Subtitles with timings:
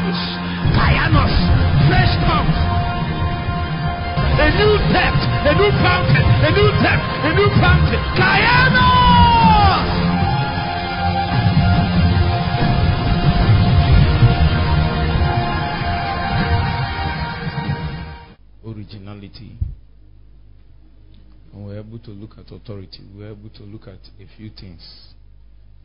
[0.00, 0.20] tongues.
[0.76, 1.34] Kainos.
[1.88, 2.58] Fresh tongues.
[4.40, 5.22] A new depth.
[5.44, 6.24] A new fountain.
[6.24, 7.04] A new depth.
[7.24, 8.00] A new fountain.
[8.16, 8.80] Kainos.
[18.64, 19.58] Originality.
[21.52, 23.02] And we're able to look at authority.
[23.14, 25.14] We're able to look at a few things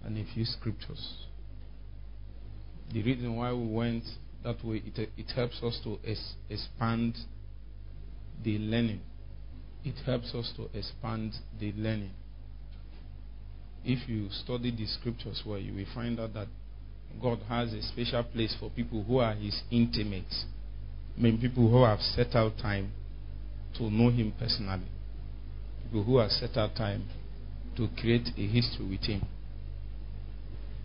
[0.04, 1.25] and a few scriptures.
[2.94, 4.04] The reason why we went
[4.44, 7.18] that way, it, it helps us to es- expand
[8.44, 9.02] the learning.
[9.84, 12.11] It helps us to expand the learning.
[13.84, 16.48] If you study the scriptures well, you will find out that
[17.21, 20.46] God has a special place for people who are His intimates.
[21.18, 22.92] I mean, people who have set out time
[23.78, 24.88] to know Him personally.
[25.83, 27.08] People who have set out time
[27.78, 29.22] to create a history with Him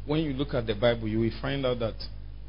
[0.06, 1.94] when you look at the Bible, you will find out that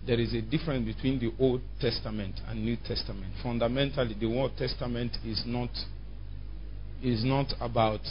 [0.06, 3.34] there is a difference between the Old Testament and New Testament.
[3.44, 5.70] Fundamentally, the Old Testament is not
[7.04, 8.02] is not about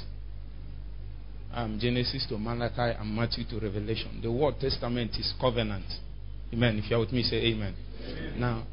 [1.52, 4.20] um, Genesis to Malachi and Matthew to Revelation.
[4.22, 5.86] The Old Testament is covenant.
[6.52, 6.78] Amen.
[6.78, 7.74] If you are with me, say amen.
[8.04, 8.40] amen.
[8.40, 8.66] Now,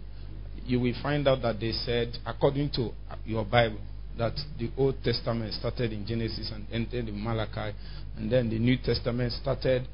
[0.65, 2.89] you will find out that they said, according to
[3.25, 3.79] your Bible,
[4.17, 7.75] that the Old Testament started in Genesis and ended in Malachi,
[8.17, 9.87] and then the New Testament started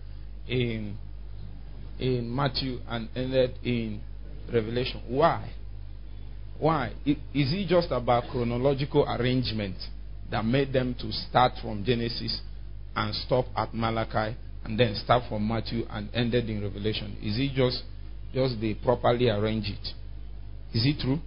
[0.48, 0.98] in
[2.00, 4.02] in Matthew and ended in
[4.52, 5.02] Revelation.
[5.08, 5.52] Why?
[6.60, 6.94] Why?
[7.06, 9.76] Is it just about chronological arrangement
[10.32, 12.42] that made them to start from Genesis
[12.96, 17.18] and stop at Malachi and then start from Matthew and ended in Revelation?
[17.22, 17.84] Is it just
[18.34, 19.94] just they properly arrange it?
[20.76, 21.20] Is it true?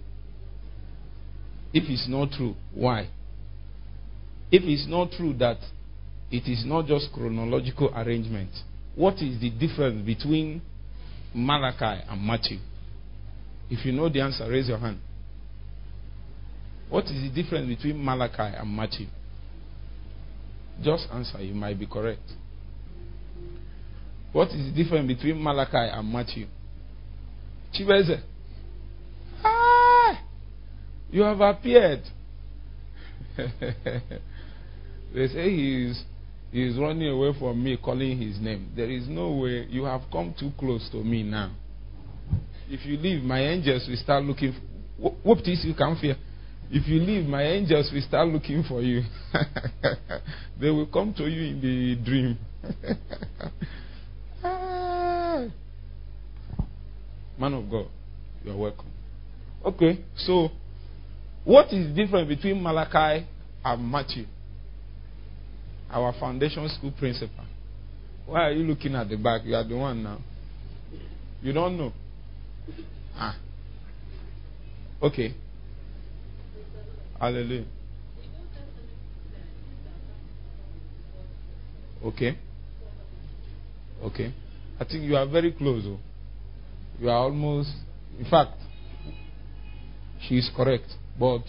[1.73, 3.09] If it's not true, why?
[4.51, 5.57] If it's not true that
[6.31, 8.49] it is not just chronological arrangement,
[8.97, 10.59] what is the difference between
[11.33, 12.57] Malachi and Matthew?
[13.69, 14.99] If you know the answer, raise your hand.
[16.89, 19.05] What is the difference between Malachi and Matthew?
[20.83, 22.23] Just answer, you might be correct.
[24.31, 26.47] What is the difference between Malachi and Matthew?
[27.77, 28.23] Chibeze.
[29.43, 30.23] Ah,
[31.11, 32.01] you have appeared.
[33.37, 36.03] they say he is
[36.51, 38.71] he is running away from me, calling his name.
[38.75, 39.67] There is no way.
[39.69, 41.51] You have come too close to me now.
[42.69, 44.53] If you leave, my angels will start looking.
[45.01, 46.15] For, whoop this, you can't fear.
[46.69, 49.03] If you leave, my angels will start looking for you.
[50.59, 52.37] they will come to you in the dream.
[54.43, 55.47] Ah.
[57.39, 57.87] Man of God,
[58.43, 58.85] you are welcome.
[59.65, 60.49] Okay, so
[61.43, 63.25] what is different between Malachi
[63.63, 64.25] and Matthew?
[65.89, 67.45] Our foundation school principal.
[68.25, 69.41] Why are you looking at the back?
[69.45, 70.19] You are the one now.
[71.41, 71.93] You don't know.
[73.15, 73.37] Ah.
[75.01, 75.33] Okay.
[77.19, 77.65] Hallelujah.
[82.03, 82.37] Okay.
[84.03, 84.33] Okay.
[84.79, 85.83] I think you are very close.
[85.85, 85.99] Oh.
[86.99, 87.69] You are almost,
[88.19, 88.51] in fact,
[90.27, 90.85] she is correct.
[91.19, 91.41] But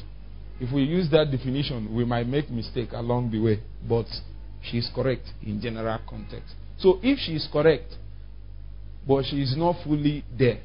[0.61, 3.61] if we use that definition, we might make mistake along the way.
[3.87, 4.07] But
[4.71, 6.55] she is correct in general context.
[6.79, 7.95] So if she is correct,
[9.07, 10.61] but she is not fully there,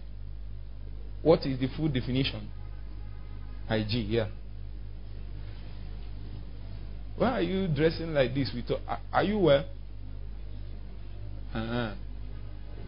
[1.22, 2.50] what is the full definition?
[3.69, 4.28] IG, yeah.
[7.16, 8.52] Why are you dressing like this?
[8.53, 8.78] With,
[9.12, 9.66] are you well?
[11.53, 11.94] Uh-huh.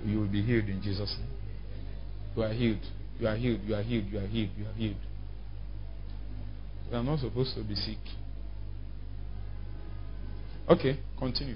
[0.03, 1.29] You will be healed in Jesus' name.
[2.35, 2.79] You are healed.
[3.19, 3.61] You are healed.
[3.65, 4.05] You are healed.
[4.11, 4.49] You are healed.
[4.57, 4.97] You are healed.
[6.91, 7.97] You are not supposed to be sick.
[10.67, 11.55] Okay, continue.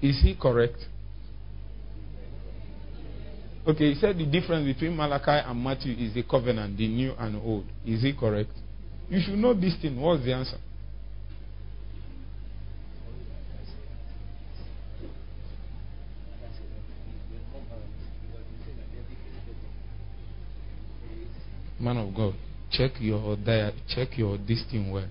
[0.00, 0.76] Is he correct?
[3.66, 7.36] Okay, he said the difference between Malachi and Matthew is the covenant, the new and
[7.36, 7.64] old.
[7.84, 8.50] Is he correct?
[9.10, 10.00] You should know this thing.
[10.00, 10.56] What's the answer?
[21.88, 22.34] Man of God,
[22.70, 25.08] check your diet, check your this thing well.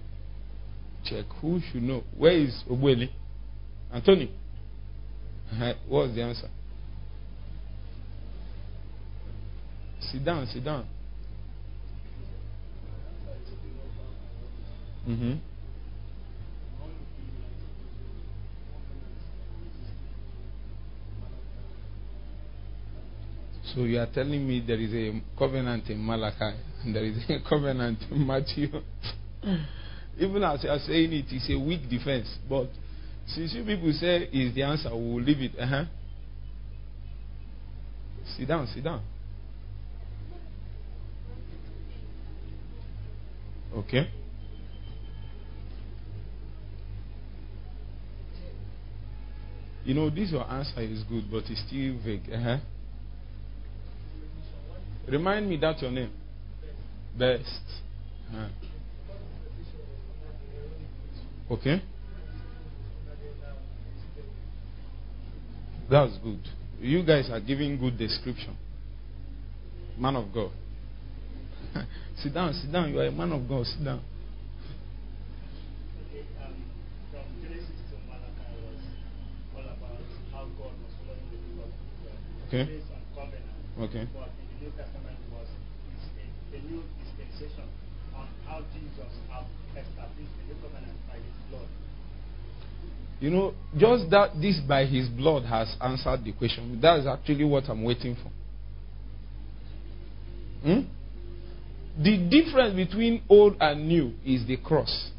[1.04, 2.04] Check who should know.
[2.16, 3.10] Where is Obwele?
[3.92, 4.32] Anthony.
[5.52, 5.74] Uh-huh.
[5.88, 6.50] What's the answer?
[10.12, 10.86] Sit down, sit down.
[15.10, 15.34] Mm-hmm.
[23.74, 27.38] So you are telling me there is a covenant in Malachi and there is a
[27.50, 28.68] covenant in Matthew.
[30.18, 32.28] Even as you are saying it, it's a weak defense.
[32.50, 32.69] But
[33.28, 35.60] since you people say is the answer, we will leave it.
[35.60, 35.84] Uh-huh.
[38.38, 39.04] Sit down, sit down.
[43.75, 44.10] Okay.
[49.84, 52.30] You know, this your answer is good, but it's still vague.
[52.31, 52.58] Uh-huh.
[55.07, 56.12] Remind me that your name.
[57.18, 57.44] Best.
[61.50, 61.81] Okay.
[65.89, 66.42] That's good.
[66.81, 68.56] You guys are giving good description.
[69.98, 70.51] Man of God.
[72.21, 72.92] sit down, sit down.
[72.92, 73.65] You are a man of God.
[73.65, 74.01] Sit down.
[82.48, 82.81] Okay.
[83.77, 84.07] Okay.
[84.13, 85.48] But in the New Testament was
[86.56, 87.68] new dispensation
[88.16, 89.46] on how Jesus has
[89.76, 91.68] established the new covenant by his blood.
[93.20, 96.80] You know, just that this by his blood has answered the question.
[96.82, 98.32] That is actually what I'm waiting for.
[100.64, 100.82] Hmm?
[102.02, 105.12] The difference between old and new is the cross.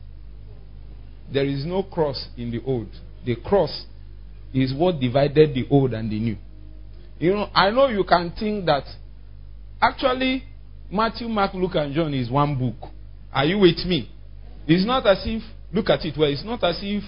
[1.33, 2.89] There is no cross in the old.
[3.27, 3.85] The cross
[4.55, 6.37] is what divided the old and the new.
[7.19, 8.85] You know, I know you can think that
[9.83, 10.45] actually
[10.91, 12.91] Matthew, Mark, Luke, and John is one book.
[13.33, 14.11] Are you with me?
[14.67, 15.43] It's not as if,
[15.73, 17.03] look at it, well, it's not as if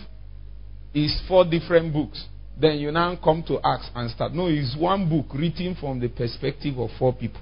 [0.93, 2.25] it's four different books.
[2.61, 4.35] Then you now come to Acts and start.
[4.35, 7.41] No, it's one book written from the perspective of four people.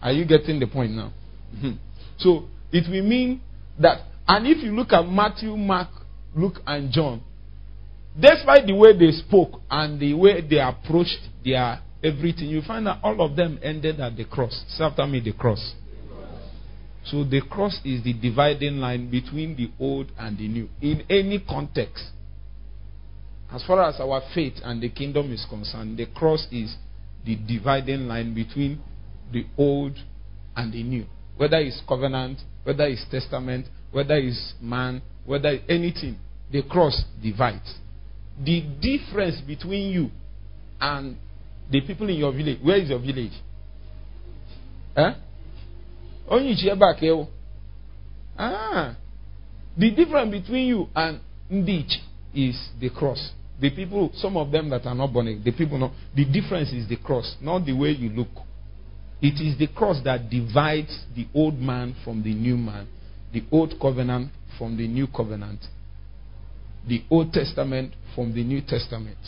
[0.00, 1.12] Are you getting the point now?
[1.54, 1.72] Mm-hmm.
[2.18, 3.40] So it will mean
[3.80, 5.88] that, and if you look at Matthew, Mark,
[6.36, 7.22] Luke, and John,
[8.18, 12.98] Despite the way they spoke and the way they approached their everything, you find that
[13.02, 14.64] all of them ended at the cross.
[14.68, 15.74] Say after me, the cross.
[17.04, 21.38] So the cross is the dividing line between the old and the new in any
[21.48, 22.04] context.
[23.50, 26.76] As far as our faith and the kingdom is concerned, the cross is
[27.24, 28.80] the dividing line between
[29.32, 29.96] the old
[30.54, 31.06] and the new.
[31.38, 36.18] Whether it's covenant, whether it's testament, whether it's man, whether it's anything,
[36.52, 37.74] the cross divides
[38.44, 40.10] the difference between you
[40.80, 41.16] and
[41.70, 42.58] the people in your village.
[42.62, 43.32] Where is your village?
[44.96, 45.14] Huh?
[46.28, 46.76] Only here.
[48.38, 48.96] Ah.
[49.76, 51.20] The difference between you and
[51.50, 51.94] Ndich
[52.34, 53.30] is the cross.
[53.60, 56.88] The people, some of them that are not born, the people know, the difference is
[56.88, 58.28] the cross, not the way you look.
[59.20, 62.86] It is the cross that divides the old man from the new man,
[63.32, 65.60] the old covenant from the new covenant
[66.88, 69.18] the Old Testament from the New Testament.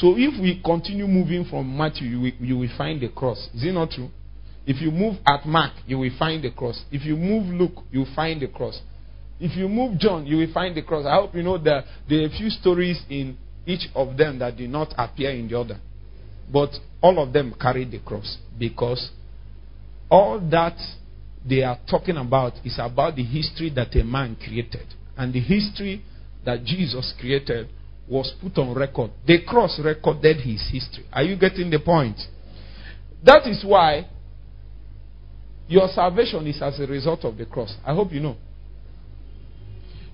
[0.00, 3.50] So if we continue moving from Matthew, you will, you will find the cross.
[3.54, 4.08] Is it not true?
[4.66, 6.82] If you move at Mark, you will find the cross.
[6.90, 8.80] If you move Luke, you will find the cross.
[9.38, 11.04] If you move John, you will find the cross.
[11.04, 13.36] I hope you know that there are a few stories in
[13.66, 15.78] each of them that did not appear in the other.
[16.50, 16.70] But
[17.02, 19.10] all of them carry the cross because
[20.10, 20.78] all that
[21.46, 24.86] they are talking about is about the history that a man created.
[25.18, 26.02] And the history
[26.46, 27.68] that Jesus created
[28.10, 29.12] was put on record.
[29.24, 31.04] The cross recorded his history.
[31.12, 32.18] Are you getting the point?
[33.24, 34.08] That is why
[35.68, 37.72] your salvation is as a result of the cross.
[37.86, 38.36] I hope you know.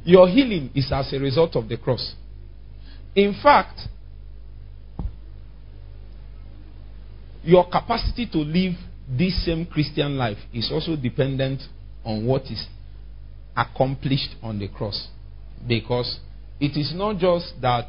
[0.05, 2.15] Your healing is as a result of the cross.
[3.15, 3.81] In fact,
[7.43, 8.75] your capacity to live
[9.09, 11.62] this same Christian life is also dependent
[12.05, 12.67] on what is
[13.57, 15.09] accomplished on the cross.
[15.67, 16.21] Because
[16.61, 17.89] it is not just that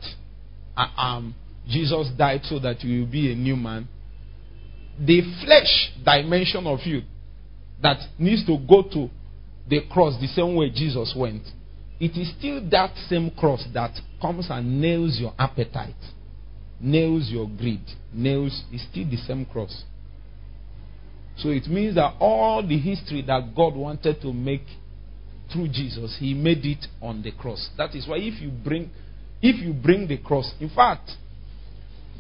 [0.76, 1.36] uh, um,
[1.68, 3.88] Jesus died so that you will be a new man.
[5.00, 7.02] The flesh dimension of you
[7.82, 9.10] that needs to go to
[9.70, 11.44] the cross the same way Jesus went,
[12.00, 15.96] it is still that same cross that comes and nails your appetite,
[16.80, 17.84] nails your greed,
[18.14, 19.84] nails, it's still the same cross.
[21.38, 24.64] So it means that all the history that God wanted to make
[25.52, 27.70] through Jesus, he made it on the cross.
[27.78, 28.90] That is why if you bring
[29.42, 31.12] if you bring the cross, in fact,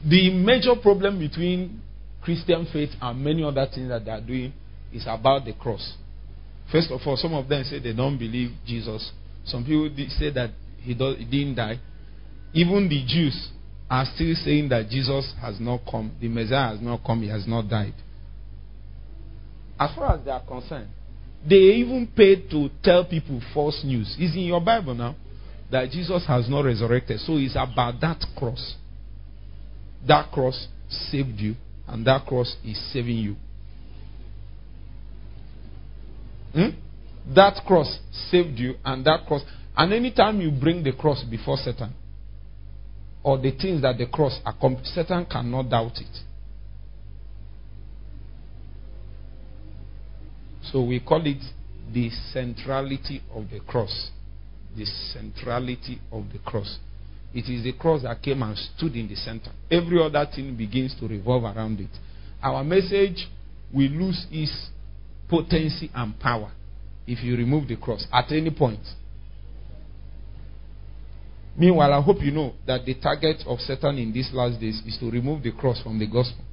[0.07, 1.81] the major problem between
[2.22, 4.53] Christian faith and many other things that they are doing
[4.93, 5.96] is about the cross.
[6.72, 9.12] First of all, some of them say they don't believe Jesus.
[9.46, 11.79] Some people say that he, he didn't die.
[12.53, 13.50] Even the Jews
[13.89, 17.48] are still saying that Jesus has not come, the Messiah has not come, he has
[17.48, 17.93] not died.
[19.79, 20.89] As far as they are concerned,
[21.48, 24.16] they even paid to tell people false news.
[24.20, 25.16] It's in your Bible now
[25.72, 27.20] that Jesus has not resurrected.
[27.22, 28.75] So it's about that cross.
[30.08, 31.56] That cross saved you
[31.88, 33.36] and that cross is saving you.
[36.54, 36.70] Hmm?
[37.34, 38.00] That cross
[38.30, 39.42] saved you, and that cross.
[39.75, 41.94] And anytime you bring the cross before Satan,
[43.24, 46.18] or the things that the cross accomplishes, Satan cannot doubt it.
[50.71, 51.41] So we call it
[51.93, 54.12] the centrality of the cross.
[54.75, 56.77] The centrality of the cross.
[57.33, 59.51] It is the cross that came and stood in the center.
[59.69, 61.89] Every other thing begins to revolve around it.
[62.41, 63.27] Our message
[63.74, 64.69] will lose its
[65.29, 66.51] potency and power
[67.05, 68.79] if you remove the cross at any point.
[71.57, 74.97] Meanwhile, I hope you know that the target of Satan in these last days is
[75.00, 76.43] to remove the cross from the gospel.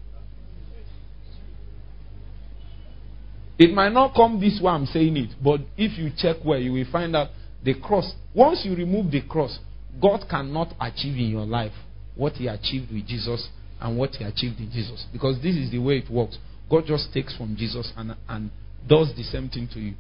[3.59, 6.73] It might not come this way I'm saying it, but if you check where you
[6.73, 7.29] will find out
[7.65, 8.13] the cross.
[8.35, 9.59] Once you remove the cross,
[10.01, 11.73] God cannot achieve in your life
[12.15, 13.49] what He achieved with Jesus
[13.81, 15.07] and what He achieved in Jesus.
[15.13, 16.39] Because this is the way it works.
[16.71, 18.51] God just takes from Jesus and, and
[18.89, 19.95] does the same thing to you.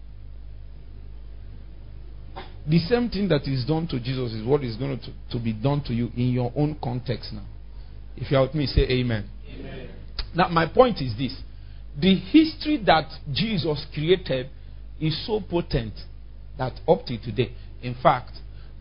[2.66, 5.52] The same thing that is done to Jesus is what is going to, to be
[5.52, 7.44] done to you in your own context now.
[8.16, 9.28] If you are with me, say amen.
[9.54, 9.90] amen.
[10.34, 11.36] Now, my point is this
[12.00, 14.50] the history that Jesus created
[15.00, 15.94] is so potent
[16.58, 18.32] that up to today, in fact,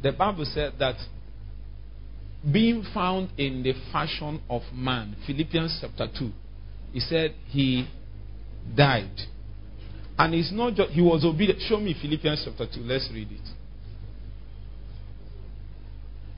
[0.01, 0.95] the Bible said that
[2.51, 6.31] being found in the fashion of man, Philippians chapter 2,
[6.91, 7.87] he said he
[8.75, 9.11] died.
[10.17, 11.61] And it's not just, he was obedient.
[11.61, 12.81] Show me Philippians chapter 2.
[12.81, 13.49] Let's read it.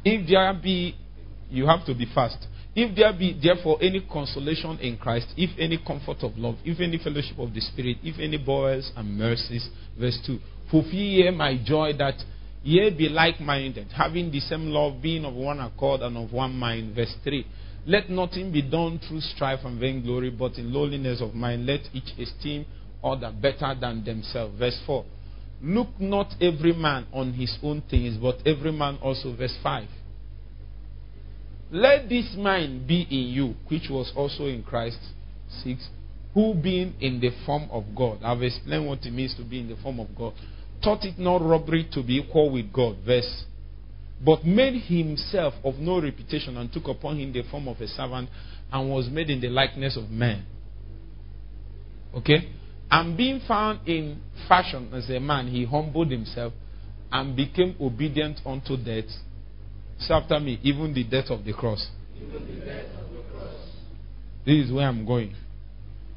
[0.05, 0.95] If there be,
[1.49, 2.37] you have to be fast.
[2.75, 6.97] If there be therefore any consolation in Christ, if any comfort of love, if any
[6.97, 10.37] fellowship of the Spirit, if any bowels and mercies, verse 2,
[10.69, 12.15] fulfill ye my joy that
[12.63, 16.53] ye be like minded, having the same love, being of one accord and of one
[16.53, 16.93] mind.
[16.93, 17.47] Verse 3,
[17.87, 22.11] let nothing be done through strife and vainglory, but in lowliness of mind, let each
[22.19, 22.65] esteem
[23.01, 24.59] other better than themselves.
[24.59, 25.05] Verse 4,
[25.61, 29.33] look not every man on his own things, but every man also.
[29.33, 29.87] Verse 5,
[31.71, 34.99] let this mind be in you, which was also in Christ
[35.63, 35.87] 6,
[36.33, 38.19] who being in the form of God.
[38.23, 40.33] I've explained what it means to be in the form of God.
[40.83, 42.97] Thought it not robbery to be equal with God.
[43.05, 43.45] Verse.
[44.23, 48.29] But made himself of no reputation and took upon him the form of a servant
[48.71, 50.45] and was made in the likeness of man.
[52.15, 52.49] Okay?
[52.91, 56.53] And being found in fashion as a man, he humbled himself
[57.11, 59.09] and became obedient unto death
[59.99, 61.87] Say after me, even the death of the cross.
[62.15, 63.55] Even the death of the cross.
[64.45, 65.35] This is where I'm going.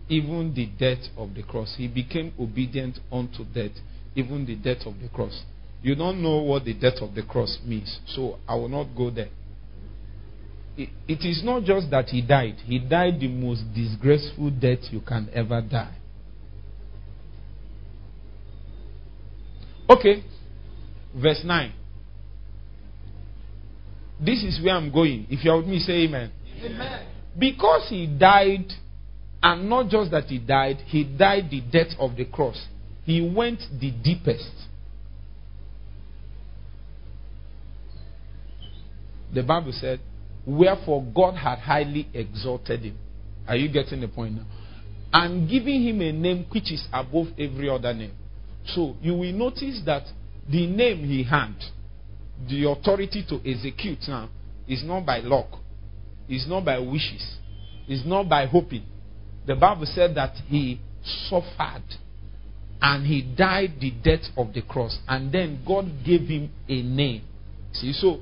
[0.08, 1.74] Even the death of the cross.
[1.76, 3.72] He became obedient unto death,
[4.14, 5.42] even the death of the cross.
[5.82, 9.10] You don't know what the death of the cross means, so I will not go
[9.10, 9.28] there.
[10.78, 15.00] it, it is not just that he died, he died the most disgraceful death you
[15.00, 15.96] can ever die.
[19.90, 20.22] Okay,
[21.16, 21.72] verse 9.
[24.20, 25.26] This is where I'm going.
[25.30, 26.32] If you're with me, say amen.
[26.62, 27.06] amen.
[27.38, 28.72] Because he died,
[29.42, 32.66] and not just that he died, he died the death of the cross.
[33.04, 34.50] He went the deepest.
[39.32, 40.00] The Bible said,
[40.46, 42.98] Wherefore God had highly exalted him.
[43.46, 44.46] Are you getting the point now?
[45.12, 48.12] And giving him a name which is above every other name.
[48.66, 50.04] So you will notice that
[50.50, 51.54] the name he had
[52.48, 54.28] the authority to execute now
[54.68, 55.58] is not by luck,
[56.28, 57.36] it's not by wishes,
[57.86, 58.84] it's not by hoping.
[59.46, 60.80] The Bible said that he
[61.28, 61.84] suffered
[62.80, 67.22] and he died the death of the cross, and then God gave him a name.
[67.72, 68.20] See, so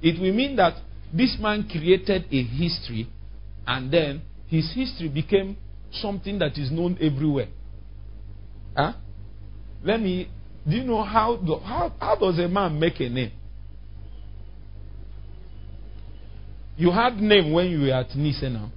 [0.00, 0.74] it will mean that
[1.12, 3.08] this man created a history,
[3.66, 5.56] and then his history became
[5.90, 7.48] something that is known everywhere.
[8.76, 8.92] Huh?
[9.82, 10.30] Let me.
[10.68, 13.32] Do you know how, how, how does a man make a name?
[16.76, 18.70] You had name when you were at Nice now.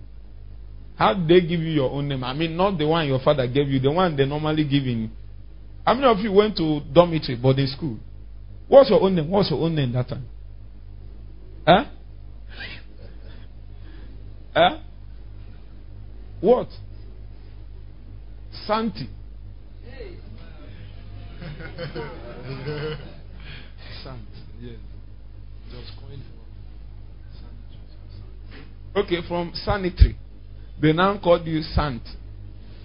[0.95, 2.23] How did they give you your own name?
[2.23, 5.11] I mean, not the one your father gave you, the one they normally give in.
[5.85, 7.97] How many of you went to dormitory, boarding school?
[8.67, 9.29] What's your own name?
[9.29, 10.25] What's your own name that time?
[11.65, 11.85] Huh?
[14.53, 14.79] huh?
[16.41, 16.67] What?
[18.65, 19.09] Santi.
[24.03, 24.75] Santi, yes.
[25.71, 26.23] Just coined
[28.99, 30.17] Okay, from sanitary.
[30.81, 32.01] They now called you sant.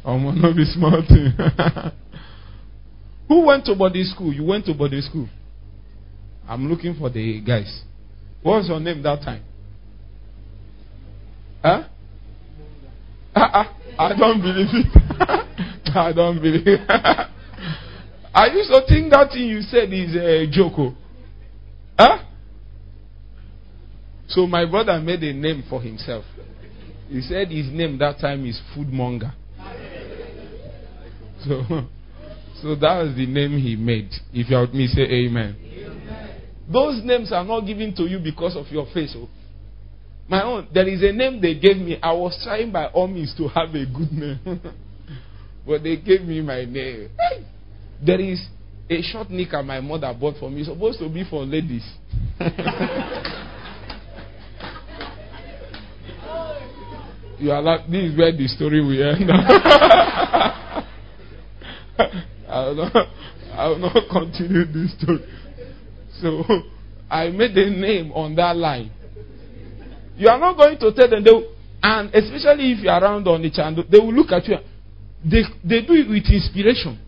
[0.05, 1.05] Oh, not be smart.
[3.29, 4.33] Who went to body school?
[4.33, 5.29] You went to body school.
[6.49, 7.83] I'm looking for the guys.
[8.43, 9.43] What was your name that time?
[11.63, 11.85] Huh?
[13.35, 13.77] Ah, ah.
[13.99, 14.87] I don't believe it.
[15.97, 16.81] I don't believe it.
[18.35, 20.75] I used to think that thing you said is a joke.
[20.77, 20.95] Oh.
[21.99, 22.19] Huh?
[24.29, 26.25] So my brother made a name for himself.
[27.09, 29.33] He said his name that time is Foodmonger.
[31.47, 31.61] So,
[32.63, 34.09] so that was the name he made.
[34.33, 35.57] If you heard me say amen.
[35.61, 36.41] amen.
[36.73, 39.15] Those names are not given to you because of your face.
[39.15, 39.29] Oh.
[40.27, 41.99] My own, there is a name they gave me.
[42.03, 44.41] I was trying by all means to have a good name.
[45.67, 47.11] but they gave me my name.
[48.03, 48.43] There is
[48.89, 50.61] a short knicker my mother bought for me.
[50.61, 51.85] It's supposed to be for ladies.
[57.45, 59.31] you are like, this is where the story will end.
[62.49, 62.97] I will not,
[63.53, 65.21] I will not continue this story.
[66.23, 66.43] So
[67.11, 68.91] I made a name on that line.
[70.17, 73.29] You are not going to tell them, they will, and especially if you are around
[73.29, 74.57] on the channel, they will look at you.
[75.23, 76.99] They, they do it with inspiration.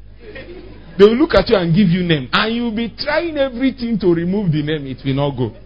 [0.99, 2.28] They will look at you and give you name.
[2.31, 4.87] And you will be trying everything to remove the name.
[4.87, 5.57] It will not go.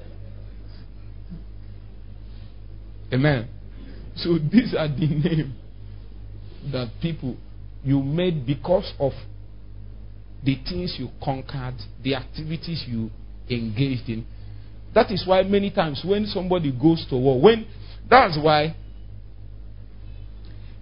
[3.13, 3.49] Amen.
[4.23, 5.55] So these are the names
[6.73, 7.37] that people
[7.83, 9.13] you made because of
[10.45, 13.11] the things you conquered, the activities you
[13.49, 14.27] engaged in.
[14.95, 17.67] That is why many times when somebody goes to war, when
[18.09, 18.75] that's why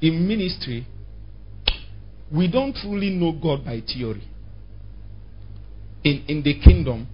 [0.00, 0.86] in ministry
[2.32, 4.22] we don't truly know God by theory.
[6.04, 7.06] In in the kingdom,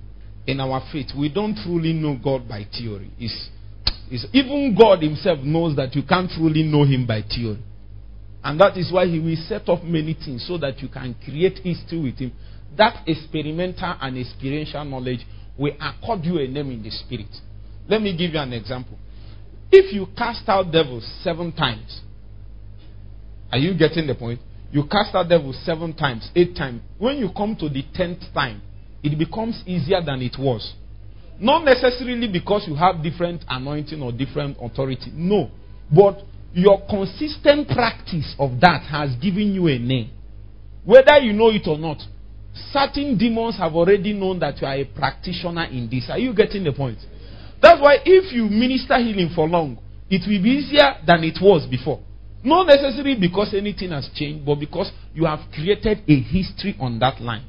[0.47, 3.11] in our faith, we don't truly know God by theory.
[3.19, 3.51] It's,
[4.11, 7.63] it's, even God Himself knows that you can't truly know Him by theory.
[8.43, 11.59] And that is why He will set up many things so that you can create
[11.59, 12.33] history with Him.
[12.77, 15.21] That experimental and experiential knowledge
[15.59, 17.31] will accord you a name in the spirit.
[17.89, 18.99] Let me give you an example.
[19.71, 22.01] If you cast out devils seven times,
[23.51, 24.41] are you getting the point?
[24.73, 26.83] You cast out devils seven times, eight times.
[26.99, 28.63] When you come to the tenth time,
[29.03, 30.75] it becomes easier than it was.
[31.41, 35.11] Not necessarily because you have different anointing or different authority.
[35.13, 35.51] No.
[35.95, 40.11] But your consistent practice of that has given you a name.
[40.85, 41.99] Whether you know it or not,
[42.71, 46.09] certain demons have already known that you are a practitioner in this.
[46.09, 46.99] Are you getting the point?
[47.61, 49.79] That's why if you minister healing for long,
[50.11, 52.01] it will be easier than it was before.
[52.45, 57.21] Not necessarily because anything has changed, but because you have created a history on that
[57.21, 57.47] line.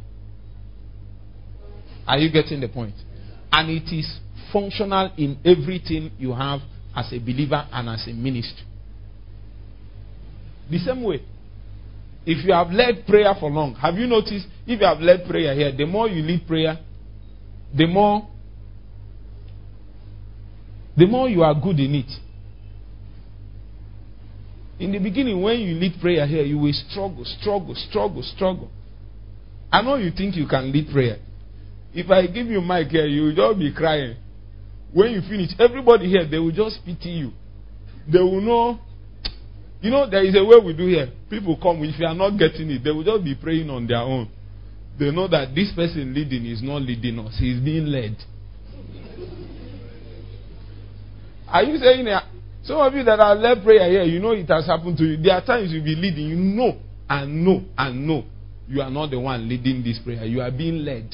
[2.07, 2.93] Are you getting the point?
[3.57, 4.19] And it is
[4.51, 6.59] functional in everything you have
[6.93, 8.63] as a believer and as a minister.
[10.69, 11.21] The same way,
[12.25, 15.55] if you have led prayer for long, have you noticed if you have led prayer
[15.55, 16.77] here, the more you lead prayer,
[17.73, 18.27] the more
[20.97, 22.11] the more you are good in it.
[24.79, 28.69] In the beginning, when you lead prayer here, you will struggle, struggle, struggle, struggle.
[29.71, 31.19] I know you think you can lead prayer.
[31.95, 34.17] If I give you mic here, you will just be crying.
[34.93, 37.31] When you finish, everybody here, they will just pity you.
[38.11, 38.79] They will know
[39.85, 41.11] you know, there is a way we do here.
[41.29, 43.99] People come, if you are not getting it, they will just be praying on their
[43.99, 44.27] own.
[44.97, 48.17] They know that this person leading is not leading us, he is being led.
[51.47, 52.23] Are you saying that?
[52.63, 55.21] Some of you that are led prayer here, you know it has happened to you.
[55.21, 58.23] There are times you'll be leading, you know and know and know
[58.67, 60.25] you are not the one leading this prayer.
[60.25, 61.13] You are being led.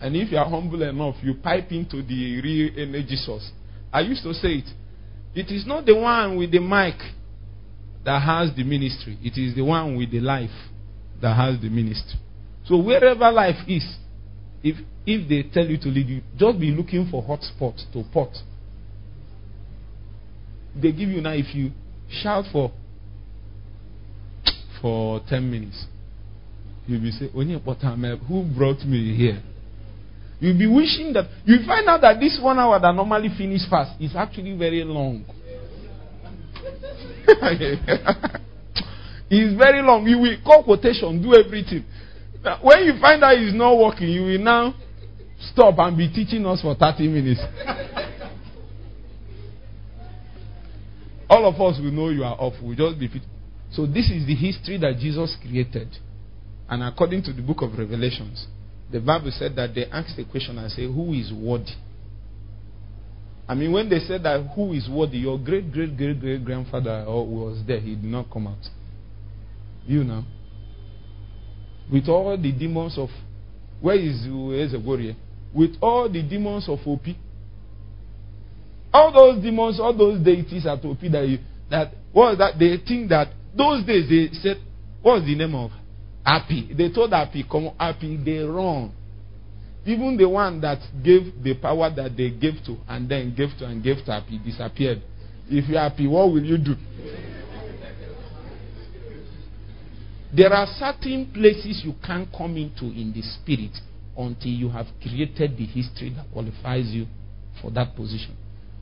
[0.00, 3.50] And if you are humble enough, you pipe into the real energy source.
[3.92, 4.68] I used to say it.
[5.34, 6.96] It is not the one with the mic
[8.04, 10.50] that has the ministry, it is the one with the life
[11.20, 12.18] that has the ministry.
[12.64, 13.84] So wherever life is,
[14.62, 18.04] if if they tell you to lead you, just be looking for hot spots to
[18.12, 18.30] pot.
[20.80, 21.72] They give you now if you
[22.08, 22.72] shout for
[24.80, 25.86] for ten minutes,
[26.86, 29.42] you'll be saying, who brought me here?
[30.38, 34.00] You'll be wishing that you find out that this one hour that normally finish fast
[34.00, 35.24] is actually very long.
[39.30, 40.06] it's very long.
[40.06, 41.84] You will call quotation, do everything.
[42.62, 44.74] When you find out it's not working, you will now
[45.52, 47.40] stop and be teaching us for 30 minutes.
[51.28, 52.54] All of us will know you are off.
[52.62, 53.22] We'll just be fit.
[53.72, 55.88] So this is the history that Jesus created.
[56.68, 58.46] And according to the book of Revelations,
[58.90, 61.72] the Bible said that they asked a question and say, Who is worthy?
[63.48, 67.04] I mean, when they said that who is worthy, your great great great great grandfather
[67.06, 68.58] was there, he did not come out.
[69.86, 70.24] You know.
[71.90, 73.08] With all the demons of
[73.80, 75.14] where is Ezegorye?
[75.54, 77.16] With all the demons of Opi.
[78.92, 81.38] All those demons, all those deities at Opi that you,
[81.70, 82.58] that was that?
[82.58, 84.56] They think that those days they said,
[85.02, 85.70] what was the name of
[86.26, 86.74] Happy?
[86.76, 88.92] They told Happy, come Happy, they run.
[89.84, 93.66] Even the one that gave the power that they gave to and then gave to
[93.66, 95.00] and gave to Happy disappeared.
[95.48, 96.74] If you're happy, what will you do?
[100.36, 103.78] There are certain places you can't come into in the spirit
[104.18, 107.06] until you have created the history that qualifies you
[107.62, 108.36] for that position.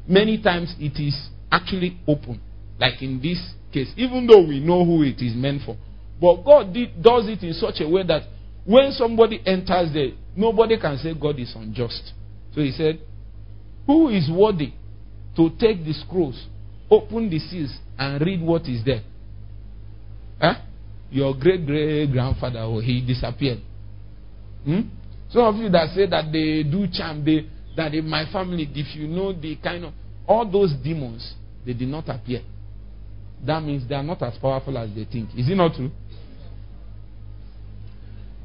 [0.08, 2.40] Many times it is actually open,
[2.80, 3.38] like in this
[3.70, 5.76] case, even though we know who it is meant for.
[6.20, 8.22] But God did, does it in such a way that
[8.64, 12.12] when somebody enters there, nobody can say God is unjust.
[12.54, 13.00] So he said,
[13.86, 14.72] Who is worthy
[15.36, 16.46] to take the scrolls,
[16.90, 19.02] open the seals, and read what is there?
[20.40, 20.54] Huh?
[21.10, 23.60] Your great great grandfather, oh, he disappeared.
[24.64, 24.80] Hmm?
[25.30, 27.46] Some of you that say that they do charm, they,
[27.76, 29.92] that in my family, if you know the kind of
[30.26, 31.34] all those demons,
[31.66, 32.40] they did not appear.
[33.44, 35.30] That means they are not as powerful as they think.
[35.36, 35.90] Is it not true?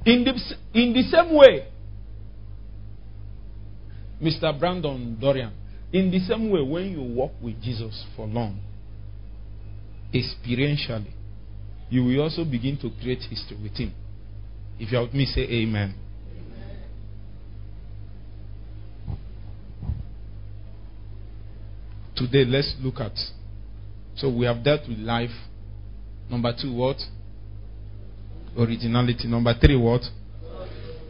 [0.06, 0.34] In the,
[0.80, 1.68] in the same way,
[4.22, 4.58] Mr.
[4.58, 5.52] Brandon Dorian,
[5.92, 8.60] in the same way, when you walk with Jesus for long,
[10.14, 11.12] experientially,
[11.90, 13.94] you will also begin to create history with Him.
[14.80, 15.96] If you're with me, say Amen.
[22.16, 23.18] Today, let's look at.
[24.16, 25.30] So, we have dealt with life.
[26.30, 26.98] Number two, what?
[28.58, 29.28] Originality.
[29.28, 30.02] Number three, what?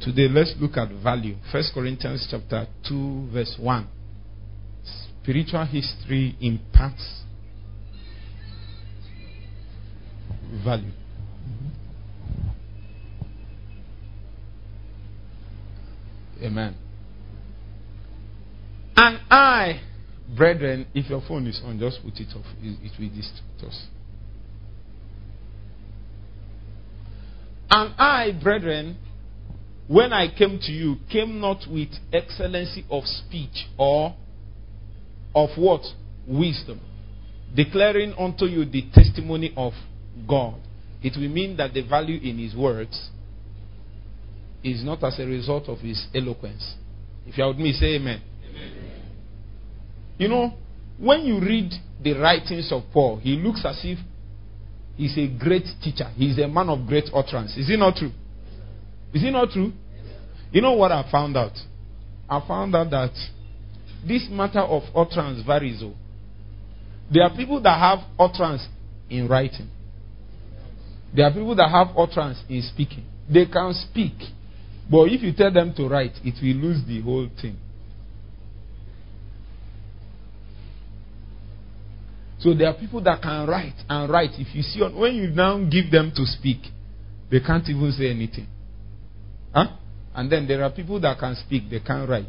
[0.02, 1.36] Today, let's look at value.
[1.52, 3.88] First Corinthians chapter 2, verse 1.
[5.21, 7.23] Spiritual history impacts
[10.63, 10.91] value.
[16.41, 16.75] Amen.
[18.95, 19.82] And I,
[20.36, 22.45] brethren, if your phone is on, just put it off.
[22.62, 23.88] It will distract us.
[27.69, 28.97] And I, brethren,
[29.88, 34.15] when I came to you, came not with excellency of speech or
[35.36, 35.82] of what?
[36.27, 36.79] Wisdom.
[37.55, 39.73] Declaring unto you the testimony of
[40.27, 40.55] God.
[41.01, 43.10] It will mean that the value in his words
[44.63, 46.75] is not as a result of his eloquence.
[47.25, 48.21] If you are with me, say amen.
[48.47, 48.73] amen.
[50.17, 50.53] You know,
[50.99, 51.71] when you read
[52.03, 53.99] the writings of Paul, he looks as if
[55.00, 56.12] he's a great teacher.
[56.16, 57.56] He's a man of great utterance.
[57.56, 58.12] Is it not true?
[59.14, 59.72] Is it not true?
[60.52, 61.54] You know what I found out?
[62.30, 63.14] I found out that
[64.06, 65.82] this matter of utterance varies.
[65.82, 65.94] Oh.
[67.12, 68.68] There are people that have utterance
[69.10, 69.70] in writing.
[71.16, 73.06] There are people that have utterance in speaking.
[73.32, 74.14] They can speak,
[74.92, 77.58] but if you tell them to write, it will lose the whole thing.
[82.39, 84.32] So there are people that can write and write.
[84.38, 86.60] If you see, when you now give them to speak,
[87.30, 88.47] they can't even say anything.
[89.54, 89.67] Huh?
[90.15, 92.25] And then there are people that can speak, they can't write.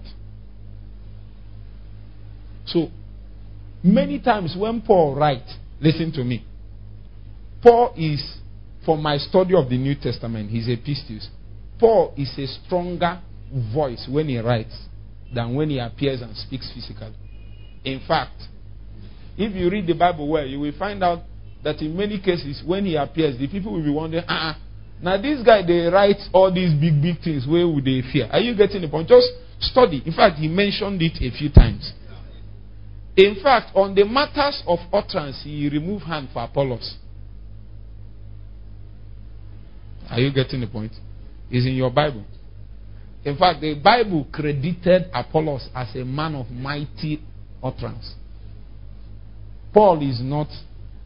[2.67, 2.89] So,
[3.83, 6.45] many times when Paul writes, listen to me.
[7.63, 8.39] Paul is,
[8.85, 11.29] for my study of the New Testament, his epistles,
[11.79, 13.21] Paul is a stronger
[13.73, 14.77] voice when he writes
[15.35, 17.15] than when he appears and speaks physically.
[17.85, 18.43] In fact,
[19.41, 21.21] if you read the Bible well, you will find out
[21.65, 24.59] that in many cases, when he appears, the people will be wondering, ah,
[25.03, 27.47] now this guy they write all these big big things.
[27.47, 28.29] Where would they fear?
[28.31, 29.09] Are you getting the point?
[29.09, 30.03] Just study.
[30.05, 31.93] In fact, he mentioned it a few times.
[33.17, 36.97] In fact, on the matters of utterance, he removed hand for Apollos.
[40.11, 40.93] Are you getting the point?
[41.51, 42.25] It's in your Bible.
[43.25, 47.23] In fact, the Bible credited Apollos as a man of mighty
[47.63, 48.15] utterance.
[49.73, 50.49] Paul is not.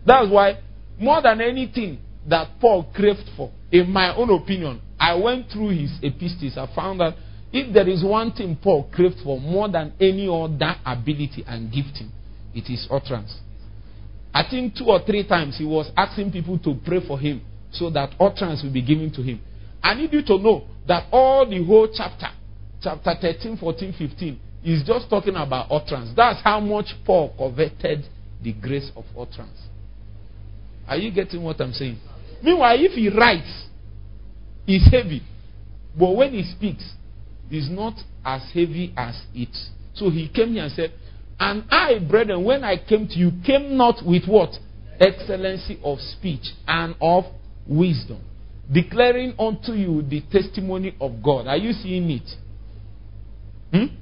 [0.06, 0.58] That's why,
[0.98, 1.98] more than anything
[2.28, 6.56] that Paul craved for, in my own opinion, I went through his epistles.
[6.56, 7.14] I found that
[7.52, 12.10] if there is one thing Paul craved for more than any other ability and gifting,
[12.54, 13.38] it is utterance.
[14.32, 17.90] I think two or three times he was asking people to pray for him so
[17.90, 19.40] that utterance will be given to him.
[19.82, 22.28] I need you to know that all the whole chapter,
[22.82, 26.10] chapter 13, 14, 15, is just talking about utterance.
[26.16, 28.04] That's how much Paul coveted
[28.44, 29.58] the grace of utterance.
[30.86, 31.98] Are you getting what I'm saying?
[32.42, 33.68] Meanwhile, if he writes,
[34.66, 35.22] it's heavy.
[35.98, 36.84] But when he speaks,
[37.50, 39.56] it's not as heavy as it.
[39.94, 40.92] So he came here and said,
[41.40, 44.50] And I, brethren, when I came to you, came not with what?
[45.00, 47.24] Excellency of speech and of
[47.66, 48.20] wisdom,
[48.70, 51.46] declaring unto you the testimony of God.
[51.46, 52.28] Are you seeing it?
[53.72, 53.96] Hmm?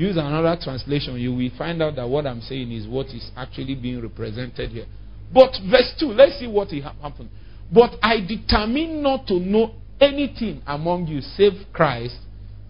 [0.00, 3.74] Use another translation, you will find out that what I'm saying is what is actually
[3.74, 4.86] being represented here.
[5.30, 7.28] But verse 2, let's see what happened.
[7.70, 12.16] But I determine not to know anything among you save Christ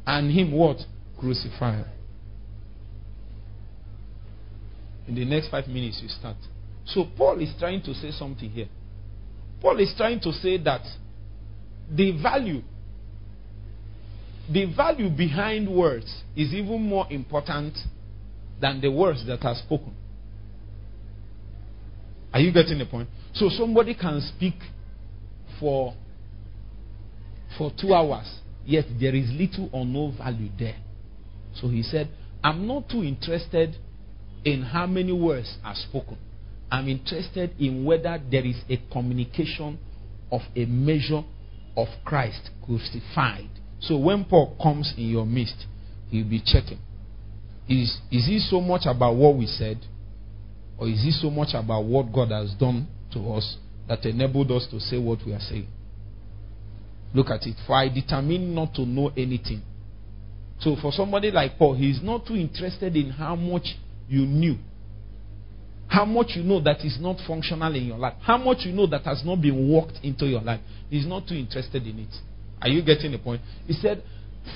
[0.05, 0.79] and Him what?
[1.21, 1.85] Crucified.
[5.07, 6.37] In the next five minutes, you start.
[6.85, 8.69] So, Paul is trying to say something here.
[9.61, 10.83] Paul is trying to say that
[11.89, 12.63] the value,
[14.53, 17.77] the value behind words is even more important
[18.61, 19.95] than the words that are spoken.
[22.33, 23.09] Are you getting the point?
[23.35, 24.55] So somebody can speak
[25.59, 25.95] for
[27.59, 30.77] for two hours, yet there is little or no value there.
[31.55, 32.09] So he said,
[32.43, 33.77] I'm not too interested
[34.45, 36.17] in how many words are spoken.
[36.71, 39.79] I'm interested in whether there is a communication
[40.31, 41.23] of a measure
[41.77, 43.51] of Christ crucified.
[43.81, 45.67] So when Paul comes in your midst,
[46.11, 46.79] he'll be checking.
[47.69, 49.79] Is, is it so much about what we said?
[50.79, 53.57] Or is it so much about what God has done to us
[53.89, 55.69] that enabled us to say what we are saying?
[57.15, 57.57] Look at it.
[57.67, 59.63] For I determined not to know anything.
[60.61, 63.77] So for somebody like Paul, he is not too interested in how much
[64.09, 64.57] you knew.
[65.89, 68.15] How much you know that is not functional in your life.
[68.21, 70.61] How much you know that has not been worked into your life.
[70.89, 72.15] He's not too interested in it.
[72.63, 73.41] Are you getting the point?
[73.67, 74.03] He said,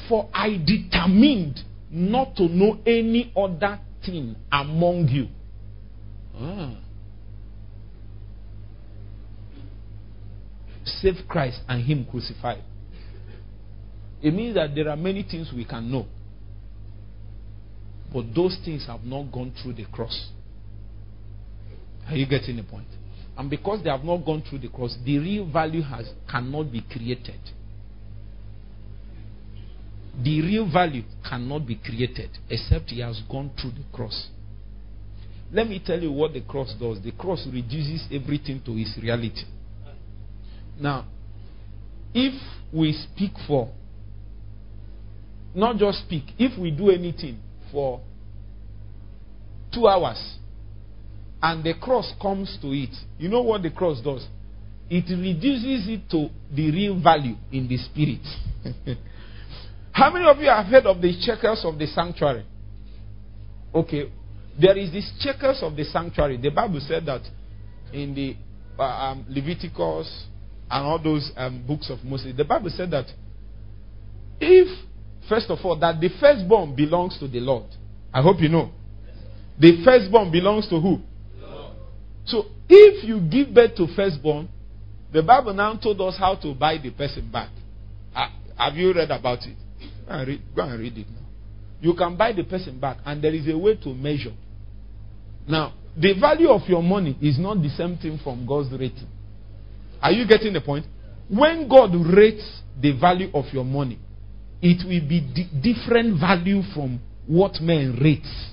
[0.09, 5.29] For I determined not to know any other thing among you.
[6.37, 6.77] Ah.
[10.85, 12.63] Save Christ and Him crucified.
[14.23, 16.07] It means that there are many things we can know.
[18.13, 20.31] But those things have not gone through the cross.
[22.09, 22.87] Are you getting the point?
[23.37, 26.83] And because they have not gone through the cross, the real value has cannot be
[26.83, 27.41] created.
[30.23, 34.29] The real value cannot be created except he has gone through the cross.
[35.53, 37.01] Let me tell you what the cross does.
[37.03, 39.45] The cross reduces everything to its reality.
[40.79, 41.07] Now,
[42.13, 42.35] if
[42.73, 43.71] we speak for,
[45.55, 47.39] not just speak, if we do anything
[47.71, 48.01] for
[49.73, 50.39] two hours
[51.43, 54.27] and the cross comes to it, you know what the cross does?
[54.91, 58.99] It reduces it to the real value in the spirit.
[59.95, 62.45] How many of you have heard of the shekels of the sanctuary?
[63.73, 64.11] Okay,
[64.61, 66.37] there is this shekels of the sanctuary.
[66.37, 67.21] The Bible said that
[67.93, 68.37] in the
[68.77, 70.27] uh, um, Leviticus
[70.69, 73.07] and all those um, books of Moses, the Bible said that
[74.41, 74.67] if,
[75.29, 77.67] first of all, that the firstborn belongs to the Lord.
[78.13, 78.73] I hope you know.
[79.61, 80.99] The firstborn belongs to who?
[82.27, 84.49] So if you give birth to firstborn,
[85.13, 87.51] the Bible now told us how to buy the person back.
[88.13, 88.27] Uh,
[88.59, 89.57] have you read about it?
[90.07, 91.27] Go and read, go and read it now.
[91.81, 94.33] You can buy the person back, and there is a way to measure.
[95.47, 99.09] Now, the value of your money is not the same thing from God's rating.
[100.03, 100.87] Are you getting the point?
[101.29, 103.99] When God rates the value of your money,
[104.61, 108.51] it will be di- different value from what man rates.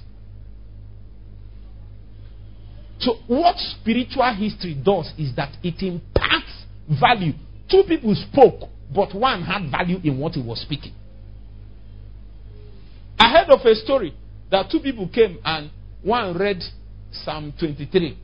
[3.00, 6.66] So, what spiritual history does is that it imparts
[7.00, 7.34] value.
[7.70, 10.94] Two people spoke, but one had value in what he was speaking.
[13.22, 14.16] I heard of a story
[14.50, 15.70] that two people came and
[16.02, 16.58] one read
[17.12, 18.18] Psalm 23.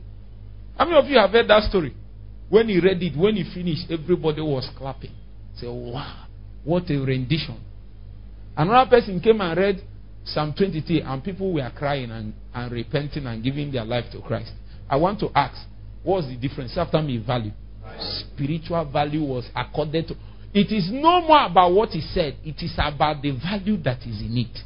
[0.76, 1.94] How many of you have heard that story?
[2.48, 5.12] When he read it, when he finished, everybody was clapping.
[5.54, 6.24] Say, wow,
[6.64, 7.60] what a rendition.
[8.56, 9.82] Another person came and read
[10.24, 14.50] Psalm 23, and people were crying and, and repenting and giving their life to Christ.
[14.90, 15.64] I want to ask,
[16.02, 16.76] what's the difference?
[16.76, 17.52] After me, value.
[18.00, 20.14] Spiritual value was accorded to.
[20.52, 24.20] It is no more about what he said, it is about the value that is
[24.20, 24.64] in it.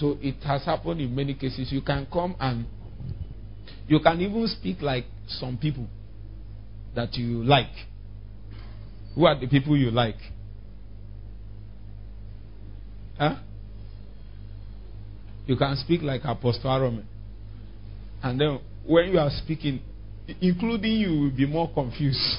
[0.00, 1.70] So it has happened in many cases.
[1.70, 2.64] You can come and
[3.86, 5.86] you can even speak like some people
[6.96, 7.70] that you like.
[9.14, 10.16] Who are the people you like?
[13.18, 13.34] Huh?
[15.46, 17.06] You can speak like Apostle Aaron.
[18.22, 19.82] And then when you are speaking,
[20.40, 22.18] including you will be more confused.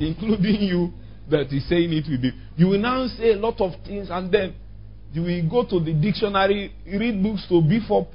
[0.00, 0.92] including you
[1.30, 2.32] that is saying it will be.
[2.60, 4.54] You will now say a lot of things and then
[5.14, 8.08] you will go to the dictionary, read books to beef up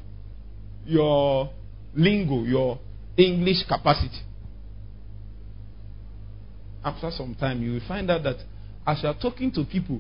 [0.86, 1.49] your
[1.95, 2.77] lingo, your
[3.17, 4.21] English capacity.
[6.84, 8.36] After some time, you will find out that
[8.86, 9.99] as you are talking to people,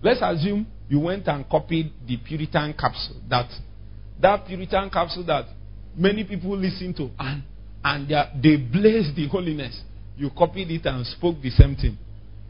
[0.00, 3.50] let's assume you went and copied the Puritan capsule that
[4.18, 5.44] that Puritan capsule that
[5.94, 7.42] many people listen to and
[7.84, 9.78] and they, they blaze the holiness
[10.16, 11.98] you copied it and spoke the same thing.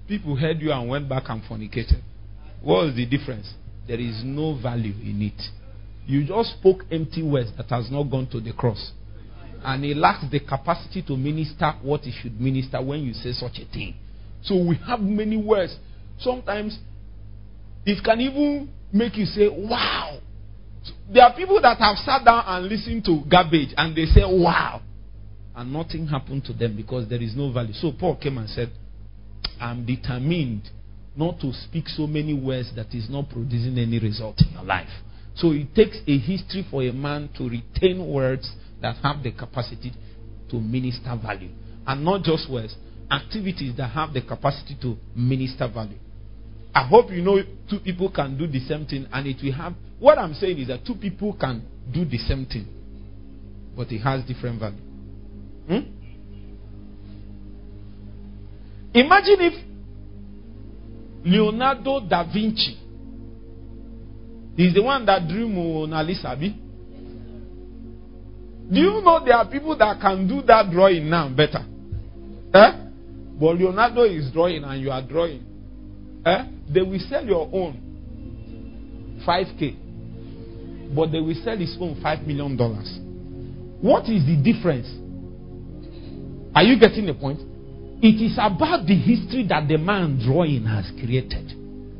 [0.09, 2.03] People heard you and went back and fornicated.
[2.62, 3.53] What is the difference?
[3.87, 5.40] There is no value in it.
[6.07, 8.92] You just spoke empty words that has not gone to the cross.
[9.64, 13.59] And it lacks the capacity to minister what it should minister when you say such
[13.59, 13.97] a thing.
[14.42, 15.77] So we have many words.
[16.19, 16.79] Sometimes
[17.85, 20.19] it can even make you say, wow.
[21.12, 24.83] There are people that have sat down and listened to garbage and they say, wow.
[25.55, 27.73] And nothing happened to them because there is no value.
[27.73, 28.71] So Paul came and said,
[29.61, 30.68] I'm determined
[31.16, 34.88] not to speak so many words that is not producing any result in your life.
[35.35, 38.51] So it takes a history for a man to retain words
[38.83, 39.92] that have the capacity
[40.51, 41.51] to minister value.
[41.87, 42.77] And not just words,
[43.11, 45.99] activities that have the capacity to minister value.
[46.75, 47.38] I hope you know
[47.70, 49.75] two people can do the same thing and it will have.
[49.99, 52.66] What I'm saying is that two people can do the same thing,
[53.75, 54.77] but it has different value.
[55.68, 55.95] Hmm?
[58.96, 59.52] Imagine if
[61.22, 62.78] Leonardo da Vinci
[64.56, 66.35] is the one that drew Mona Lisa.
[66.35, 66.46] Do
[68.80, 71.62] you know there are people that can do that drawing now better?
[72.54, 72.72] Eh?
[73.38, 75.44] But Leonardo is drawing and you are drawing.
[76.24, 76.44] Eh?
[76.72, 77.82] They will sell your own
[79.28, 82.98] 5k, but they will sell his own 5 million dollars.
[83.82, 84.87] What is the difference?
[86.54, 87.40] Are you getting the point?
[88.02, 91.52] It is about the history that the man drawing has created.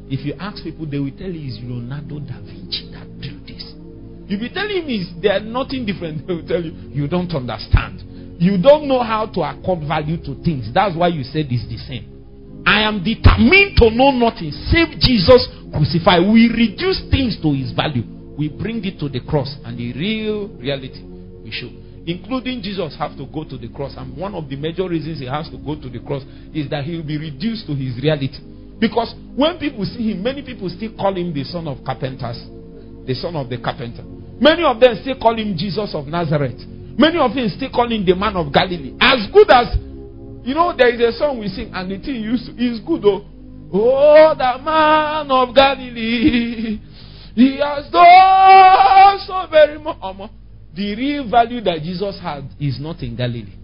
[0.09, 3.64] If you ask people, they will tell you it's Leonardo da Vinci that drew this.
[4.28, 6.22] You'll be telling me there's nothing different.
[6.26, 8.02] They will tell you, you don't understand.
[8.38, 10.68] You don't know how to accord value to things.
[10.72, 12.62] That's why you said it's the same.
[12.66, 16.28] I am determined to know nothing save Jesus crucified.
[16.28, 18.04] We reduce things to his value.
[18.37, 21.00] We bring it to the cross and the real reality
[21.42, 21.70] we show.
[22.07, 23.95] Including Jesus have to go to the cross.
[23.97, 26.23] And one of the major reasons he has to go to the cross
[26.55, 28.38] is that he will be reduced to his reality.
[28.79, 32.38] Because when people see him, many people still call him the son of carpenters,
[33.07, 34.05] the son of the carpenter.
[34.38, 36.61] Many of them still call him Jesus of Nazareth.
[36.97, 38.95] Many of them still call him the man of Galilee.
[39.01, 39.75] As good as
[40.47, 43.03] you know, there is a song we sing, and the thing used to, is good
[43.03, 43.27] though.
[43.73, 46.79] Oh, the man of Galilee,
[47.35, 49.99] he has done so very much.
[50.76, 53.54] The real value that Jesus had is not in Galilee.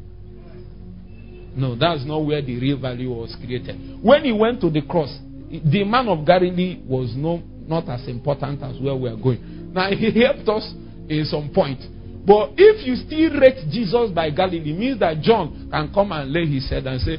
[1.54, 4.02] No, that's not where the real value was created.
[4.02, 5.14] When he went to the cross,
[5.50, 9.72] the man of Galilee was no, not as important as where we are going.
[9.74, 10.72] Now, he helped us
[11.08, 11.80] in some point.
[12.24, 16.46] But if you still rate Jesus by Galilee, means that John can come and lay
[16.46, 17.16] his head and say,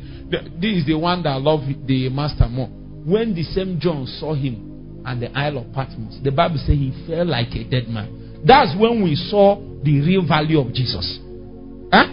[0.59, 2.67] This is the one that loved the master more.
[2.67, 7.05] When the same John saw him at the Isle of Patmos, the Bible says he
[7.05, 8.22] fell like a dead man.
[8.45, 11.19] That's when we saw the real value of Jesus.
[11.91, 12.07] Huh?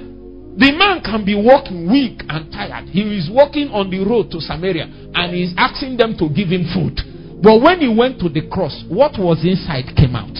[0.56, 2.88] The man can be walking weak and tired.
[2.90, 6.66] He is walking on the road to Samaria and he's asking them to give him
[6.74, 6.98] food.
[7.42, 10.36] But when he went to the cross, what was inside came out.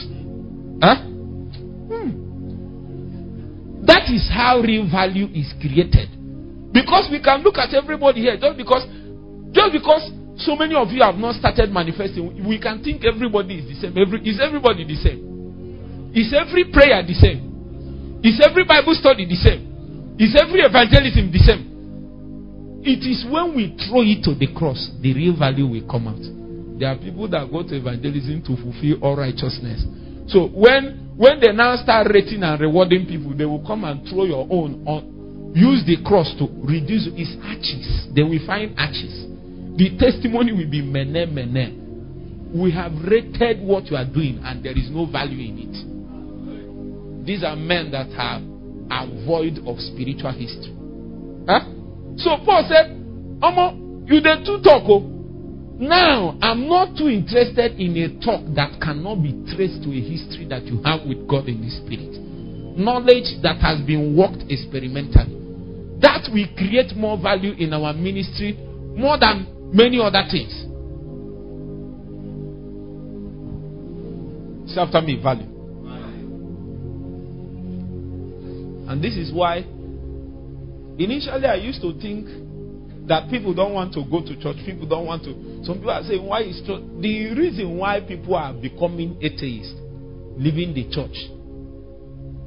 [0.83, 1.01] Huh?
[1.89, 2.11] Hmm.
[3.87, 6.11] That is how real value is created.
[6.73, 8.87] Because we can look at everybody here just because
[9.51, 13.67] just because so many of you have not started manifesting, we can think everybody is
[13.67, 13.99] the same.
[13.99, 15.30] Every, is everybody the same?
[16.15, 18.21] Is every prayer the same?
[18.23, 20.17] Is every Bible study the same?
[20.19, 21.65] Is every evangelism the same?
[22.83, 26.21] It is when we throw it to the cross, the real value will come out.
[26.81, 29.85] There are people that go to evangelism to fulfill all righteousness.
[30.33, 34.25] So when when they now start rating and rewarding people, they will come and throw
[34.25, 35.53] your own on.
[35.53, 38.09] Use the cross to reduce its arches.
[38.17, 39.29] They will find arches.
[39.77, 42.51] The testimony will be mene mene.
[42.55, 45.77] We have rated what you are doing, and there is no value in it.
[47.25, 48.43] These are men that have
[48.91, 50.75] are void of spiritual history.
[51.47, 51.63] Huh?
[52.19, 52.91] So Paul said,
[53.41, 54.83] Omo, you the two talk.
[54.89, 55.07] Oh.
[55.81, 60.45] Now, I'm not too interested in a talk that cannot be traced to a history
[60.51, 62.21] that you have with God in the Spirit.
[62.77, 65.41] Knowledge that has been worked experimentally.
[66.03, 68.59] That will create more value in our ministry
[68.97, 70.53] more than many other things.
[74.69, 75.60] Say after me, value.
[78.91, 79.59] And this is why
[80.99, 82.27] initially I used to think
[83.07, 84.57] that people don't want to go to church.
[84.67, 85.63] People don't want to.
[85.65, 86.83] Some people are saying, why is church?
[86.99, 89.79] The reason why people are becoming atheists,
[90.37, 91.15] leaving the church,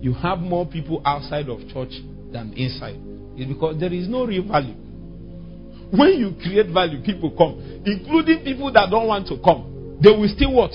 [0.03, 1.95] you have more people outside of church
[2.33, 2.99] than inside.
[3.39, 4.75] Is because there is no real value.
[5.95, 9.97] When you create value, people come, including people that don't want to come.
[10.03, 10.71] They will still what?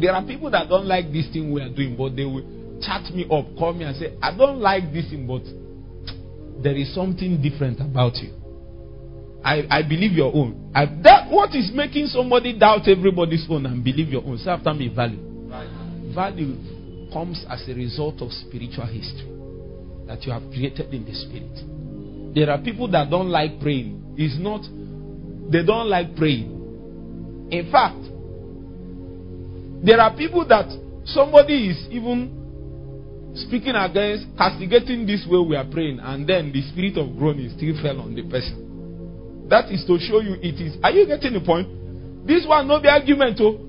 [0.00, 2.42] There are people that don't like this thing we are doing, but they will
[2.80, 5.42] chat me up, call me and say, I don't like this thing, but
[6.62, 8.32] there is something different about you.
[9.44, 10.72] I, I believe your own.
[10.74, 14.38] I, that what is making somebody doubt everybody's own and believe your own.
[14.38, 15.20] Say after me value.
[15.50, 15.68] Right.
[16.14, 16.56] Value
[17.12, 19.30] comes as a result of spiritual history
[20.06, 22.34] that you have created in the spirit.
[22.34, 24.14] There are people that don't like praying.
[24.16, 24.62] It's not
[25.52, 26.50] they don't like praying.
[27.52, 28.03] In fact,
[29.84, 30.72] there are people that
[31.04, 36.96] somebody is even speaking against, castigating this way we are praying, and then the spirit
[36.96, 39.46] of groaning still fell on the person.
[39.50, 40.78] That is to show you it is.
[40.82, 41.68] Are you getting the point?
[42.26, 43.36] This one no be argument.
[43.44, 43.60] Oh.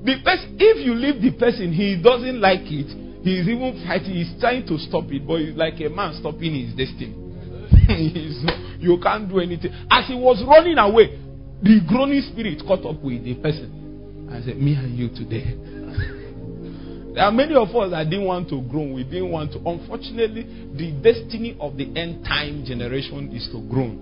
[0.00, 2.88] The person, if you leave the person, he doesn't like it.
[3.22, 4.14] He is even fighting.
[4.14, 7.12] He's trying to stop it, but like a man stopping his destiny.
[8.80, 9.74] you can't do anything.
[9.90, 11.20] As he was running away,
[11.60, 13.85] the groaning spirit caught up with the person.
[14.30, 15.54] I said, Me and you today.
[17.14, 18.92] there are many of us that didn't want to grow.
[18.92, 19.58] We didn't want to.
[19.58, 20.42] Unfortunately,
[20.74, 23.94] the destiny of the end time generation is to grow.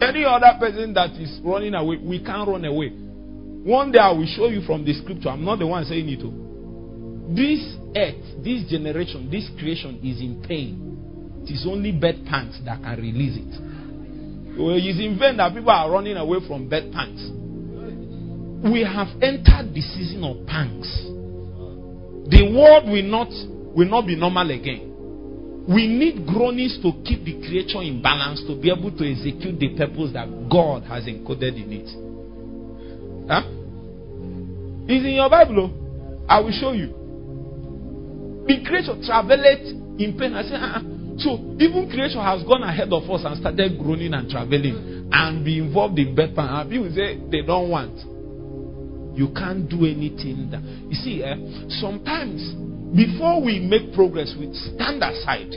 [0.00, 2.90] Any other person that is running away, we can't run away.
[2.90, 5.30] One day I will show you from the scripture.
[5.30, 6.20] I'm not the one saying it.
[6.20, 6.28] To.
[7.32, 7.64] This
[7.96, 11.42] earth, this generation, this creation is in pain.
[11.44, 13.54] It is only birth pangs that can release it.
[14.60, 17.43] It is in vain that people are running away from birth pangs
[18.64, 20.88] we have entered the season of pangs.
[22.32, 23.28] The world will not
[23.76, 24.90] will not be normal again.
[25.68, 29.76] We need groanings to keep the creature in balance to be able to execute the
[29.76, 31.88] purpose that God has encoded in it.
[33.28, 33.44] Huh?
[34.88, 35.68] It's in your Bible.
[35.68, 36.24] Oh.
[36.28, 36.88] I will show you.
[38.48, 40.32] The creature traveled in pain.
[40.34, 40.80] I said, uh-uh.
[41.18, 45.58] so even creation has gone ahead of us and started groaning and traveling and be
[45.58, 48.13] involved in birth And people say they don't want.
[49.14, 50.50] You can't do anything.
[50.50, 51.36] That, you see, eh,
[51.80, 52.42] sometimes
[52.94, 55.54] before we make progress, we stand aside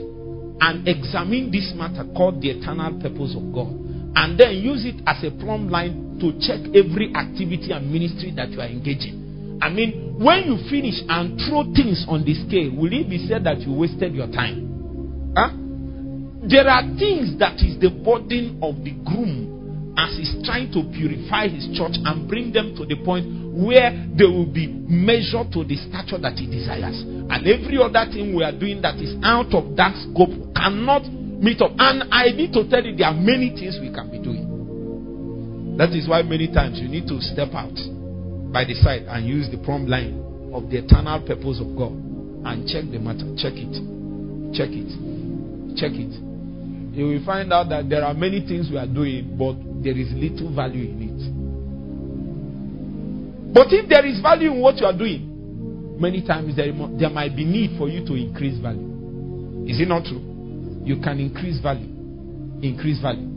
[0.59, 3.73] and examine this matter called the eternal purpose of God,
[4.15, 8.49] and then use it as a plumb line to check every activity and ministry that
[8.49, 9.59] you are engaging.
[9.61, 13.43] I mean, when you finish and throw things on the scale, will it be said
[13.45, 15.33] that you wasted your time?
[15.35, 15.53] Huh?
[16.45, 19.56] There are things that is the burden of the groom
[19.97, 23.25] as he's trying to purify his church and bring them to the point
[23.57, 27.01] where they will be measured to the stature that he desires.
[27.01, 31.09] And every other thing we are doing that is out of that scope cannot
[31.41, 31.73] meet up.
[31.81, 35.77] And I need to tell you, there are many things we can be doing.
[35.77, 37.73] That is why many times you need to step out
[38.53, 40.21] by the side and use the plumb line
[40.53, 41.93] of the eternal purpose of God
[42.45, 43.25] and check the matter.
[43.37, 43.73] Check it.
[44.53, 44.89] Check it.
[45.77, 46.13] Check it.
[46.97, 49.53] You will find out that there are many things we are doing, but
[49.87, 51.19] there is little value in it.
[53.53, 57.37] But if there is value in what you are doing, many times there, there might
[57.37, 59.63] be need for you to increase value.
[59.65, 60.19] Is it not true?
[60.83, 61.87] You can increase value.
[62.61, 63.31] Increase value.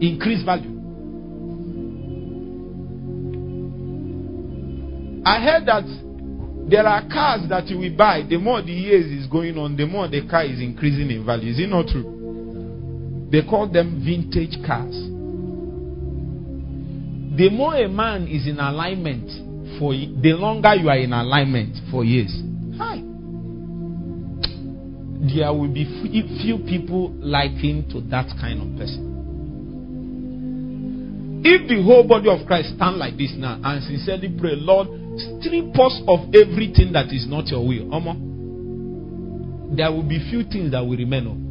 [0.00, 0.74] Increase value.
[5.24, 5.84] I heard that
[6.68, 8.22] there are cars that you will buy.
[8.28, 11.52] The more the years is going on, the more the car is increasing in value.
[11.52, 12.15] Is it not true?
[13.30, 14.94] They call them vintage cars
[17.36, 19.28] the more a man is in alignment
[19.78, 22.32] for the longer you are in alignment for years.
[22.78, 22.96] Hi.
[25.20, 25.84] There will be
[26.40, 29.12] few people liking to that kind of person.
[31.44, 34.88] If the whole body of Christ stand like this now and sincerely pray, Lord,
[35.38, 37.84] strip us of everything that is not your will.
[37.92, 38.16] Omo,
[39.76, 41.28] there will be few things that will remain.
[41.28, 41.45] Oh.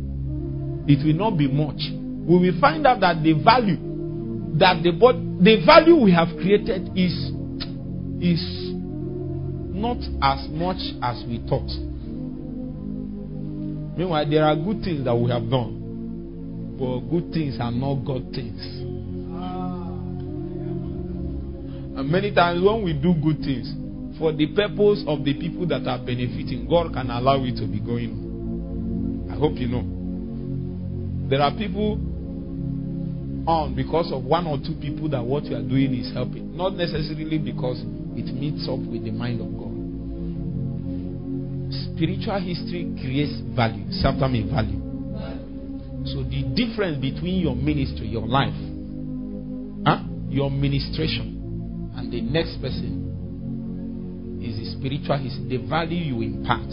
[0.87, 1.81] It will not be much.
[2.27, 3.77] We will find out that the value
[4.57, 7.11] that the body, the value we have created is
[8.23, 8.41] is
[9.75, 11.67] not as much as we thought.
[13.97, 18.31] Meanwhile, there are good things that we have done, but good things are not God
[18.33, 18.61] things.
[21.97, 23.71] And many times when we do good things,
[24.17, 27.79] for the purpose of the people that are benefiting, God can allow it to be
[27.79, 29.27] going.
[29.31, 29.94] I hope you know.
[31.29, 31.97] There are people
[33.47, 36.55] on because of one or two people that what you are doing is helping.
[36.55, 37.81] Not necessarily because
[38.17, 39.73] it meets up with the mind of God.
[41.93, 43.85] Spiritual history creates value.
[44.03, 44.81] After me, value.
[46.05, 48.53] So the difference between your ministry, your life,
[49.85, 53.01] huh, your ministration, and the next person
[54.43, 55.57] is the spiritual history.
[55.57, 56.69] The value you impart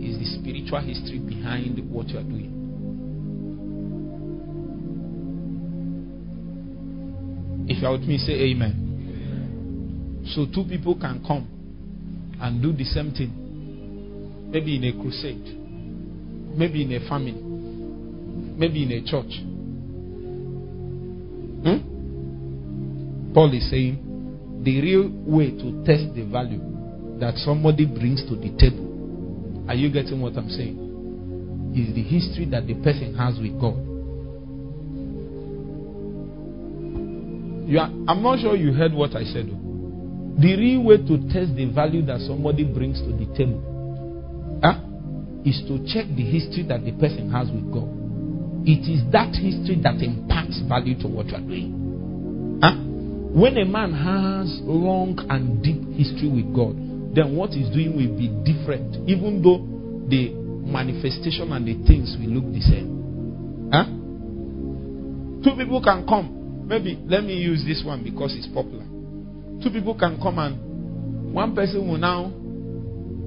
[0.00, 2.61] is the spiritual history behind what you are doing.
[7.68, 10.24] If you are with me, say amen.
[10.34, 11.48] So two people can come
[12.40, 14.50] and do the same thing.
[14.50, 15.58] Maybe in a crusade,
[16.56, 17.32] maybe in a family,
[18.58, 19.32] maybe in a church.
[21.64, 23.32] Hmm?
[23.32, 26.60] Paul is saying the real way to test the value
[27.18, 29.64] that somebody brings to the table.
[29.68, 31.72] Are you getting what I'm saying?
[31.74, 33.91] Is the history that the person has with God.
[37.78, 39.48] Are, I'm not sure you heard what I said.
[39.52, 40.34] Oh.
[40.38, 44.80] The real way to test the value that somebody brings to the table huh,
[45.44, 47.88] is to check the history that the person has with God.
[48.64, 52.58] It is that history that imparts value to what you are doing.
[52.62, 52.74] Huh?
[53.32, 56.76] When a man has long and deep history with God,
[57.14, 59.60] then what he's doing will be different, even though
[60.08, 60.32] the
[60.64, 63.68] manifestation and the things will look the same.
[63.72, 63.84] Huh?
[65.44, 66.41] Two people can come
[66.72, 68.84] maybe let me use this one because it's popular.
[69.62, 72.28] Two people can come and one person will now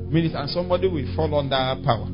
[0.09, 2.07] minister and somebody will fall under power.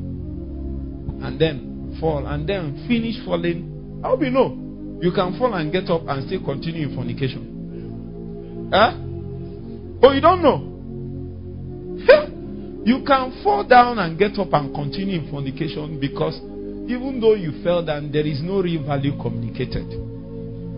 [1.24, 4.00] And then fall and then finish falling.
[4.02, 4.58] How do you know?
[5.00, 8.68] You can fall and get up and still continue in fornication.
[8.70, 8.92] Huh?
[10.02, 10.68] Oh, you don't know?
[12.84, 16.36] you can fall down and get up and continue in fornication because
[16.90, 20.11] even though you fell down, there is no real value communicated.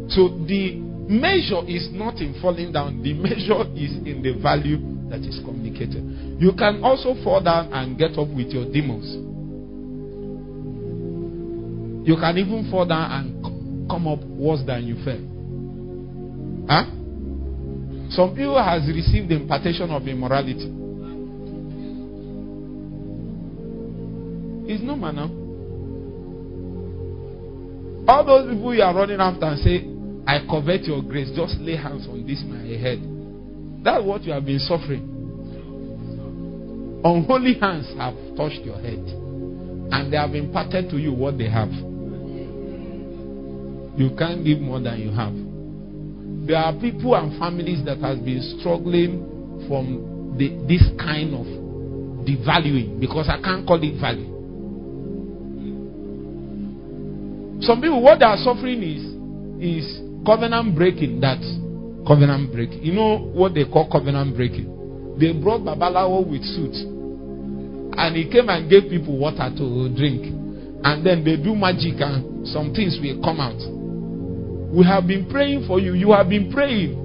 [0.08, 0.76] So the
[1.08, 4.78] measure is not in falling down, the measure is in the value
[5.10, 6.02] that is communicated.
[6.40, 9.06] You can also fall down and get up with your demons.
[12.06, 15.20] You can even fall down and come up worse than you fell.
[16.68, 16.84] Huh?
[18.10, 20.70] Some people has received the impartation of immorality.
[24.66, 25.28] It's no manner.
[28.06, 29.93] All those people you are running after and say,
[30.26, 31.30] I covet your grace.
[31.34, 33.00] Just lay hands on this my head.
[33.84, 35.10] That's what you have been suffering.
[37.04, 39.04] Unholy hands have touched your head.
[39.92, 41.68] And they have imparted to you what they have.
[43.96, 45.34] You can't give more than you have.
[46.48, 51.46] There are people and families that have been struggling from the, this kind of
[52.26, 54.32] devaluing because I can't call it value.
[57.62, 59.14] Some people, what they are suffering is
[59.62, 61.40] is covenant breaking that
[62.06, 62.82] covenant breaking.
[62.82, 65.16] You know what they call covenant breaking?
[65.18, 66.74] They brought Babalawo with suit.
[67.96, 70.26] And he came and gave people water to drink.
[70.84, 73.56] And then they do magic and some things will come out.
[74.74, 75.94] We have been praying for you.
[75.94, 76.98] You have been praying.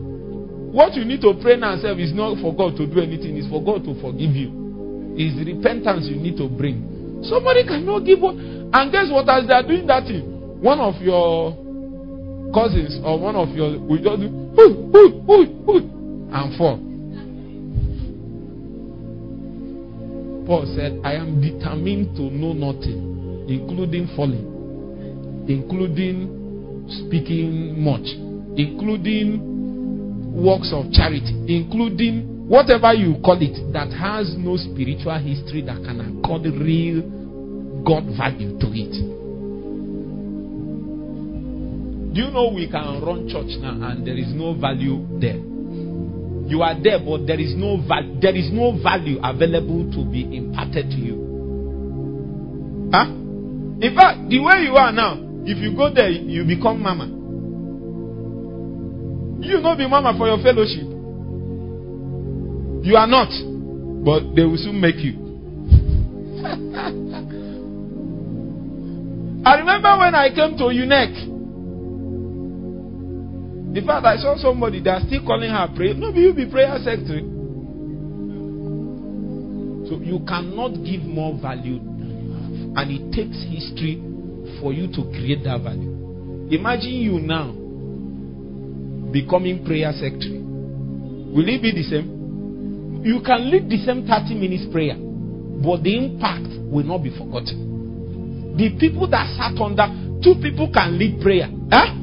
[0.73, 3.63] What you need to pray now is not for God to do anything, it's for
[3.63, 5.15] God to forgive you.
[5.17, 7.21] It's repentance you need to bring.
[7.23, 8.35] Somebody cannot give up.
[8.35, 9.29] And guess what?
[9.29, 11.57] As they are doing that thing, one of your
[12.53, 16.77] cousins or one of your will just do hoo, hoo, hoo, hoo, and fall.
[20.47, 28.05] Paul said, I am determined to know nothing, including falling, including speaking much,
[28.57, 29.45] including
[30.33, 36.01] works of charity, including whatever you call it that has no spiritual history that can
[36.01, 37.01] accord real
[37.85, 39.18] God value to it.
[42.19, 45.37] Do you know we can run church now and there is no value there?
[46.51, 48.19] You are there, but there is no value.
[48.19, 51.15] There is no value available to be imparted to you.
[52.91, 53.05] Huh?
[53.07, 55.15] In fact, the way you are now,
[55.45, 57.05] if you go there, you become mama.
[59.39, 60.83] You not be mama for your fellowship.
[62.83, 63.31] You are not,
[64.03, 65.13] but they will soon make you.
[69.47, 71.38] I remember when I came to UNEC.
[73.75, 75.93] In fact, I saw somebody that's still calling her prayer.
[75.93, 77.21] No, you be prayer secretary.
[79.87, 81.77] So you cannot give more value.
[81.77, 84.01] And it takes history
[84.59, 86.49] for you to create that value.
[86.49, 87.53] Imagine you now
[89.11, 90.41] becoming prayer secretary.
[90.41, 93.01] Will it be the same?
[93.05, 94.97] You can lead the same 30 minutes prayer,
[95.61, 98.57] but the impact will not be forgotten.
[98.57, 99.85] The people that sat under,
[100.23, 101.49] two people can lead prayer.
[101.71, 101.98] Huh?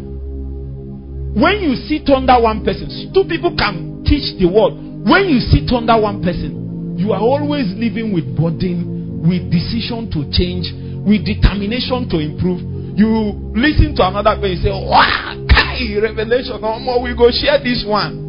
[1.36, 4.80] When you sit under one person, two people can teach the world.
[5.04, 10.24] When you sit under one person, you are always living with burden, with decision to
[10.32, 10.72] change,
[11.04, 12.64] with determination to improve.
[12.96, 17.84] You listen to another person say, Wow, Kai, revelation, no more, we go share this
[17.84, 18.24] one.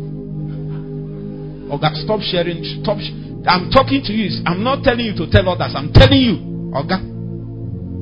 [1.71, 2.59] Okay, stop sharing.
[2.83, 2.99] Stop.
[3.47, 4.43] I'm talking to you.
[4.43, 5.71] I'm not telling you to tell others.
[5.71, 6.35] I'm telling you.
[6.75, 6.99] Okay.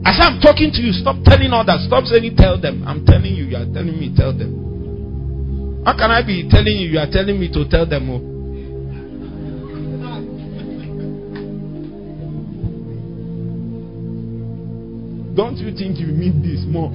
[0.01, 1.86] As I'm talking to you, stop telling others.
[1.86, 2.82] Stop saying tell them.
[2.89, 3.45] I'm telling you.
[3.45, 4.64] You are telling me tell them.
[5.86, 6.89] How can I be telling you?
[6.89, 8.19] You are telling me to tell them more.
[15.36, 16.89] Don't you think you need this more?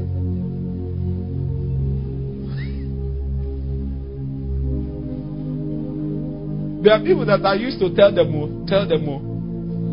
[6.82, 9.20] There are people that I used to tell them more, tell them more.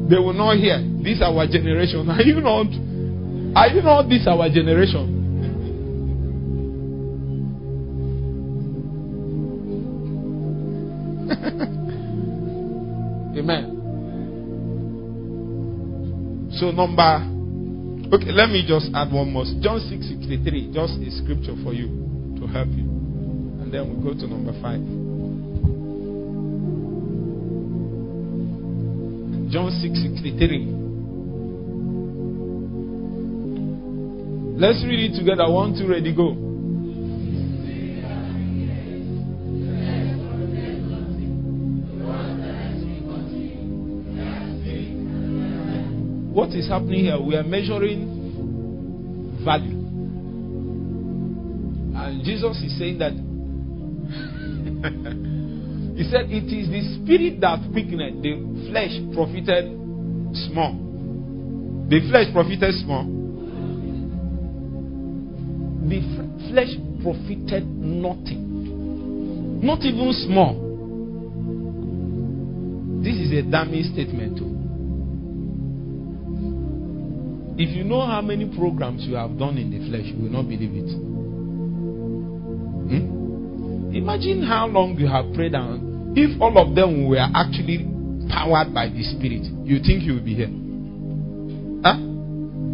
[0.09, 0.79] They will not hear.
[1.03, 2.09] This our generation.
[2.09, 2.67] Are you not?
[3.59, 5.16] Are you not this our generation?
[16.59, 17.37] So number
[18.07, 19.43] Okay, let me just add one more.
[19.59, 21.87] John 6 63, just a scripture for you
[22.39, 22.87] to help you.
[23.59, 24.63] And then we'll go to number 5.
[29.51, 30.71] John 6 63.
[34.55, 35.51] Let's read it together.
[35.51, 36.46] One, two, ready, go.
[46.37, 47.19] What is happening here?
[47.19, 49.73] We are measuring value.
[51.97, 53.13] And Jesus is saying that
[55.97, 58.37] He said, It is the spirit that quickened, the
[58.69, 59.65] flesh profited
[60.45, 60.77] small.
[61.89, 63.05] The flesh profited small.
[65.89, 66.69] The f- flesh
[67.01, 69.57] profited nothing.
[69.65, 70.53] Not even small.
[73.01, 74.46] This is a damning statement, too.
[77.57, 80.45] If you know how many programs you have done in the flesh, you will not
[80.45, 80.93] believe it.
[82.93, 83.97] Hmm?
[83.97, 87.81] Imagine how long you have prayed, and if all of them were actually
[88.29, 90.53] powered by the Spirit, you think you will be here?
[91.81, 91.97] Huh?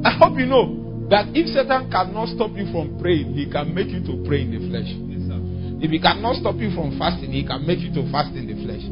[0.04, 3.88] I hope you know that if Satan cannot stop you from praying, he can make
[3.88, 4.92] you to pray in the flesh.
[5.08, 5.32] Yes,
[5.80, 8.60] if he cannot stop you from fasting, he can make you to fast in the
[8.68, 8.84] flesh.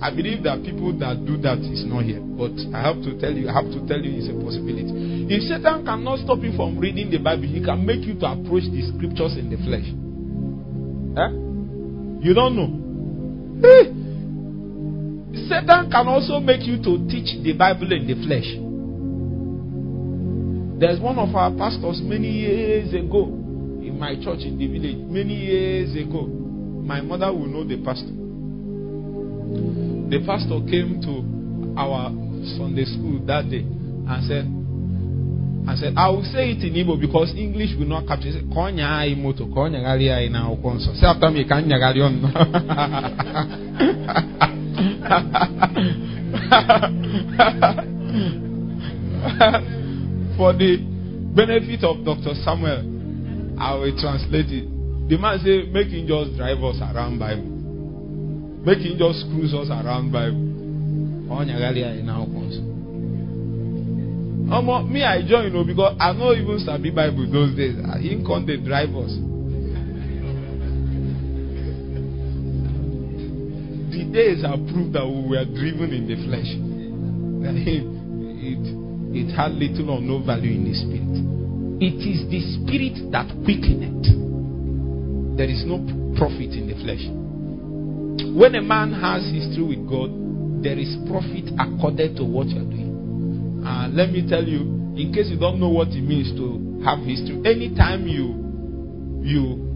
[0.00, 2.24] I believe that people that do that is not here.
[2.24, 5.28] But I have to tell you, I have to tell you it's a possibility.
[5.28, 8.64] If Satan cannot stop you from reading the Bible, he can make you to approach
[8.72, 9.84] the scriptures in the flesh.
[11.20, 11.30] Eh?
[12.24, 12.70] You don't know.
[13.60, 13.92] Hey.
[15.52, 18.48] Satan can also make you to teach the Bible in the flesh.
[20.80, 23.28] There's one of our pastors many years ago
[23.84, 24.96] in my church in the village.
[24.96, 26.24] Many years ago.
[26.24, 28.16] My mother will know the pastor
[30.10, 31.22] the pastor came to
[31.78, 32.10] our
[32.58, 34.44] Sunday school that day and said,
[35.70, 38.50] I said, I will say it in Igbo because English will not capture it.
[38.50, 40.94] Konya ai moto, konya gali ai na ukonso.
[40.98, 42.20] Say after me, kanya gali on.
[50.36, 50.78] For the
[51.36, 52.34] benefit of Dr.
[52.42, 52.82] Samuel,
[53.60, 54.64] I will translate it.
[55.08, 57.49] The man said, make him just drive us around Bible.
[58.66, 60.50] Him just cruise us around Bible.
[64.52, 67.76] Um, me, I join, you know, because I know even Sabi Bible those days.
[68.00, 69.14] He can't they drive us.
[73.90, 76.50] The days have proved that we were driven in the flesh.
[78.42, 78.66] It,
[79.14, 81.14] it had little or no value in the spirit.
[81.80, 84.04] It is the spirit that quickeneth.
[85.38, 85.78] There is no
[86.18, 87.19] profit in the flesh.
[88.30, 93.62] When a man has history with God, there is profit according to what you're doing.
[93.66, 97.00] Uh, let me tell you, in case you don't know what it means to have
[97.00, 98.38] history, anytime you
[99.20, 99.66] you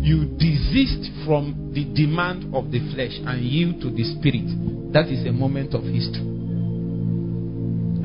[0.00, 4.48] you desist from the demand of the flesh and yield to the spirit,
[4.92, 6.24] that is a moment of history.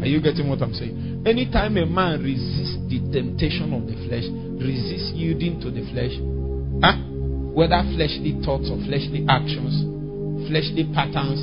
[0.01, 1.23] Are you getting what I'm saying?
[1.25, 4.27] Anytime a man resists the temptation of the flesh,
[4.59, 6.13] resists yielding to the flesh,
[6.83, 7.04] huh?
[7.55, 9.71] Whether fleshly thoughts or fleshly actions,
[10.51, 11.39] fleshly patterns.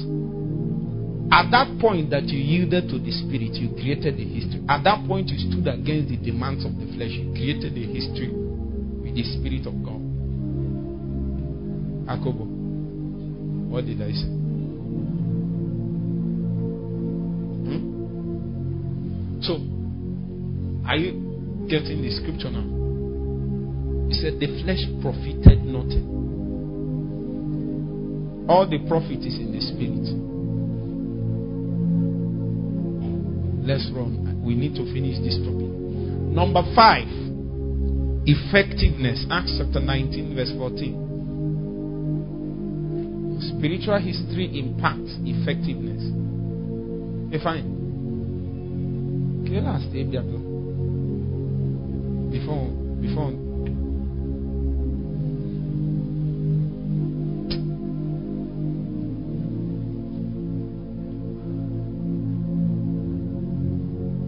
[1.33, 4.61] At that point that you yielded to the Spirit, you created a history.
[4.69, 8.29] At that point, you stood against the demands of the flesh, you created a history
[8.29, 10.05] with the Spirit of God.
[12.13, 12.45] Akobo,
[13.73, 14.29] what did I say?
[17.73, 17.81] Hmm?
[19.41, 19.57] So,
[20.85, 22.82] are you getting the scripture now?
[24.13, 26.05] He said, The flesh profited nothing.
[28.47, 30.05] All the profit is in the spirit.
[33.65, 34.45] Let's run.
[34.45, 35.73] We need to finish this topic.
[36.29, 37.09] Number five,
[38.29, 39.25] effectiveness.
[39.31, 43.49] Acts chapter 19, verse 14.
[43.57, 46.05] Spiritual history impacts effectiveness.
[47.33, 47.81] Hey, fine.
[52.31, 52.69] Before,
[53.01, 53.52] before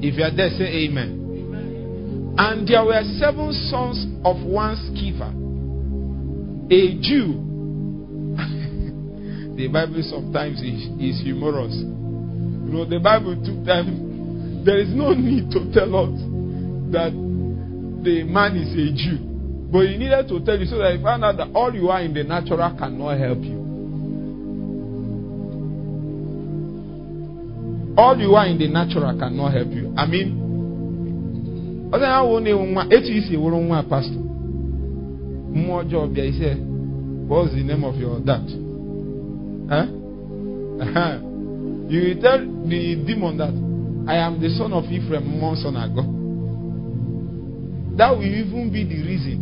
[0.04, 2.36] If you are there, say amen.
[2.36, 5.32] And there were seven sons of one Sceva,
[6.68, 7.40] a Jew.
[9.56, 11.72] the Bible sometimes is, is humorous.
[11.72, 14.62] You know, the Bible took time.
[14.66, 16.20] There is no need to tell us
[16.92, 17.16] that
[18.04, 19.16] the man is a Jew.
[19.72, 22.02] But he needed to tell you so that you find out that all you are
[22.02, 23.63] in the natural cannot help you.
[27.96, 29.94] All you are in the natural cannot help you.
[29.96, 30.40] I mean,
[31.94, 33.36] ọsẹ yà wọ ne nwa etu isi
[33.90, 34.18] pastor
[35.54, 36.56] mmụọ ọjọọ bịa
[37.28, 38.42] what's the name of your dad
[39.70, 39.86] huh?
[41.88, 43.52] You will tell the demon that
[44.08, 46.02] I am the son of Ephraim nsọ na-agọ
[47.96, 49.38] that will even be the reason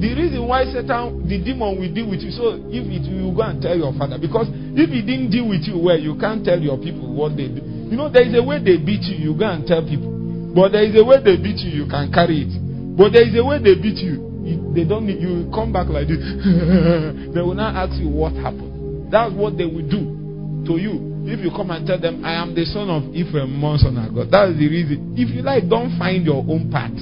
[0.00, 2.30] the reason why Satan, the demon, will deal with you.
[2.30, 5.62] So if it you go and tell your father, because if he didn't deal with
[5.66, 7.62] you well, you can't tell your people what they do.
[7.90, 10.10] You know, there is a way they beat you, you go and tell people.
[10.54, 12.52] But there is a way they beat you, you can carry it.
[12.96, 14.30] But there is a way they beat you,
[14.74, 16.18] they don't need you come back like this.
[17.34, 19.10] they will not ask you what happened.
[19.10, 21.10] That's what they will do to you.
[21.26, 24.30] If you come and tell them, I am the son of Ephraim, Monson God.
[24.30, 25.14] That is the reason.
[25.18, 26.96] If you like, don't find your own path.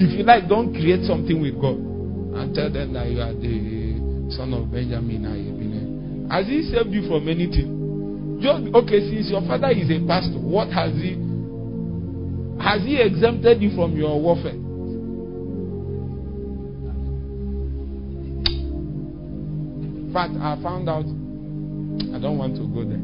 [0.00, 4.34] If you like, don't create something with God and tell them that you are the
[4.34, 5.22] son of Benjamin.
[6.30, 8.38] Has he saved you from anything?
[8.40, 11.16] Just okay, since your father is a pastor, what has he
[12.60, 14.52] has he exempted you from your warfare?
[19.84, 21.04] In fact, I found out
[22.14, 23.02] I don't want to go there.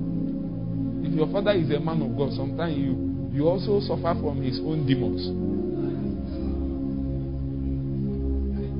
[1.06, 4.58] If your father is a man of God, sometimes you you also suffer from his
[4.60, 5.26] own demons.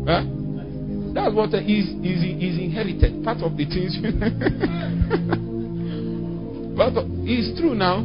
[0.09, 0.40] Huh?
[1.13, 3.25] That's what is, is, is inherited.
[3.25, 3.99] Part of the things.
[6.77, 6.93] but
[7.27, 8.05] it's true now.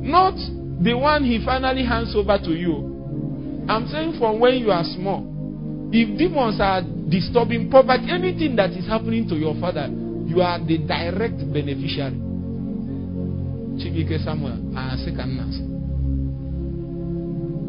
[0.00, 0.34] Not
[0.82, 3.66] the one he finally hands over to you.
[3.68, 5.26] I'm saying from when you are small.
[5.92, 9.88] If demons are disturbing poverty, anything that is happening to your father,
[10.26, 12.16] you are the direct beneficiary.
[13.80, 14.52] Chibike Samuel,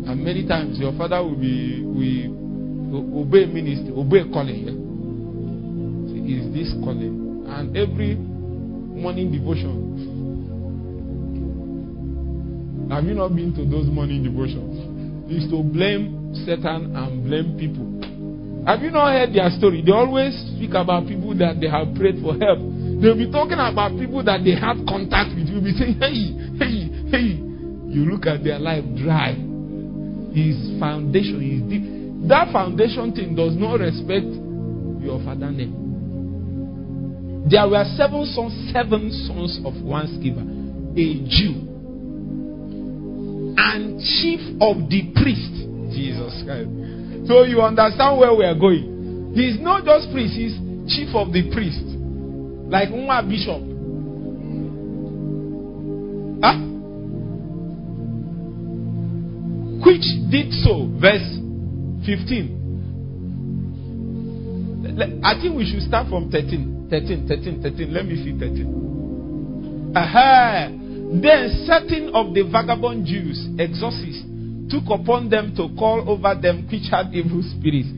[0.07, 2.40] and many times your father will be will
[2.95, 4.67] obey ministry, obey calling.
[4.67, 4.77] Yeah?
[6.31, 7.45] Is this calling?
[7.47, 9.91] And every morning devotion.
[12.91, 15.31] Have you not been to those morning devotions?
[15.31, 17.87] Is to blame Satan and blame people.
[18.67, 19.81] Have you not heard their story?
[19.81, 22.59] They always speak about people that they have prayed for help.
[23.01, 25.49] They'll be talking about people that they have contact with.
[25.49, 27.39] You'll be saying, hey, hey, hey.
[27.91, 29.33] You look at their life dry.
[30.35, 31.90] His foundation is deep.
[32.27, 34.25] That foundation thing does not respect
[35.01, 35.81] your father name.
[37.49, 40.45] There were seven sons, seven sons of one Sceva,
[40.93, 41.67] a Jew,
[43.57, 45.51] and chief of the priest.
[45.91, 46.69] Jesus Christ.
[47.27, 49.33] So you understand where we are going.
[49.35, 50.55] He's not just priest, he's
[50.87, 51.83] chief of the priest.
[52.69, 53.59] Like Nwa Bishop.
[56.39, 56.57] Huh?
[59.83, 61.41] Which did so, verse
[62.05, 62.57] 15.
[65.23, 66.87] I think we should start from 13.
[66.89, 67.93] 13, 13, 13.
[67.93, 69.93] Let me see 13.
[69.95, 70.67] Aha.
[71.21, 74.23] Then certain of the vagabond Jews, exorcists,
[74.69, 77.89] took upon them to call over them which had evil spirits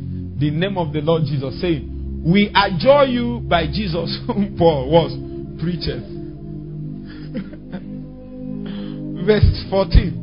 [0.44, 5.14] the name of the Lord Jesus, saying, We adjure you by Jesus, whom Paul was
[5.62, 6.02] preacher.
[9.26, 10.23] Verse 14.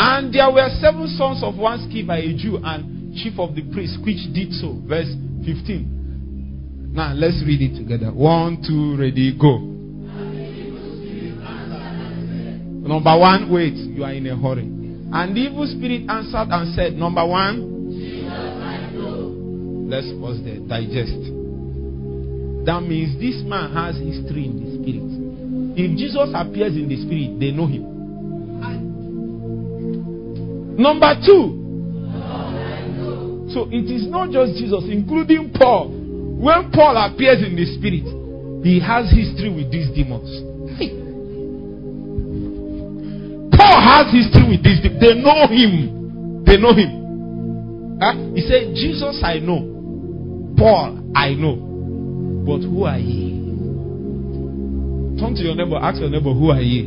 [0.00, 3.98] And there were seven sons of one Sceva, a Jew, and chief of the priests,
[4.00, 4.80] which did so.
[4.88, 5.12] Verse
[5.44, 6.92] 15.
[6.94, 8.10] Now let's read it together.
[8.10, 9.58] One, two, ready, go.
[12.80, 14.64] Number one, wait, you are in a hurry.
[14.64, 17.60] And the evil spirit answered and said, Number one,
[19.90, 21.28] let's pause there, digest.
[22.64, 25.12] That means this man has history in the spirit.
[25.76, 27.89] If Jesus appears in the spirit, they know him.
[30.80, 31.60] Number two.
[33.52, 35.92] So it is not just Jesus, including Paul.
[35.92, 38.08] When Paul appears in the spirit,
[38.64, 40.24] he has history with these demons.
[43.52, 45.04] Paul has history with these demons.
[45.04, 46.44] They know him.
[46.48, 48.00] They know him.
[48.00, 48.16] Huh?
[48.32, 49.60] He said, Jesus I know.
[50.56, 51.60] Paul I know.
[52.46, 53.36] But who are ye?
[55.20, 56.86] Turn to your neighbor, ask your neighbor, who are ye?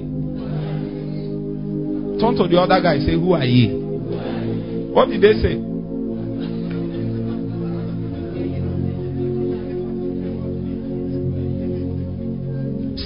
[2.20, 3.83] Turn to the other guy, say, Who are ye?
[4.94, 5.58] What did they say?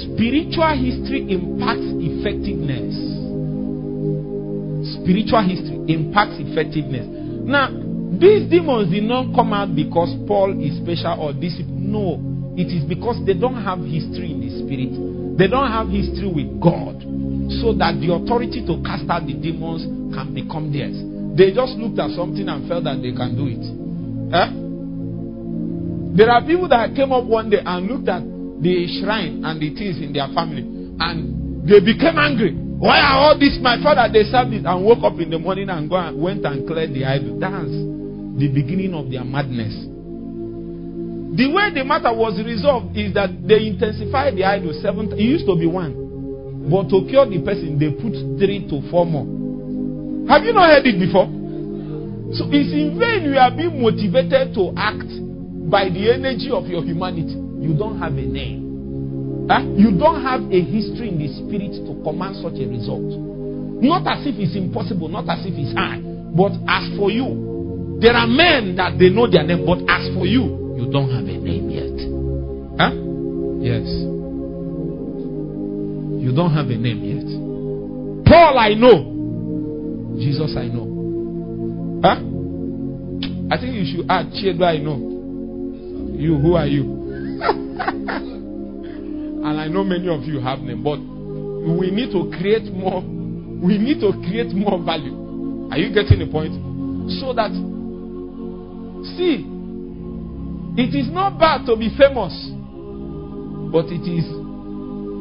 [0.04, 3.08] Spiritual history impacts effectiveness.
[5.08, 7.08] spiritual history impacts effectiveness.
[7.48, 7.72] Now,
[8.20, 11.88] these demons did not come out because Paul is special or discipline.
[11.88, 12.20] No,
[12.60, 14.92] it is because they don't have history in the spirit.
[15.40, 17.00] They don't have history with God.
[17.64, 21.00] So that the authority to cast out the demons can become theirs.
[21.38, 23.62] They just looked at something and felt that they can do it.
[24.34, 24.50] Eh?
[26.18, 29.70] There are people that came up one day and looked at the shrine and the
[29.78, 32.58] things in their family and they became angry.
[32.58, 33.62] Why are all this?
[33.62, 36.66] My father, they served it and woke up in the morning and and went and
[36.66, 37.38] cleared the idol.
[37.38, 39.78] That's the beginning of their madness.
[41.38, 45.14] The way the matter was resolved is that they intensified the idol seven.
[45.14, 49.06] It used to be one, but to cure the person, they put three to four
[49.06, 49.37] more.
[50.28, 51.28] Have you not heard it before?
[52.36, 55.08] So it's in vain you are being motivated to act
[55.72, 57.40] by the energy of your humanity.
[57.64, 59.48] You don't have a name.
[59.50, 59.64] Huh?
[59.64, 63.16] You don't have a history in the spirit to command such a result.
[63.80, 66.04] Not as if it's impossible, not as if it's high,
[66.36, 70.28] but as for you, there are men that they know their name, but as for
[70.28, 71.96] you, you don't have a name yet.
[72.76, 72.92] Huh?
[73.64, 73.88] Yes.
[76.20, 78.28] You don't have a name yet.
[78.28, 79.17] Paul, I know.
[80.20, 82.02] Jesus, I know.
[82.04, 82.20] Huh?
[83.50, 84.98] I think you should add Chiedo, I know.
[86.18, 86.84] You, who are you?
[89.46, 93.02] and I know many of you have them, but we need to create more.
[93.02, 95.70] We need to create more value.
[95.72, 96.54] Are you getting the point?
[97.20, 97.52] So that
[99.16, 99.46] See,
[100.76, 102.34] it is not bad to be famous,
[103.72, 104.26] but it is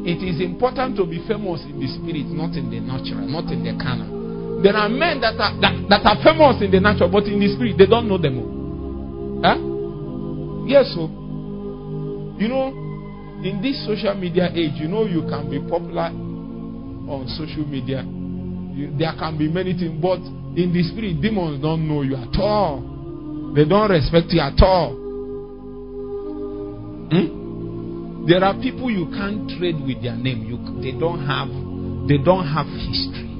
[0.07, 3.63] it is important to be famous in the spirit, not in the natural, not in
[3.63, 4.16] the carnal.
[4.67, 7.47] There are men that are that, that are famous in the natural, but in the
[7.55, 9.39] spirit they don't know them.
[9.39, 9.55] Huh?
[10.67, 11.07] Yes, so
[12.35, 12.75] you know,
[13.47, 18.03] in this social media age, you know you can be popular on social media.
[18.03, 20.19] You, there can be many things, but
[20.59, 22.83] in the spirit, demons don't know you at all.
[23.55, 24.91] They don't respect you at all.
[27.07, 28.27] Hmm?
[28.27, 30.43] There are people you can't trade with their name.
[30.43, 31.47] You, they don't have
[32.11, 33.36] they don't have history.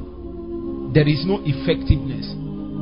[0.94, 2.32] There is no effectiveness.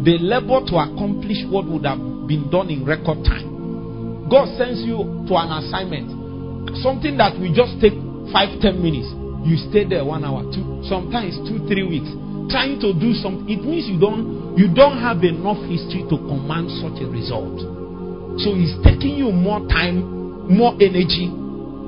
[0.06, 4.28] They labor to accomplish what would have been done in record time.
[4.30, 7.96] God sends you to an assignment, something that will just take
[8.34, 9.10] five, ten minutes.
[9.46, 12.10] You stay there one hour, two, sometimes two, three weeks
[12.50, 16.70] trying to do something, it means you don't you don't have enough history to command
[16.80, 17.60] such a result.
[18.40, 21.28] So it's taking you more time, more energy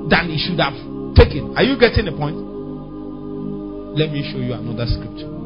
[0.09, 0.75] than it should have
[1.15, 1.53] taken.
[1.55, 2.35] Are you getting the point?
[3.95, 5.36] Let me show you another scripture.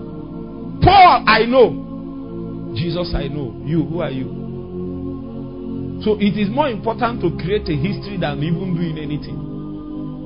[0.81, 2.73] Paul, I know.
[2.75, 3.61] Jesus, I know.
[3.65, 4.41] You, who are you?
[6.03, 9.37] So it is more important to create a history than even doing anything.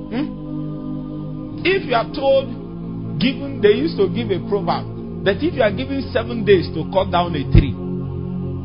[0.08, 1.60] Hmm?
[1.66, 2.48] If you are told
[3.20, 6.88] given, they used to give a proverb that if you are given seven days to
[6.94, 7.74] cut down a tree,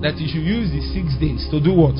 [0.06, 1.98] that you should use the six days to do what?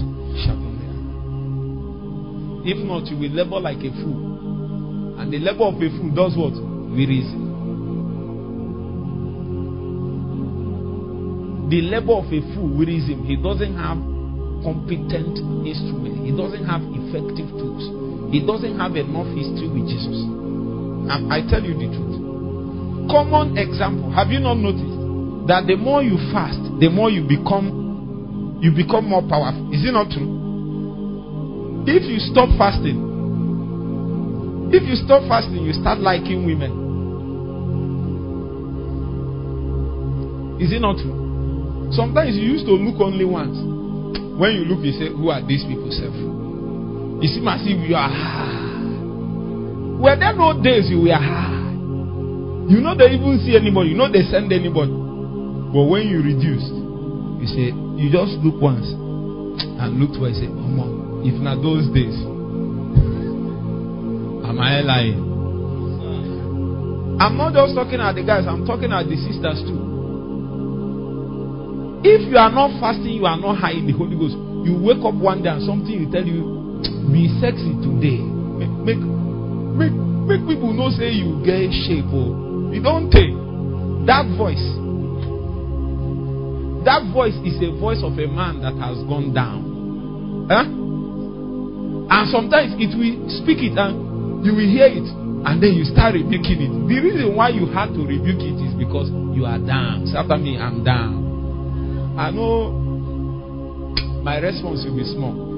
[2.64, 5.18] If not, you will labor like a fool.
[5.20, 6.54] And the labor of a fool does what?
[6.94, 7.51] Wearieth.
[11.72, 13.08] The labor of a fool wearieth.
[13.24, 13.96] He doesn't have
[14.62, 16.28] competent instrument.
[16.28, 17.88] He doesn't have effective tools.
[18.36, 20.28] He doesn't have enough history with Jesus.
[21.08, 22.22] And I tell you the truth
[23.12, 24.10] common example.
[24.12, 24.88] Have you not noticed
[25.48, 29.74] that the more you fast, the more you become you become more powerful?
[29.74, 30.40] Is it not true?
[31.88, 32.96] If you stop fasting,
[34.72, 36.72] if you stop fasting, you start liking women.
[40.62, 41.21] Is it not true?
[41.92, 43.58] Sometimes you used to look only once.
[44.40, 46.16] When you look, you say, Who are these people, self?
[46.16, 50.00] You seem as if you are high.
[50.00, 51.52] Were there no days you were high?
[52.72, 53.90] You know they even see anybody.
[53.92, 54.90] You know they send anybody.
[54.90, 60.40] But when you reduce, you say you just look once and look twice.
[60.40, 62.16] Say, oh, if not those days,
[64.48, 65.28] am I lying?
[67.20, 68.48] I'm not just talking at the guys.
[68.48, 69.91] I'm talking at the sisters too.
[72.02, 74.34] If you are not fasting, you are not high in the Holy Ghost.
[74.66, 76.82] You wake up one day and something will tell you,
[77.14, 78.18] be sexy today.
[78.18, 79.02] Make make
[79.78, 82.10] make, make people know say you get shape.
[82.10, 82.74] Oh.
[82.74, 83.34] You don't take
[84.10, 84.66] that voice.
[86.90, 90.50] That voice is a voice of a man that has gone down.
[90.50, 90.66] Huh?
[92.10, 95.06] And sometimes it will speak it and you will hear it
[95.46, 96.74] and then you start rebuking it.
[96.90, 100.10] The reason why you had to rebuke it is because you are down.
[100.18, 101.21] After me, I'm down.
[102.18, 102.72] I know
[104.24, 105.52] my response will be small.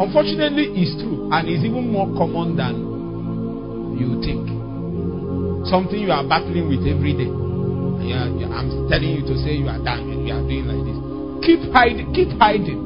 [0.00, 2.74] Unfortunately, it's true and it's even more common than
[3.94, 4.48] you think.
[5.70, 7.30] Something you are battling with every day.
[8.04, 10.26] Yeah, I'm telling you to say you are done.
[10.26, 10.98] You are doing like this.
[11.46, 12.12] Keep hiding.
[12.12, 12.80] Keep hiding.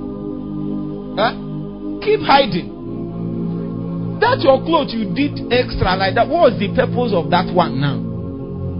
[1.16, 1.32] Huh?
[2.04, 2.68] Keep hiding.
[4.20, 6.28] That your clothes you did extra like that.
[6.28, 7.98] What was the purpose of that one now?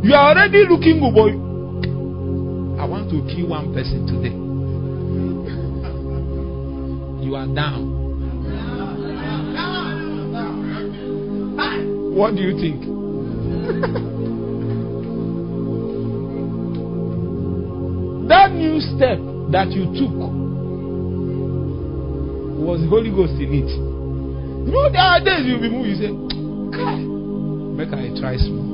[0.03, 1.48] You are already looking good.
[2.79, 4.31] I want to kill one person today.
[7.27, 7.99] You are down.
[12.15, 12.81] What do you think?
[18.29, 19.19] that new step
[19.51, 20.15] that you took
[22.63, 23.71] was Holy Ghost in it.
[24.67, 26.13] You know, there are days you'll be moving, you say,
[26.77, 26.97] Kai,
[27.75, 28.68] make I try small.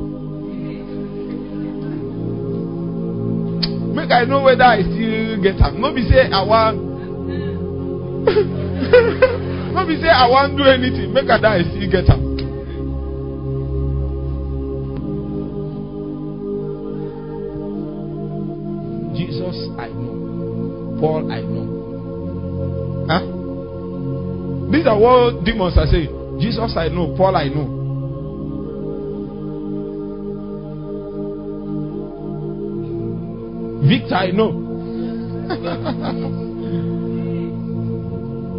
[4.04, 5.80] Make I know whether I still get am.
[5.80, 6.76] No be say I want.
[9.72, 11.14] no be say I want do anything.
[11.14, 12.36] Make I die I still get am.
[19.16, 20.98] Jesus, I know.
[21.00, 21.64] Paul, I know.
[23.08, 23.24] Huh?
[24.70, 26.40] These are what demons are saying.
[26.42, 27.14] Jesus, I know.
[27.16, 27.83] Paul, I know.
[33.86, 34.52] Victor, I know.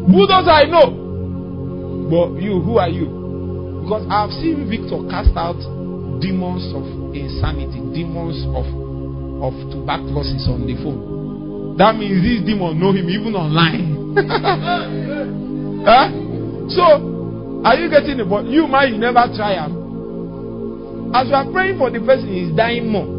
[0.07, 2.07] Bulldozer, I know.
[2.09, 3.05] But you, who are you?
[3.83, 5.57] Because I've seen Victor cast out
[6.21, 8.65] demons of insanity, demons of
[9.41, 11.75] of tuberculosis on the phone.
[11.77, 14.15] That means these demons know him even online.
[15.85, 16.07] huh?
[16.69, 18.29] So, are you getting it?
[18.29, 21.13] But you, might never try him.
[21.13, 23.14] As you are praying for the person, he's dying more.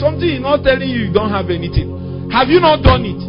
[0.00, 2.30] Something is not telling you you don't have anything.
[2.30, 3.20] Have you not done it?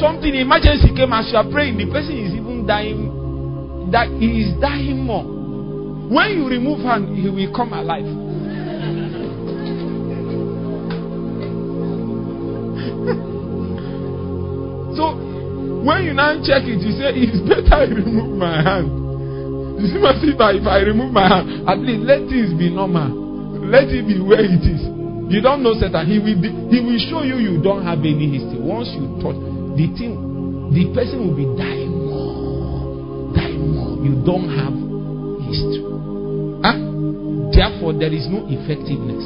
[0.00, 3.10] Something emergency came as you are praying, the person is even dying.
[3.92, 5.24] That he is dying more.
[6.08, 8.04] When you remove hand, he will come alive.
[14.96, 15.14] so
[15.84, 19.02] when you now check it, you say it's better I remove my hand.
[19.82, 23.10] You see my sister, if I remove my hand, at least let things be normal.
[23.66, 24.91] Let it be where it is.
[25.32, 26.04] You don't know Satan.
[26.04, 28.60] He will be, he will show you you don't have any history.
[28.60, 29.40] Once you touch
[29.80, 30.12] the thing,
[30.76, 33.96] the person will be dying more, dying more.
[34.04, 34.76] You don't have
[35.48, 35.88] history.
[36.60, 36.76] Huh?
[37.48, 39.24] Therefore, there is no effectiveness.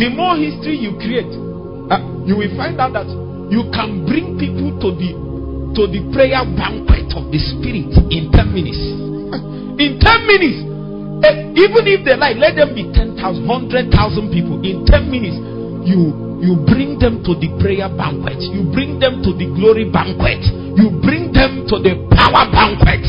[0.00, 1.28] The more history you create,
[1.92, 3.08] uh, you will find out that
[3.52, 5.12] you can bring people to the
[5.76, 8.80] to the prayer banquet of the spirit in 10 minutes.
[9.76, 10.67] in 10 minutes.
[11.24, 14.62] Eh, even if they like, let them be 10,000, 100,000 people.
[14.62, 15.38] In 10 minutes,
[15.88, 18.38] you you bring them to the prayer banquet.
[18.38, 20.38] You bring them to the glory banquet.
[20.78, 23.02] You bring them to the power banquet.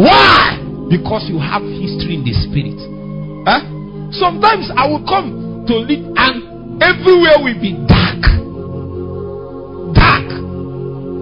[0.00, 0.56] Why?
[0.88, 2.80] Because you have history in the spirit.
[3.44, 3.60] Huh?
[4.16, 8.24] Sometimes I will come to lead and everywhere will be dark.
[9.92, 10.28] Dark.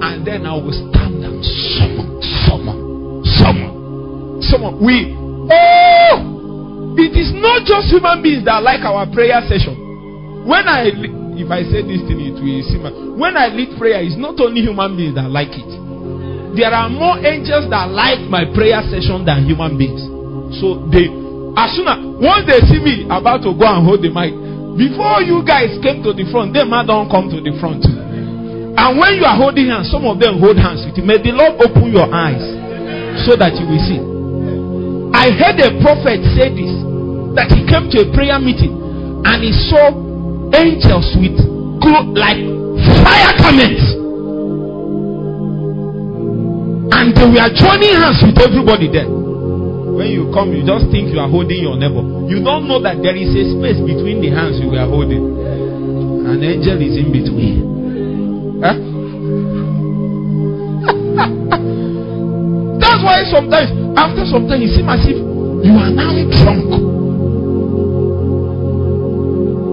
[0.06, 1.42] And then I will stand and
[1.74, 2.78] summon, summon,
[3.26, 4.72] summon, summon.
[4.78, 5.21] We
[6.98, 9.76] it is not just human beings that like our prayer session.
[10.44, 10.90] When I,
[11.38, 12.84] if I say this thing, it will seem.
[13.16, 15.72] When I lead prayer, it's not only human beings that like it.
[16.52, 20.04] There are more angels that like my prayer session than human beings.
[20.60, 21.08] So they,
[21.56, 24.36] as soon as once they see me about to go and hold the mic,
[24.76, 27.84] before you guys came to the front, them don't come to the front.
[27.88, 31.04] And when you are holding hands, some of them hold hands with you.
[31.04, 32.40] May the Lord open your eyes
[33.24, 34.11] so that you will see.
[35.22, 36.74] I heard a prophet say this
[37.38, 38.74] that he came to a prayer meeting
[39.22, 39.94] and he saw
[40.50, 41.38] angels with
[41.78, 42.42] clo- like
[43.06, 43.86] fire garments.
[46.90, 49.06] And they were joining hands with everybody there.
[49.06, 52.02] When you come, you just think you are holding your neighbor.
[52.26, 55.22] You don't know that there is a space between the hands you were holding.
[56.26, 58.58] An angel is in between.
[58.58, 58.74] Huh?
[58.74, 58.90] Eh?
[62.82, 66.70] That's why sometimes, after some time, you seem as if you are now drunk.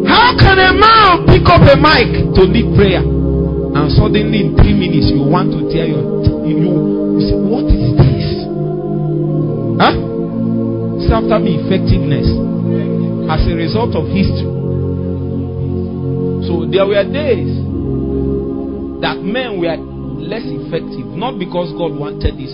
[0.05, 4.73] How can a man pick up a mic to lead prayer and suddenly in three
[4.73, 6.03] minutes you want to tear your
[6.45, 8.27] you, you say what is this?
[9.77, 9.95] Huh?
[10.99, 12.27] It's after me effectiveness
[13.29, 14.49] as a result of history.
[16.49, 17.53] So there were days
[19.01, 19.77] that men were
[20.19, 22.51] less effective, not because God wanted this,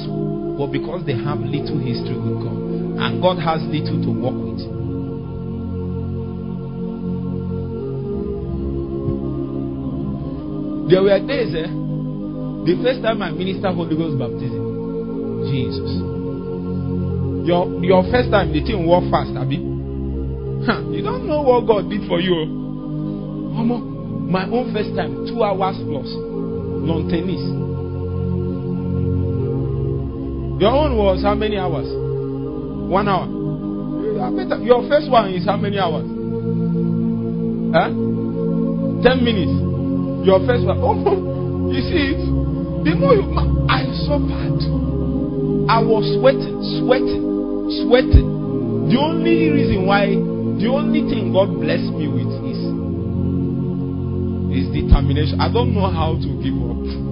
[0.57, 2.57] but because they have little history with God.
[2.95, 4.63] And God has little to work with.
[10.87, 11.65] There were days, eh?
[11.65, 15.91] The first time I ministered Holy Ghost baptism, Jesus.
[17.45, 19.57] Your your first time the thing walk fast, Abi.
[20.65, 22.33] Huh, you don't know what God did for you.
[24.29, 26.09] my own first time, two hours plus.
[26.09, 27.64] Long tennis.
[30.57, 31.87] Your own was how many hours?
[32.89, 33.27] One hour.
[34.63, 36.07] Your first one is how many hours?
[37.75, 37.91] Huh?
[39.03, 39.51] Ten minutes.
[40.25, 40.79] Your first one.
[41.67, 42.21] Oh, you see it?
[42.85, 43.25] The more you,
[43.67, 44.61] I suffered.
[45.67, 47.25] I was sweating, sweating,
[47.83, 48.29] sweating.
[48.93, 52.61] The only reason why, the only thing God blessed me with is,
[54.55, 55.41] is determination.
[55.41, 57.04] I don't know how to give up.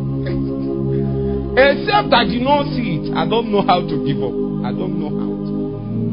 [1.53, 3.13] Except I did not see it.
[3.13, 4.33] I don't know how to give up.
[4.65, 5.53] I don't know how to.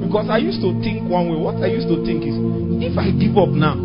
[0.04, 1.38] Because I used to think one way.
[1.40, 2.36] What I used to think is,
[2.84, 3.78] if I give up now,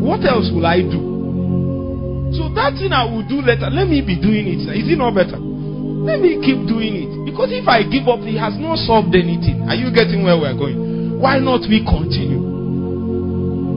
[0.00, 2.32] what else will I do?
[2.32, 4.64] So that thing I will do later, let me be doing it.
[4.72, 5.36] Is it not better?
[5.36, 7.12] Let me keep doing it.
[7.28, 9.68] Because if I give up, it has not solved anything.
[9.68, 11.20] Are you getting where we're going?
[11.20, 12.40] Why not we continue?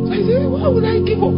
[0.08, 1.36] So I said, why would I give up?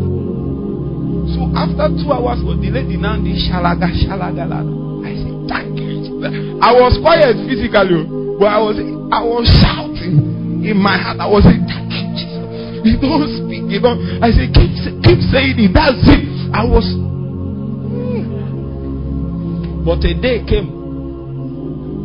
[1.34, 4.46] So after two hours was delayed, the the shalaga shalaga.
[4.46, 4.85] You.
[5.52, 8.02] I was quiet physically,
[8.40, 8.78] but I was
[9.14, 11.22] I was shouting in my heart.
[11.22, 12.82] I was saying, thank you, Jesus.
[12.82, 13.82] You don't speak, you.
[14.22, 14.74] I said, keep
[15.06, 15.74] keep saying it.
[15.74, 16.26] That's it.
[16.54, 16.86] I was
[17.86, 18.26] hmm.
[19.86, 20.74] but a day came.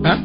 [0.05, 0.21] Huh?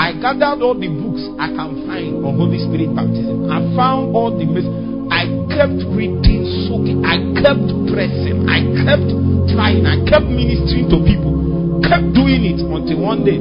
[0.00, 3.52] I gathered all the books I can find on Holy Spirit baptism.
[3.52, 4.64] I found all the mess.
[5.12, 7.04] I kept reading, soaking.
[7.04, 8.48] I kept pressing.
[8.48, 9.04] I kept
[9.52, 9.84] trying.
[9.84, 11.51] I kept ministering to people.
[11.82, 13.38] Kept doing it until one day,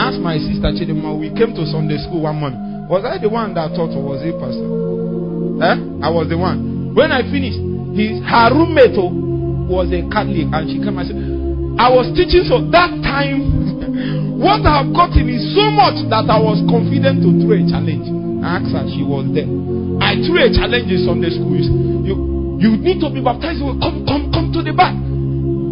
[0.00, 2.88] asked my sister Chidima, we came to Sunday school one morning.
[2.88, 4.68] Was I the one that taught or was he pastor?
[5.62, 5.76] Eh?
[6.04, 6.92] I was the one.
[6.96, 7.60] When I finished,
[7.96, 9.12] his her roommate oh,
[9.70, 11.18] was a Catholic and she came and said,
[11.80, 16.38] I was teaching so that time what I have gotten is so much that I
[16.38, 18.06] was confident to throw a challenge.
[18.44, 19.48] I asked her, she was there.
[20.02, 21.56] I threw a challenge in Sunday school.
[22.04, 22.14] You
[22.60, 23.60] you need to be baptized.
[23.60, 24.94] Come, come, come to the back.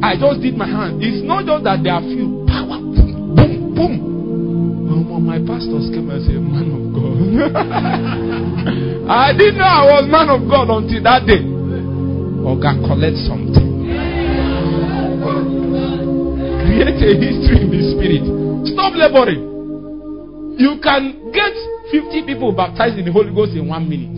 [0.02, 1.02] I just did my hand.
[1.02, 2.78] It's not just that there are few power.
[2.82, 3.94] Boom, boom.
[4.02, 5.08] boom.
[5.08, 7.16] Oh, my pastors came and said, Man of God.
[9.08, 11.42] I didn't know I was man of God until that day.
[12.42, 13.62] Or God, collect something
[16.72, 18.24] create a history in the spirit.
[18.72, 19.44] Stop laboring.
[20.56, 21.52] You can get
[21.92, 24.16] 50 people baptized in the Holy Ghost in one minute.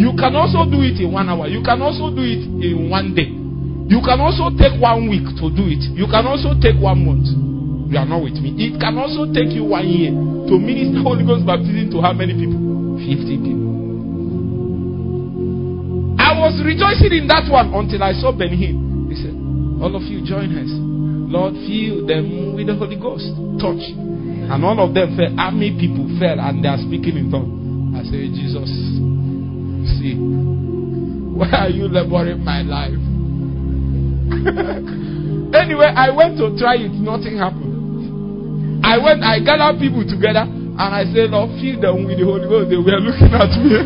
[0.00, 1.46] You can also do it in one hour.
[1.46, 3.35] You can also do it in one day.
[3.86, 5.78] You can also take one week to do it.
[5.94, 7.30] You can also take one month.
[7.86, 8.50] You are not with me.
[8.58, 12.34] It can also take you one year to minister Holy Ghost baptism to how many
[12.34, 12.98] people?
[12.98, 13.66] 50 people.
[16.18, 19.06] I was rejoicing in that one until I saw Benny Hinn.
[19.06, 19.38] He said,
[19.78, 20.70] All of you join us.
[21.30, 23.30] Lord, fill them with the Holy Ghost.
[23.62, 23.86] Touch.
[24.50, 25.30] And all of them fell.
[25.38, 27.54] Army people fell and they are speaking in tongues.
[27.94, 28.66] I say, Jesus,
[29.94, 33.05] see, why are you laboring my life?
[35.54, 36.92] anyway, I went to try it.
[36.92, 38.84] Nothing happened.
[38.84, 42.46] I went, I gathered people together and I said, Lord, fill them with the Holy
[42.46, 42.70] Ghost.
[42.70, 43.82] They were looking at me.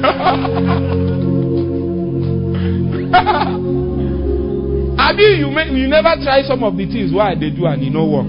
[5.00, 7.83] I mean, you, may, you never try some of the things why they do and
[7.83, 8.29] it no work.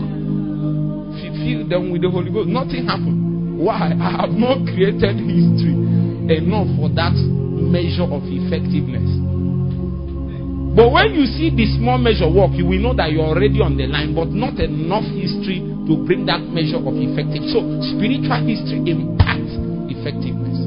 [1.41, 2.49] Fill them with the Holy Ghost.
[2.49, 3.59] Nothing happened.
[3.59, 3.93] Why?
[3.93, 5.75] I have not created history
[6.31, 9.30] enough for that measure of effectiveness.
[10.71, 13.75] But when you see the small measure work, you will know that you're already on
[13.75, 17.43] the line, but not enough history to bring that measure of effective.
[17.51, 17.59] So
[17.91, 19.51] spiritual history impacts
[19.91, 20.63] effectiveness.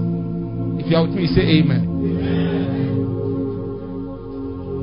[0.84, 1.94] If you are with me, say amen.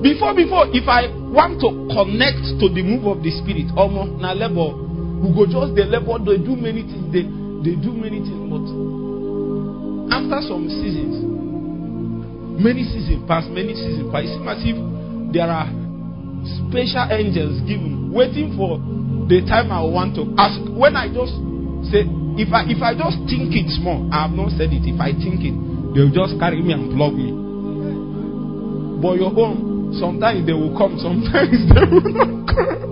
[0.02, 4.34] Before, before, if I want to connect to the move of the spirit, almost na
[4.34, 4.74] level,
[5.22, 7.30] we go just the level, they do many things, they,
[7.62, 8.66] they do many things, but
[10.18, 11.22] after some seasons,
[12.58, 14.91] many seasons pass, many seasons pass, it if
[15.34, 15.68] there are
[16.68, 18.78] special angels given, waiting for
[19.28, 20.60] the time I want to ask.
[20.72, 21.34] When I just
[21.92, 22.04] say,
[22.38, 24.84] if I if I just think it small, I have not said it.
[24.84, 25.56] If I think it,
[25.96, 27.32] they'll just carry me and plug me.
[29.02, 32.88] But your own, Sometimes they will come, sometimes they will not come.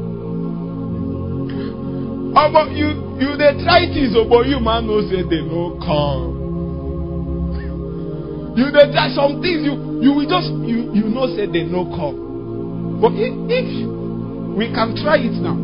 [2.36, 2.88] Oh, but you
[3.20, 6.36] you they try things, oh, but you man know say they no come.
[8.58, 11.86] You they try some things, you you will just you you know say they no
[11.96, 12.29] come.
[13.00, 13.32] But if,
[14.60, 15.56] we can try it now,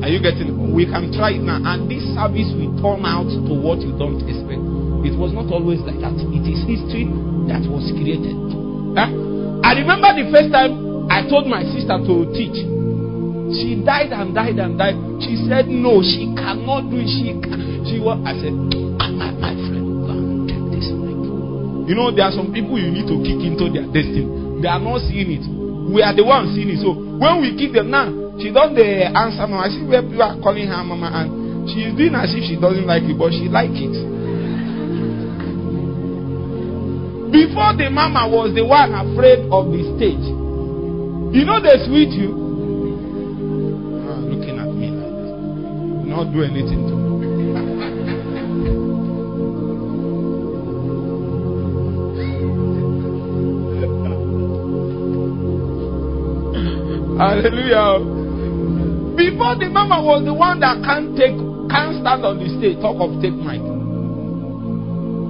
[0.00, 0.72] are you getting?
[0.72, 4.22] We can try it now, and this service will turn out to what you don't
[4.24, 4.62] expect.
[5.04, 6.14] It was not always like that.
[6.14, 7.04] It is history
[7.52, 8.32] that was created.
[8.96, 9.12] Huh?
[9.60, 12.56] I remember the first time I told my sister to teach.
[13.60, 14.96] She died and died and died.
[15.20, 17.10] She said no, she cannot do it.
[17.10, 17.36] She
[17.90, 18.16] she was.
[18.24, 20.86] I said, my, friend, take this.
[20.86, 24.39] You know, there are some people you need to kick into their destiny.
[24.60, 25.44] They are not seeing it.
[25.90, 26.84] We are the ones seeing it.
[26.84, 29.64] So when we kick them now, she don't the answer now.
[29.64, 32.60] I see where people are calling her mama and she is doing as if she
[32.60, 33.96] doesn't like it, but she like it.
[37.32, 40.24] Before the mama was the one afraid of the stage.
[41.32, 42.34] You know they sweet you.
[44.04, 45.30] Ah, looking at me like this.
[46.10, 46.99] Not do anything to
[57.20, 58.00] Hallelujah.
[59.12, 61.36] Before the mama was the one that can't take,
[61.68, 63.60] can't stand on the stage, talk of take mic.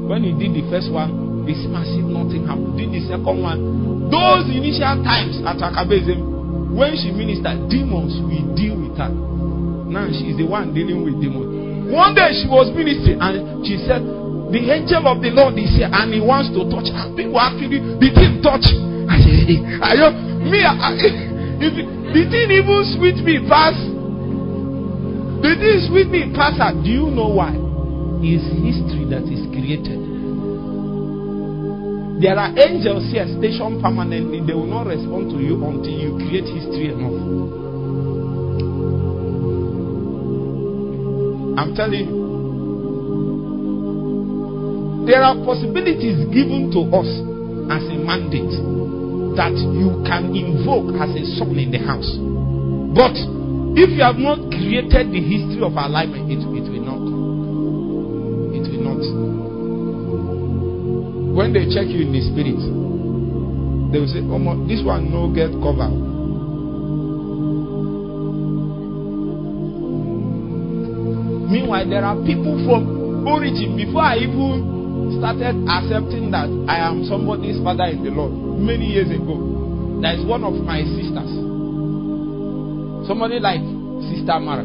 [0.07, 2.79] When he did the first one, this massive nothing happened.
[2.79, 4.07] Did the second one.
[4.07, 9.11] Those initial times at Akabezim, when she ministered, demons will deal with her.
[9.11, 11.91] Now she's the one dealing with demons.
[11.91, 14.07] One day she was ministering and she said,
[14.55, 17.11] The angel of the Lord is here and he wants to touch her.
[17.19, 18.71] People actually, the thing touch.
[19.11, 20.09] I said, Are you
[20.47, 20.63] me?
[20.63, 21.30] I,
[21.61, 23.77] if the thing even sweet me pass,
[25.45, 26.57] the thing sweet me pass.
[26.83, 27.53] Do you know why?
[28.25, 30.01] It's history that is created.
[32.21, 34.41] There are angels here stationed permanently.
[34.45, 37.17] They will not respond to you until you create history enough.
[41.61, 42.21] I'm telling you.
[45.09, 47.09] There are possibilities given to us
[47.73, 48.53] as a mandate
[49.37, 52.09] that you can invoke as a son in the house.
[52.95, 53.15] But
[53.79, 57.03] if you have not created the history of alignment, it, it will not.
[58.59, 59.03] It will not.
[61.39, 62.59] When they check you in the spirit,
[63.95, 65.87] they will say, Oh, my, this one no get cover.
[71.51, 74.80] Meanwhile, there are people from origin before I even
[75.21, 79.37] started accepting that I am somebody's father in the Lord many years ago.
[80.01, 81.29] There is one of my sisters.
[83.09, 83.61] Somebody like
[84.09, 84.65] Sister Mara.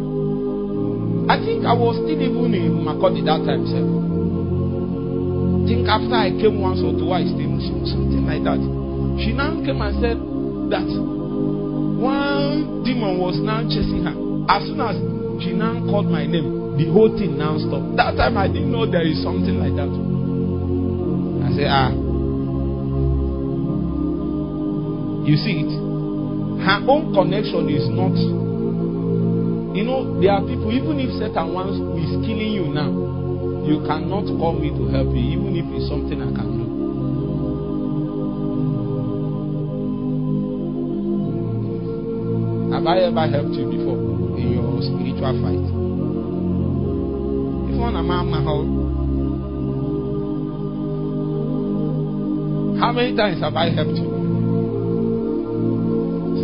[1.28, 3.84] I think I was still even in Makurdi that time, sir.
[3.84, 8.62] I think after I came once or twice, something like that.
[9.26, 10.18] She now came and said
[10.72, 10.88] that
[11.99, 14.16] one demon was now chasing her.
[14.48, 14.95] As soon as
[15.41, 17.98] she now called my name, the whole thing now stopped.
[17.98, 20.15] That time I didn't know there is something like that.
[21.56, 21.91] Said, ah,
[25.26, 25.72] You see it?
[26.61, 28.14] Her own connection is not.
[29.73, 32.94] You know, there are people, even if Satan wants is killing you now,
[33.65, 36.65] you cannot call me to help you, even if it's something I can do.
[42.69, 43.98] Have I ever helped you before
[44.38, 45.65] in your spiritual fight?
[47.73, 48.30] If one among
[52.86, 54.06] how many times have I helped you?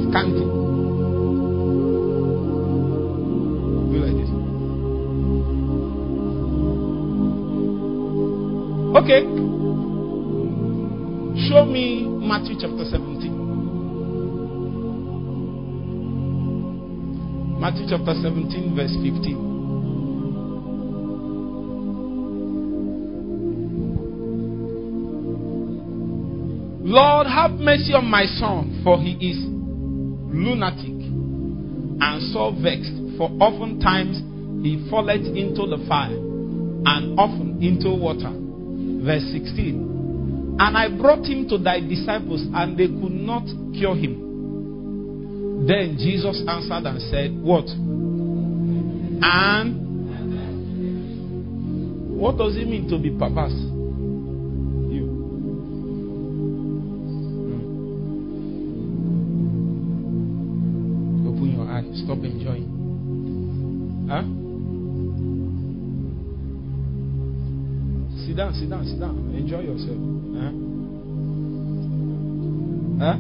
[0.09, 0.41] scanty.
[3.91, 4.31] Do like this.
[8.97, 9.21] Okay.
[11.47, 13.29] Show me Matthew chapter 17.
[17.61, 19.50] Matthew chapter 17, verse 15.
[26.91, 34.19] Lord, have mercy on my son, for he is lunatic, and so vexed, for oftentimes
[34.61, 38.27] he falleth into the fire, and often into water.
[39.07, 40.57] Verse 16.
[40.59, 45.65] And I brought him to thy disciples, and they could not cure him.
[45.65, 47.71] Then Jesus answered and said, What?
[49.23, 49.79] And
[52.19, 53.70] what does it mean to be perverse?
[62.11, 62.67] Stop enjoying.
[64.11, 64.23] Huh?
[68.27, 69.33] Sit down, sit down, sit down.
[69.33, 69.95] Enjoy yourself.
[70.35, 70.51] Huh?
[72.99, 73.15] Huh?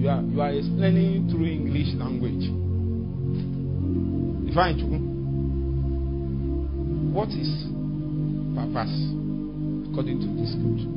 [0.00, 2.48] You are you are explaining through English language.
[4.48, 4.80] Define
[7.12, 7.68] What is
[8.56, 8.96] purpose
[9.92, 10.88] according to this scripture?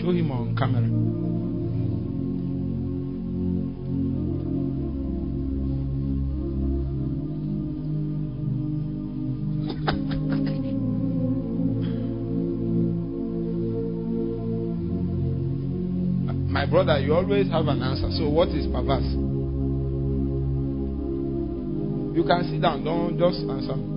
[0.00, 1.43] Show him on camera.
[16.74, 18.10] Brother, you always have an answer.
[18.18, 19.06] So, what is perverse?
[22.16, 23.93] You can sit down, don't just answer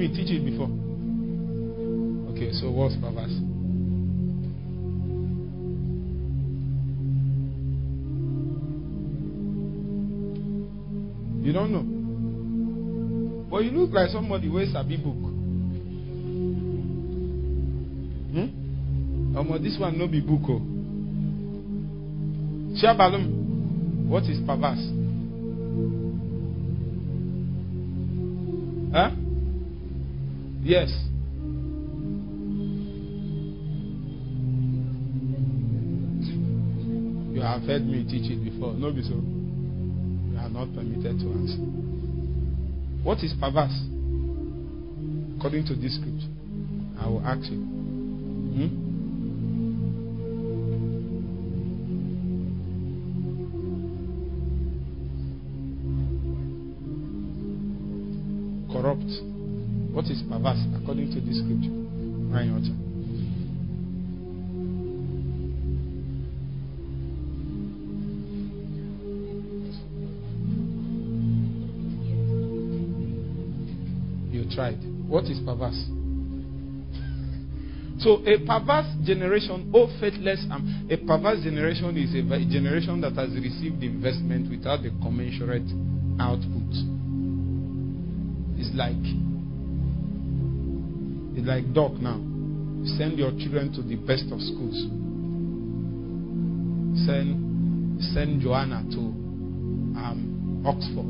[0.00, 0.70] me teach it before?
[2.32, 3.36] Okay, so what's perverse?
[11.44, 11.84] You don't know.
[13.50, 15.16] But you look like somebody who a big book.
[18.32, 19.36] Hmm?
[19.36, 20.40] Um, this one no be book.
[20.48, 20.62] Oh.
[22.80, 24.80] Shabalum, what is perverse?
[28.94, 29.19] Huh?
[30.62, 30.90] Yes.
[37.32, 38.74] You have heard me teach it before.
[38.74, 39.14] No, be so.
[39.14, 41.56] You are not permitted to answer.
[43.02, 43.72] What is perverse?
[45.38, 46.28] According to this scripture,
[47.00, 47.79] I will ask you.
[60.00, 61.68] What is perverse according to this scripture?
[62.32, 62.64] Ryan.
[74.32, 74.78] You tried.
[75.06, 75.76] What is perverse?
[78.00, 83.28] So a perverse generation, oh faithless, um, a perverse generation is a generation that has
[83.34, 85.68] received investment without the commensurate
[86.18, 86.72] output.
[88.56, 88.96] It's like
[91.40, 92.20] it's like dog now.
[92.98, 94.76] Send your children to the best of schools.
[97.06, 99.00] Send send Joanna to
[99.96, 101.08] um, Oxford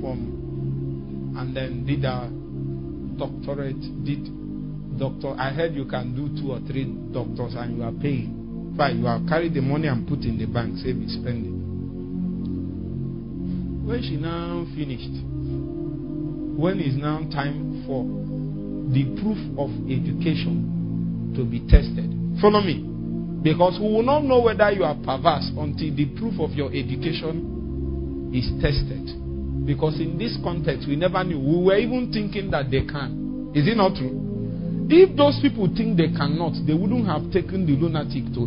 [0.00, 2.30] from and then did a
[3.18, 4.24] doctorate, did
[4.98, 5.34] doctor.
[5.38, 8.74] I heard you can do two or three doctors and you are paying.
[8.76, 11.52] But you have carried the money and put in the bank, save it, spend it.
[13.86, 15.24] When she now finished,
[16.58, 18.27] when is now time for
[18.92, 22.08] the proof of education to be tested.
[22.40, 22.84] Follow me.
[23.42, 28.32] Because we will not know whether you are perverse until the proof of your education
[28.34, 29.06] is tested.
[29.64, 31.38] Because in this context, we never knew.
[31.38, 33.52] We were even thinking that they can.
[33.54, 34.28] Is it not true?
[34.90, 38.42] If those people think they cannot, they wouldn't have taken the lunatic to,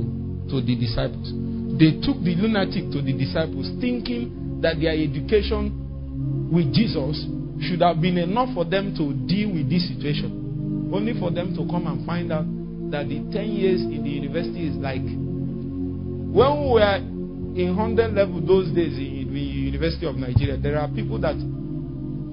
[0.49, 1.29] to the disciples.
[1.77, 7.21] They took the lunatic to the disciples thinking that their education with Jesus
[7.61, 10.89] should have been enough for them to deal with this situation.
[10.93, 12.45] Only for them to come and find out
[12.91, 15.01] that the 10 years in the university is like
[16.31, 16.97] when we were
[17.55, 21.35] in 100 level those days in the University of Nigeria, there are people that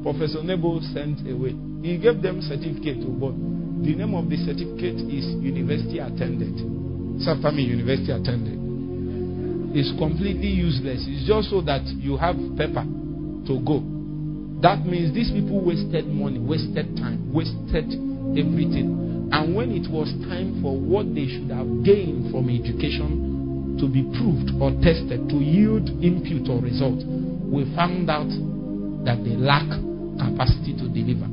[0.03, 1.55] Professor Nebo sent away.
[1.83, 3.35] He gave them certificate but
[3.83, 6.55] the name of the certificate is university attended.
[7.23, 8.59] Safami University attended.
[9.75, 11.03] It's completely useless.
[11.07, 12.87] It's just so that you have paper
[13.47, 13.98] to go.
[14.61, 17.87] That means these people wasted money, wasted time, wasted
[18.35, 19.31] everything.
[19.31, 24.03] And when it was time for what they should have gained from education to be
[24.19, 26.99] proved or tested to yield input or result,
[27.47, 28.29] we found out
[29.07, 29.69] that they lack
[30.19, 31.31] capacity to deliver.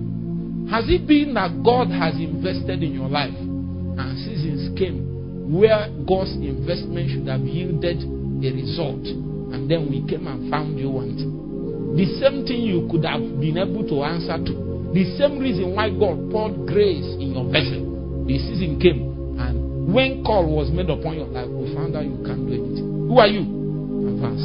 [0.69, 6.37] Has it been that God has invested in your life and seasons came where God's
[6.37, 9.01] investment should have yielded a result
[9.53, 11.44] and then we came and found you wanting?
[11.95, 14.53] The same thing you could have been able to answer to.
[14.91, 18.23] The same reason why God poured grace in your vessel.
[18.27, 22.19] The season came, and when call was made upon your life, we found out you
[22.25, 23.07] can't do anything.
[23.07, 23.43] Who are you?
[24.11, 24.43] Advance.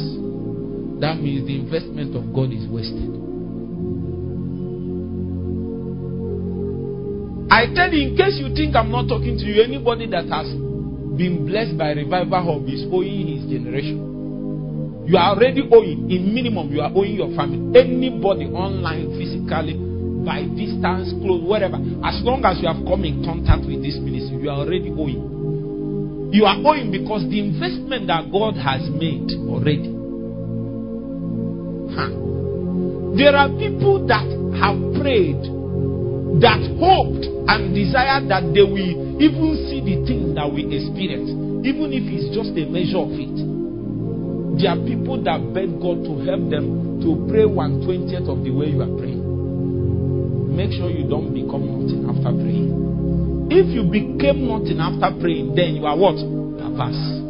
[1.01, 3.09] That means the investment of God is wasted.
[7.51, 10.47] I tell you, in case you think I'm not talking to you, anybody that has
[11.19, 14.10] been blessed by revival hub is owing his generation.
[15.05, 17.57] You are already owing, in minimum, you are owing your family.
[17.79, 19.73] Anybody online, physically,
[20.21, 21.81] by distance, close, whatever.
[22.05, 26.29] As long as you have come in contact with this ministry, you are already owing.
[26.31, 29.89] You are owing because the investment that God has made already.
[31.91, 32.13] Huh.
[33.17, 34.23] There are people that
[34.61, 35.41] have prayed,
[36.39, 41.27] that hoped and desired that they will even see the thing that we experience,
[41.67, 43.60] even if it's just a measure of it.
[44.59, 48.51] There are people that beg God to help them to pray one twentieth of the
[48.51, 49.21] way you are praying.
[50.55, 53.47] Make sure you don't become nothing after praying.
[53.51, 56.17] If you became nothing after praying, then you are what?
[56.17, 57.21] Perverse.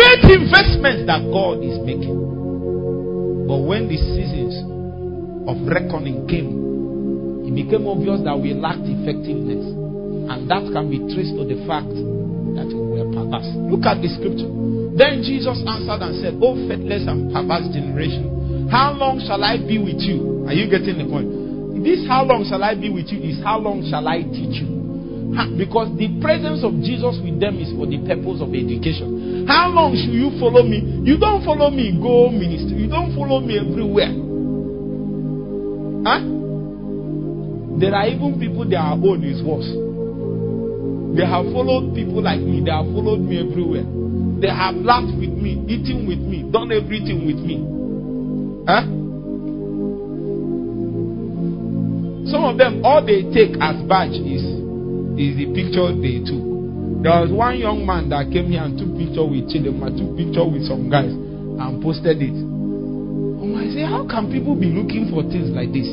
[0.00, 2.16] great investments that God is making.
[3.44, 4.56] But when the seasons
[5.44, 9.64] of reckoning came, it became obvious that we lacked effectiveness.
[10.30, 11.90] And that can be traced to the fact
[12.56, 13.48] that were perverse.
[13.68, 14.50] Look at the scripture.
[14.96, 19.78] Then Jesus answered and said, O faithless and perverse generation, how long shall I be
[19.78, 20.46] with you?
[20.46, 21.30] Are you getting the point?
[21.80, 24.80] This how long shall I be with you is how long shall I teach you?
[25.56, 29.46] Because the presence of Jesus with them is for the purpose of education.
[29.46, 30.82] How long should you follow me?
[31.06, 32.82] You don't follow me, go ministry.
[32.84, 34.10] You don't follow me everywhere.
[36.02, 36.20] Huh?
[37.78, 39.70] There are even people their own is worse.
[41.16, 42.62] They have followed people like me.
[42.64, 43.82] They have followed me everywhere.
[44.40, 47.60] They have laughed with me, eaten with me, done everything with me.
[48.64, 48.86] Huh?
[52.30, 54.44] Some of them, all they take as badge is
[55.18, 56.40] is the picture they took.
[57.02, 60.46] There was one young man that came here and took picture with Chidema, took picture
[60.46, 62.32] with some guys and posted it.
[62.32, 65.90] Oh, I say, how can people be looking for things like this?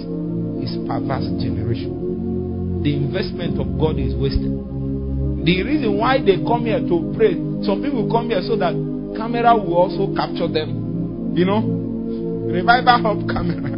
[0.64, 2.84] It's perverse generation.
[2.84, 4.52] The investment of God is wasted.
[5.44, 7.34] The reason why they come here to pray,
[7.64, 8.74] some people come here so that
[9.16, 11.34] camera will also capture them.
[11.36, 11.62] You know,
[12.50, 13.78] revival hub camera.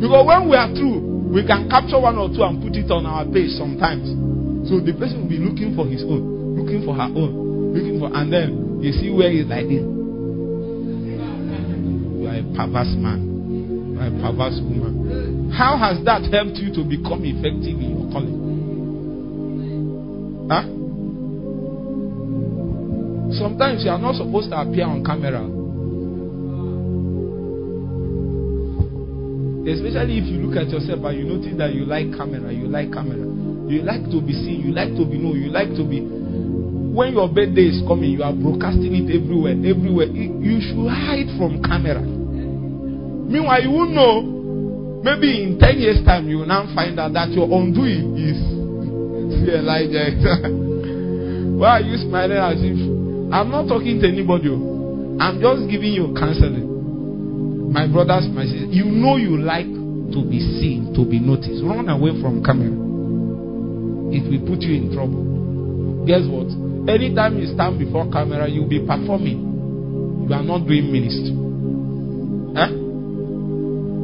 [0.00, 3.06] because when we are through, we can capture one or two and put it on
[3.08, 4.04] our page sometimes.
[4.68, 8.12] So the person will be looking for his own, looking for her own, looking for,
[8.12, 9.80] and then you see where he's like this.
[12.20, 13.96] You are a perverse man.
[13.96, 15.50] You are a perverse woman.
[15.56, 18.42] How has that helped you to become effective in your calling?
[20.52, 20.68] Huh?
[23.32, 25.40] Sometimes you are not supposed to appear on camera.
[29.64, 32.92] Especially if you look at yourself and you notice that you like camera, you like
[32.92, 36.04] camera, you like to be seen, you like to be known, you like to be.
[36.04, 40.12] When your birthday is coming, you are broadcasting it everywhere, everywhere.
[40.12, 42.04] You should hide from camera.
[42.04, 44.20] Meanwhile, you won't know.
[45.00, 48.61] Maybe in 10 years' time, you will now find out that your undoing is.
[49.48, 50.14] Elijah.
[51.58, 52.78] Why are you smiling as if
[53.32, 54.48] I'm not talking to anybody?
[54.50, 55.16] Oh.
[55.18, 56.72] I'm just giving you counseling
[57.72, 61.64] my brothers, my sisters, you know you like to be seen, to be noticed.
[61.64, 62.68] Run away from camera.
[64.12, 66.04] It will put you in trouble.
[66.04, 66.52] Guess what?
[66.92, 70.28] Anytime you stand before camera, you'll be performing.
[70.28, 71.32] You are not doing ministry.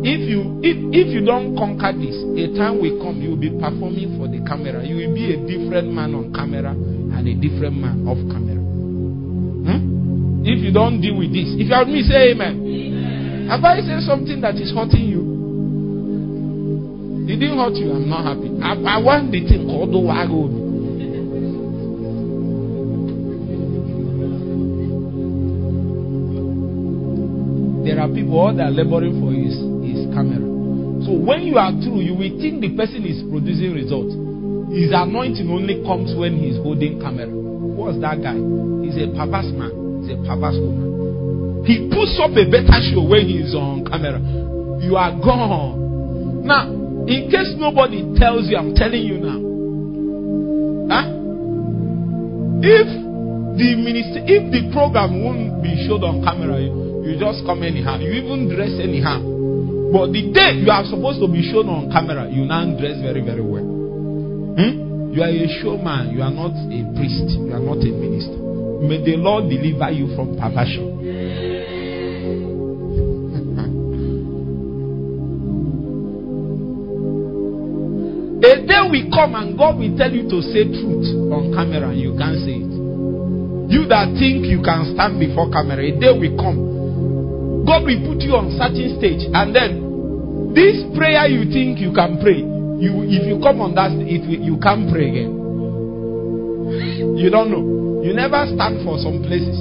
[0.04, 3.50] If you if if you don't conquer this, a time will come you will be
[3.50, 4.86] performing for the camera.
[4.86, 8.62] You will be a different man on camera and a different man off camera.
[8.62, 10.46] Hmm?
[10.46, 13.48] If you don't deal with this, if you have me, say amen.
[13.50, 15.22] Have I said something that is hurting you?
[17.28, 17.92] It didn't hurt you.
[17.92, 18.48] I'm not happy.
[18.62, 20.48] I, I want the thing called the wago.
[27.84, 29.56] There are people all they are laboring for is,
[29.94, 30.40] is camera.
[31.06, 34.12] So when you are through, you will think the person is producing results.
[34.74, 37.30] His anointing only comes when he's holding camera.
[37.30, 38.36] What's that guy?
[38.84, 40.04] He's a perverse man.
[40.04, 41.64] He's a perverse woman.
[41.64, 44.20] He puts up a better show when he's on camera.
[44.84, 46.44] You are gone.
[46.44, 46.68] Now,
[47.08, 49.40] in case nobody tells you, I'm telling you now.
[50.92, 51.06] Huh?
[52.60, 52.88] If
[53.56, 57.96] the minister, if the program won't be showed on camera, you, you just come anyhow.
[57.96, 59.37] You even dress anyhow.
[59.88, 63.24] But the day you are supposed to be shown on camera, you now dress very,
[63.24, 63.64] very well.
[63.64, 65.16] Hmm?
[65.16, 66.12] You are a showman.
[66.12, 67.32] You are not a priest.
[67.32, 68.36] You are not a minister.
[68.84, 71.00] May the Lord deliver you from perversion.
[78.38, 81.98] A day will come and God will tell you to say truth on camera and
[81.98, 82.72] you can't say it.
[83.68, 86.67] You that think you can stand before camera, a day will come.
[87.68, 89.84] God will put you on certain stage and then
[90.56, 94.56] this prayer you think you can pray, you if you come on that it you
[94.64, 95.36] can't pray again.
[97.20, 97.60] You don't know.
[98.00, 99.60] You never stand for some places.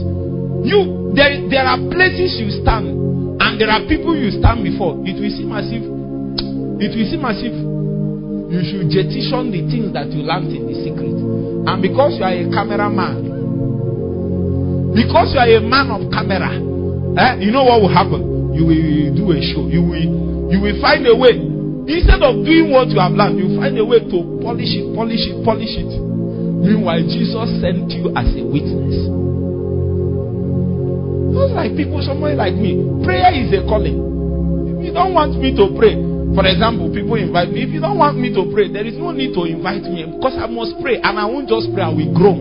[0.64, 2.96] You there there are places you stand
[3.44, 5.04] and there are people you stand before.
[5.04, 9.92] It will seem as if it will seem as if you should jettison the things
[9.92, 11.12] that you learned in the secret.
[11.68, 16.67] And because you are a cameraman, because you are a man of camera,
[17.18, 18.54] eh, you know what will happen?
[18.54, 19.66] You will do a show.
[19.68, 21.36] You will you will find a way.
[21.88, 25.24] Instead of doing what you have learned, you find a way to polish it, polish
[25.24, 25.88] it, polish it.
[25.88, 29.08] Meanwhile, Jesus sent you as a witness.
[31.32, 34.00] Just like people, somebody like me, prayer is a calling.
[34.80, 35.96] If you don't want me to pray,
[36.36, 37.64] for example, people invite me.
[37.64, 40.36] If you don't want me to pray, there is no need to invite me because
[40.36, 42.36] I must pray and I won't just pray, I will grow.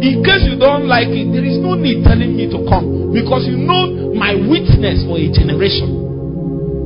[0.00, 3.46] In case you don't like it, there is no need telling me to come because
[3.46, 6.00] you know my witness for a generation.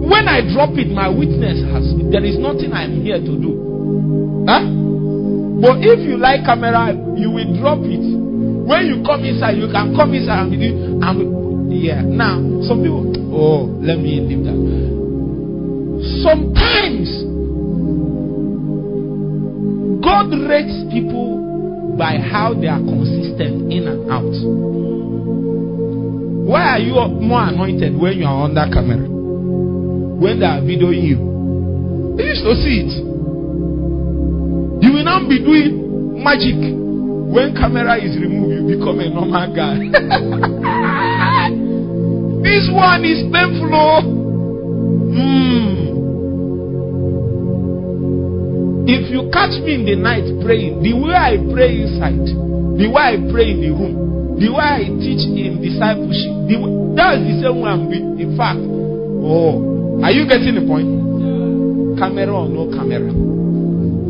[0.05, 1.85] When I drop it, my witness has.
[2.13, 4.45] There is nothing I am here to do.
[4.45, 4.65] Huh?
[5.65, 8.05] But if you like camera, you will drop it.
[8.05, 12.03] When you come inside, you can come inside and be and yeah.
[12.03, 12.37] Now,
[12.69, 14.57] some people, oh, let me leave that.
[16.21, 17.09] Sometimes
[20.05, 24.84] God rates people by how they are consistent in and out.
[26.45, 26.93] Why are you
[27.25, 29.09] more anointed when you are on under camera?
[29.09, 31.17] When they are videoing you?
[32.21, 32.93] You used to see it.
[34.85, 36.61] You will now be doing magic.
[37.33, 39.89] When camera is removed, you become a normal guy.
[42.45, 44.05] this one is painful.
[45.17, 45.65] Mm.
[48.87, 53.03] If you catch me in the night praying, the way I pray inside, the way
[53.03, 57.39] I pray in the room, the way I teach in discipleship, the way, that is
[57.39, 58.19] the same way I'm being.
[58.19, 60.91] In fact, oh, are you getting the point?
[61.99, 63.15] Camera or no camera?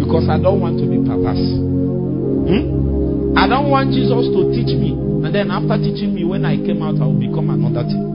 [0.01, 1.44] Because I don't want to be perverse.
[2.48, 3.36] Hmm?
[3.36, 6.80] I don't want Jesus to teach me, and then after teaching me, when I came
[6.80, 8.14] out, I will become another thing.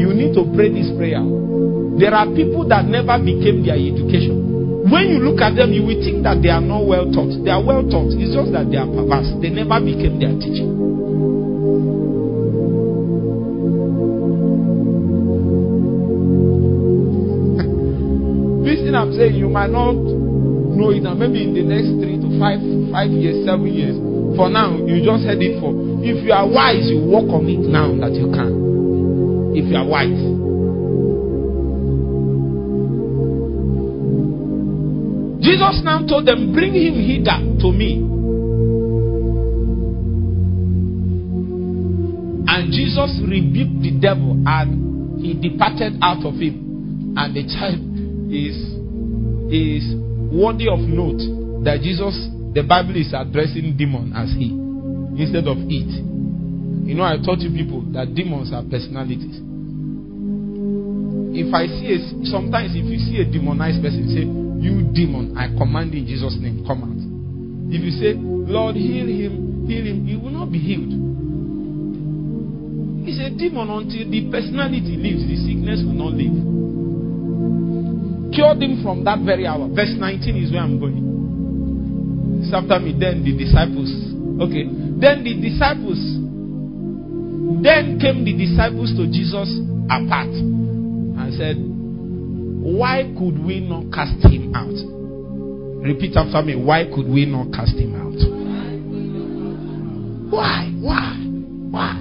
[0.00, 1.20] You need to pray this prayer.
[2.00, 4.45] There are people that never became their education.
[4.86, 7.34] When you look at them, you will think that they are not well taught.
[7.42, 8.14] They are well taught.
[8.14, 9.26] It's just that they are perverse.
[9.42, 10.62] They never became their teacher.
[18.62, 22.22] this thing I'm saying, you might not know it, and maybe in the next three
[22.22, 22.62] to five,
[22.94, 23.98] five years, seven years.
[24.38, 25.74] For now, you just heard it for.
[26.06, 29.50] If you are wise, you work on it now that you can.
[29.58, 30.25] If you are wise.
[35.46, 38.02] Jesus now told them, Bring him hither to me.
[42.50, 47.14] And Jesus rebuked the devil and he departed out of him.
[47.14, 47.78] And the child
[48.26, 48.58] is,
[49.54, 49.94] is
[50.34, 51.22] worthy of note
[51.62, 52.10] that Jesus,
[52.50, 54.50] the Bible is addressing demon as he
[55.14, 55.90] instead of it.
[56.90, 59.38] You know, I taught you people that demons are personalities.
[61.38, 65.48] If I see a, sometimes if you see a demonized person, say, you demon, I
[65.56, 67.00] command in Jesus' name, come out.
[67.72, 70.92] If you say, Lord, heal him, heal him, he will not be healed.
[73.06, 76.34] He's a demon until the personality leaves, the sickness will not leave.
[78.34, 79.68] Cured him from that very hour.
[79.70, 82.42] Verse 19 is where I'm going.
[82.42, 82.92] It's after me.
[82.98, 83.88] Then the disciples.
[84.42, 84.66] Okay.
[84.98, 85.98] Then the disciples.
[87.62, 89.48] Then came the disciples to Jesus
[89.86, 91.56] apart and said,
[92.66, 94.74] why could we not cast him out?
[95.86, 96.56] Repeat after me.
[96.56, 98.18] Why could we not cast him out?
[100.32, 100.66] Why?
[100.80, 101.14] Why?
[101.70, 101.94] Why?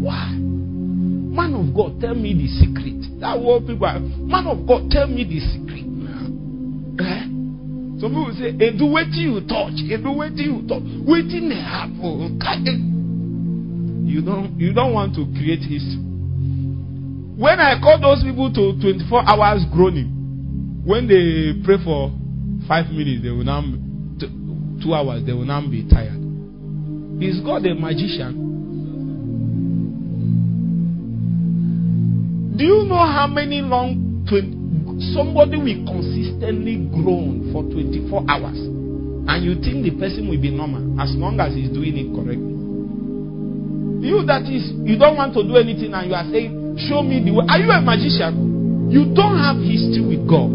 [0.00, 0.32] Why?
[0.40, 3.20] Man of God, tell me the secret.
[3.20, 4.00] That what people are.
[4.00, 5.84] Man of God, tell me the secret.
[7.04, 7.28] Eh?
[8.00, 9.76] Some people say, Edu, wait till you touch.
[9.84, 10.82] Edu, wait till you touch.
[11.04, 12.40] Waiting happen.
[14.08, 16.07] You don't, you don't want to create history.
[17.38, 22.10] When I call those people to 24 hours groaning, when they pray for
[22.66, 23.62] five minutes, they will now
[24.82, 26.18] two hours, they will now be tired.
[27.22, 28.34] Is God a magician?
[32.58, 34.26] Do you know how many long
[35.14, 41.00] somebody will consistently groan for 24 hours and you think the person will be normal
[41.00, 42.58] as long as he's doing it correctly?
[44.02, 47.18] You that is you don't want to do anything and you are saying Show me
[47.24, 47.44] the way.
[47.48, 48.90] Are you a magician?
[48.90, 50.54] You don't have history with God.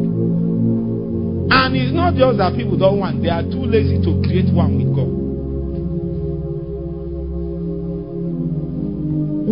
[1.52, 4.80] And it's not just that people don't want, they are too lazy to create one
[4.80, 5.12] with God.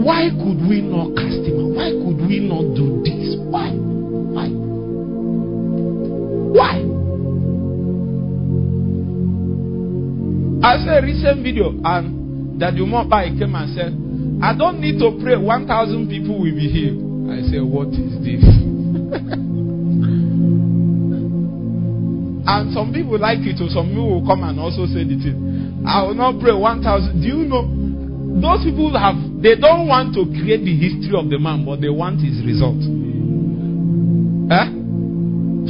[0.02, 1.76] Why could we not cast him?
[1.76, 3.36] Why could we not do this?
[3.52, 3.70] Why?
[3.76, 4.48] Why?
[6.56, 6.76] Why?
[10.64, 13.92] I saw a recent video and that Jumopa came and said,
[14.42, 15.38] I don't need to pray.
[15.38, 17.30] 1,000 people will be healed.
[17.30, 18.42] I say, What is this?
[22.42, 25.86] and some people like it, or some people will come and also say the thing.
[25.86, 27.22] I will not pray 1,000.
[27.22, 27.70] Do you know?
[28.42, 31.90] Those people have, they don't want to create the history of the man, but they
[31.94, 32.82] want his result.
[34.50, 34.68] Eh?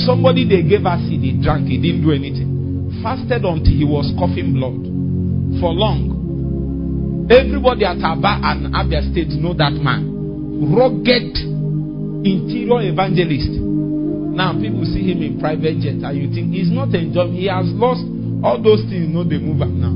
[0.07, 3.01] Somebody they gave us he drank, he didn't do anything.
[3.03, 4.79] Fasted until he was coughing blood
[5.59, 6.20] for long.
[7.31, 10.03] Everybody at Aba and Abia State know that man.
[10.75, 11.31] Rugged
[12.27, 13.55] interior evangelist.
[14.35, 17.35] Now people see him in private jet and you think he's not enjoying.
[17.39, 18.03] He has lost
[18.43, 19.07] all those things.
[19.07, 19.95] You know they move up now.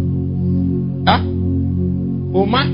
[1.11, 1.27] Huh?
[2.39, 2.71] Oma,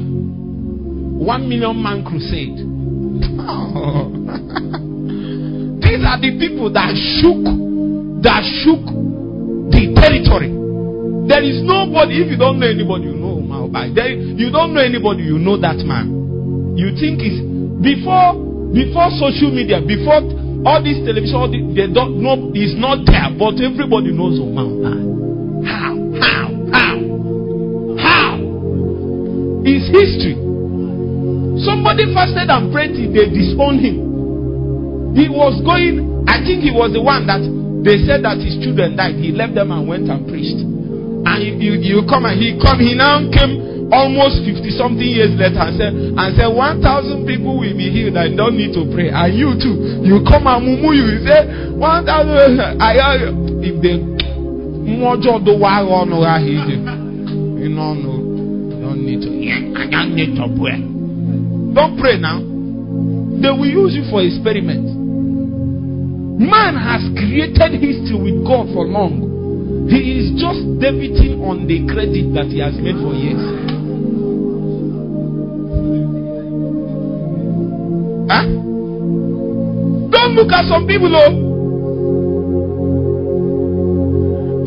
[1.26, 2.62] one million man crusade.
[5.82, 7.42] These are the people that shook,
[8.22, 8.86] that shook
[9.74, 10.61] the territory.
[11.28, 14.82] There is nobody, if you don't know anybody, you know Omar There, you don't know
[14.82, 16.76] anybody, you know that man.
[16.78, 17.38] You think it's
[17.84, 18.34] before
[18.72, 20.24] before social media, before
[20.64, 24.66] all this television, all this, they don't know is not there, but everybody knows Omar
[25.68, 25.94] How?
[26.18, 26.48] How?
[26.72, 26.96] How?
[28.00, 28.32] How?
[29.68, 30.40] It's history.
[31.62, 35.14] Somebody fasted and prayed till they disowned him.
[35.14, 37.44] He was going, I think he was the one that
[37.84, 39.20] they said that his children died.
[39.20, 40.71] He left them and went and preached.
[41.26, 45.36] And you, you, you come and he come, he now came almost 50 something years
[45.36, 49.12] later and said, and said 1,000 people will be healed and don't need to pray.
[49.12, 51.78] And you too, you come and mumu you, you say 1,000,
[52.82, 53.30] I,
[53.62, 54.00] if they,
[54.88, 56.78] mojo do wa ha hije.
[57.62, 58.14] You know, no,
[58.82, 59.30] don't need to,
[59.78, 60.80] I don't need to pray.
[61.76, 62.40] Don't pray now.
[63.42, 64.88] They will use you for experiment.
[66.42, 69.31] Man has created history with God for long.
[69.90, 73.42] He is just debiting on the credit that he has made for years.
[78.30, 78.46] Huh?
[80.12, 81.52] Don't look at some people, though.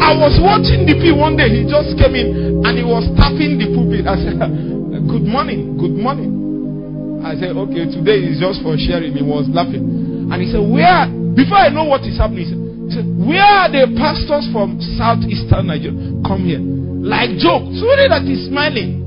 [0.05, 1.49] I was watching the DP one day.
[1.49, 4.05] He just came in and he was tapping the pulpit.
[4.07, 4.37] I said,
[5.11, 7.21] Good morning, good morning.
[7.25, 9.13] I said, Okay, today is just for sharing.
[9.17, 10.29] He was laughing.
[10.33, 11.09] And he said, Where?
[11.37, 15.97] Before I know what is happening, he said, where are the pastors from southeastern Nigeria?
[16.27, 16.61] Come here.
[16.61, 17.65] Like joke.
[17.73, 19.01] Somebody that is smiling.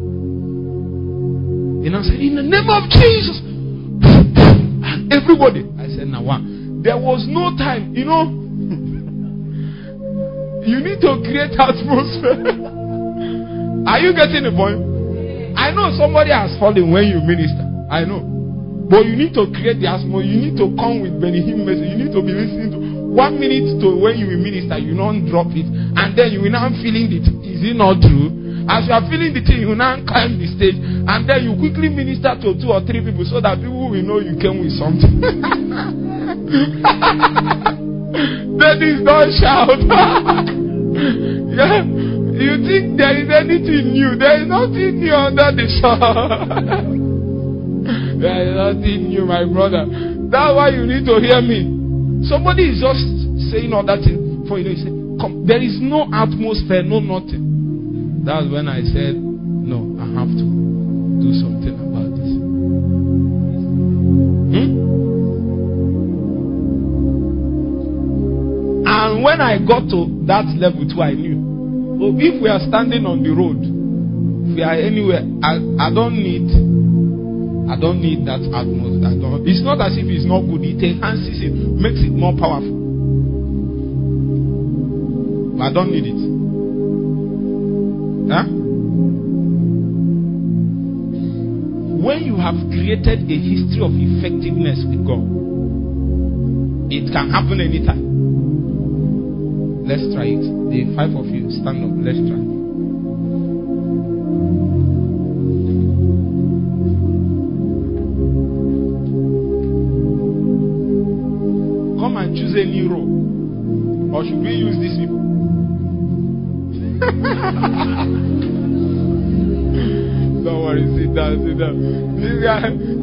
[1.86, 3.38] You know, I said, In the name of Jesus.
[4.02, 5.62] And everybody.
[5.78, 6.42] I said, Now what?
[6.82, 7.94] There was no time.
[7.94, 8.24] You know,
[10.66, 12.42] you need to create atmosphere.
[13.88, 14.82] Are you getting the point?
[15.58, 17.64] I know somebody has fallen when you minister.
[17.90, 18.20] I know.
[18.90, 20.24] But you need to create the atmosphere.
[20.28, 21.88] You need to come with Benny Hinn message.
[21.92, 22.80] You need to be listening to
[23.18, 26.54] one minute to when you will minister, you don't drop it, and then you will
[26.54, 27.26] now feeling it.
[27.42, 28.30] Is it not true?
[28.70, 31.90] As you are feeling the thing, you now climb the stage, and then you quickly
[31.90, 35.18] minister to two or three people so that people will know you came with something.
[38.62, 39.82] that is not shout.
[41.58, 41.82] yeah.
[42.38, 44.14] You think there is anything new?
[44.14, 46.06] There is nothing new under the sun.
[48.22, 49.90] there is nothing new, my brother.
[50.30, 51.77] That's why you need to hear me.
[52.28, 53.00] Somebody is just
[53.52, 54.92] saying all that thing for you know, you say,
[55.24, 58.24] Come, there is no atmosphere, no nothing.
[58.28, 60.46] That's when I said, No, I have to
[61.24, 62.32] do something about this.
[64.52, 64.70] Hmm?
[68.92, 71.40] And when I got to that level too, I knew.
[72.00, 76.20] Oh, if we are standing on the road, if we are anywhere, I, I don't
[76.20, 76.67] need
[77.68, 79.04] I don't need that atmosphere.
[79.04, 80.64] I don't, it's not as if it's not good.
[80.64, 82.72] It enhances it, makes it more powerful.
[85.60, 86.20] But I don't need it.
[88.32, 88.48] Huh?
[92.08, 95.28] When you have created a history of effectiveness with God,
[96.88, 98.08] it can happen anytime.
[99.84, 100.40] Let's try it.
[100.40, 101.92] The five of you stand up.
[102.00, 102.57] Let's try.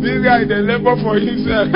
[0.04, 1.72] This guy, the labor for himself.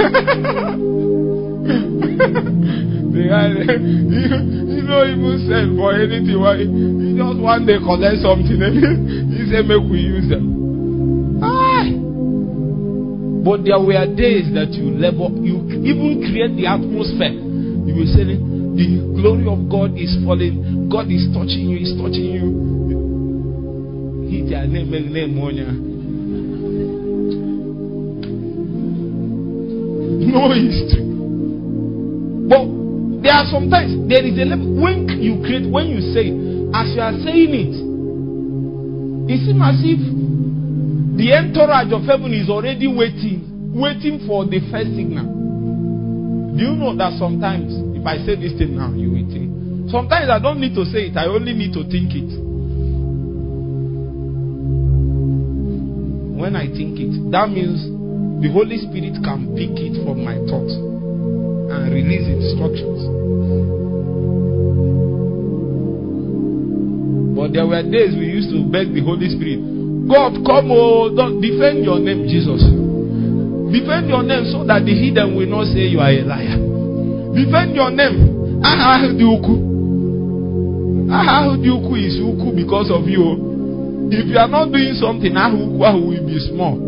[3.09, 4.37] the guy, you,
[4.77, 6.37] you know, even send for anything.
[6.39, 6.61] Why?
[6.61, 11.41] He just one day collect something and he said, make we use them.
[11.43, 11.89] Ah!
[13.43, 17.49] But there were days that you labor, you even create the atmosphere
[17.89, 20.89] you will say, The glory of God is falling.
[20.93, 22.69] God is touching you, is touching you.
[30.29, 31.05] No history.
[32.49, 32.65] But
[33.25, 36.31] there are sometimes there is a level when you create, when you say,
[36.77, 37.75] as you are saying it,
[39.33, 40.01] it seems as if
[41.19, 45.27] the entourage of heaven is already waiting, waiting for the first signal.
[46.55, 49.91] Do you know that sometimes, if I say this thing now, you will think.
[49.91, 52.31] Sometimes I don't need to say it, I only need to think it.
[56.39, 57.98] When I think it, that means
[58.39, 63.03] the Holy Spirit can pick it from my thoughts and release instructions.
[67.35, 69.59] But there were days we used to beg the Holy Spirit,
[70.09, 72.65] God, come, oh, don't defend your name, Jesus.
[73.69, 76.57] Defend your name so that the hidden will not say you are a liar.
[77.37, 78.65] Defend your name.
[78.65, 79.55] Aha uku.
[81.13, 84.09] Aha uku is uku because of you.
[84.11, 86.88] If you are not doing something, aha uku will be small.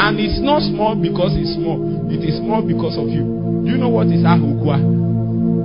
[0.00, 1.76] And it's not small because it's small.
[2.08, 3.20] It is small because of you.
[3.20, 4.80] Do you know what is ahukwa?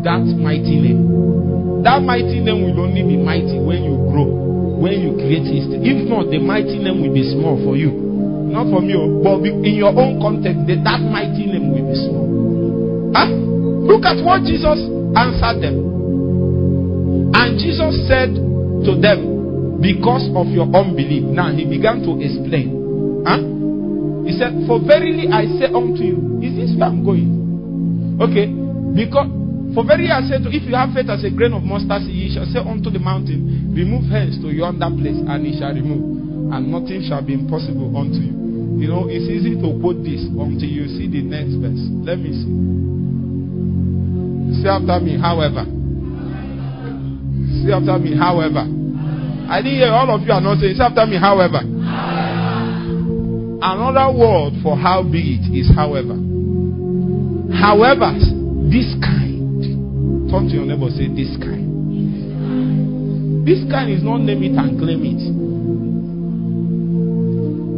[0.04, 1.82] That mighty name.
[1.88, 4.28] That mighty name will only be mighty when you grow,
[4.76, 5.80] when you create history.
[5.88, 7.96] If not, the mighty name will be small for you.
[8.52, 9.24] Not for me, oh.
[9.24, 12.28] but in your own context, that mighty name will be small.
[13.16, 13.32] Huh?
[13.88, 14.84] Look at what Jesus
[15.16, 15.80] answered them.
[17.32, 21.24] And Jesus said to them, Because of your unbelief.
[21.24, 23.24] Now he began to explain.
[23.24, 23.55] Huh?
[24.26, 28.18] He said, For verily I say unto you, is this where I'm going?
[28.18, 28.50] Okay,
[28.98, 29.30] because
[29.78, 32.16] for verily I say to if you have faith as a grain of mustard seed,
[32.16, 36.50] ye shall say unto the mountain, Remove hence to yonder place, and it shall remove,
[36.50, 38.34] and nothing shall be impossible unto you.
[38.82, 41.80] You know, it's easy to quote this until you see the next verse.
[42.02, 42.50] Let me see.
[44.64, 45.64] Say after me, however.
[47.62, 48.66] Say after me, however.
[49.46, 51.75] I hear all of you are not saying, say after me, however.
[53.62, 56.16] Another word for how big it is, however.
[57.56, 58.12] However,
[58.68, 60.30] this kind.
[60.30, 61.66] Turn to your neighbor, say this kind.
[63.46, 65.22] This kind is not name it and claim it.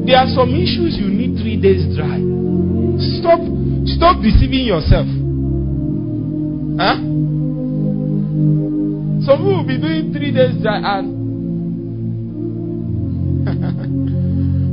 [0.08, 2.24] There are some issues you need three days dry.
[3.20, 3.44] Stop,
[3.86, 5.06] stop deceiving yourself.
[6.80, 6.96] Huh?
[9.28, 11.17] Some people will be doing three days dry and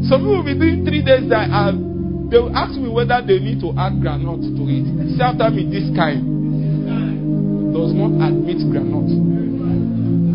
[0.08, 3.20] some people will be doing three days dry and uh, they will ask me whether
[3.24, 4.84] they need to add granite to it.
[5.16, 9.12] Say me, this kind does not admit granite.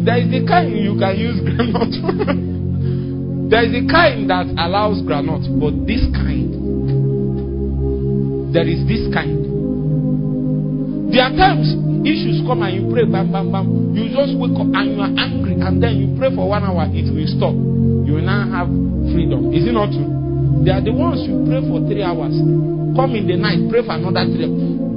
[0.05, 1.95] There is the kind you can use granite.
[3.49, 6.53] There is a kind that allows granite, but this kind,
[8.53, 9.49] there is this kind.
[11.11, 11.73] There are times
[12.05, 13.93] issues come and you pray, bam, bam, bam.
[13.93, 16.87] You just wake up and you are angry, and then you pray for one hour,
[16.89, 17.68] it will stop.
[18.05, 18.67] You will now have
[19.13, 19.53] freedom.
[19.53, 20.63] Is it not true?
[20.65, 22.35] They are the ones you pray for three hours.
[22.97, 24.49] Come in the night, pray for another three.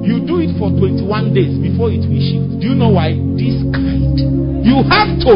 [0.03, 2.59] You do it for 21 days before it will shift.
[2.59, 3.15] Do you know why?
[3.39, 4.19] This kind.
[4.67, 5.33] You have to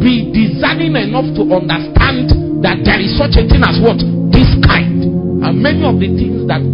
[0.00, 2.32] be discerning enough to understand
[2.64, 4.00] that there is such a thing as what?
[4.32, 5.04] This kind.
[5.44, 6.64] And many of the things that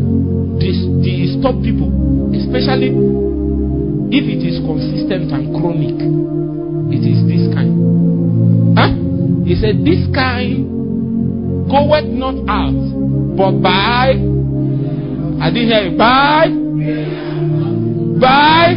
[0.62, 1.90] dis- disturb people,
[2.30, 2.94] especially
[4.14, 5.98] if it is consistent and chronic,
[6.94, 7.83] it is this kind.
[9.44, 14.12] He said, This kind goeth not out, but by
[15.40, 15.98] I didn't hear it.
[15.98, 16.48] By
[18.20, 18.74] by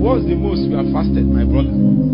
[0.00, 2.09] What's the most you have fasted, my brother?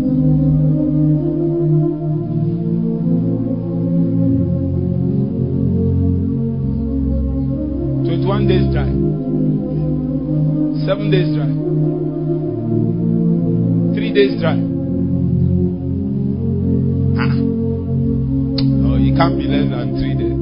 [14.17, 14.57] Days dry.
[17.21, 17.37] Ah.
[18.89, 20.33] Oh, it can't be less than 3 days.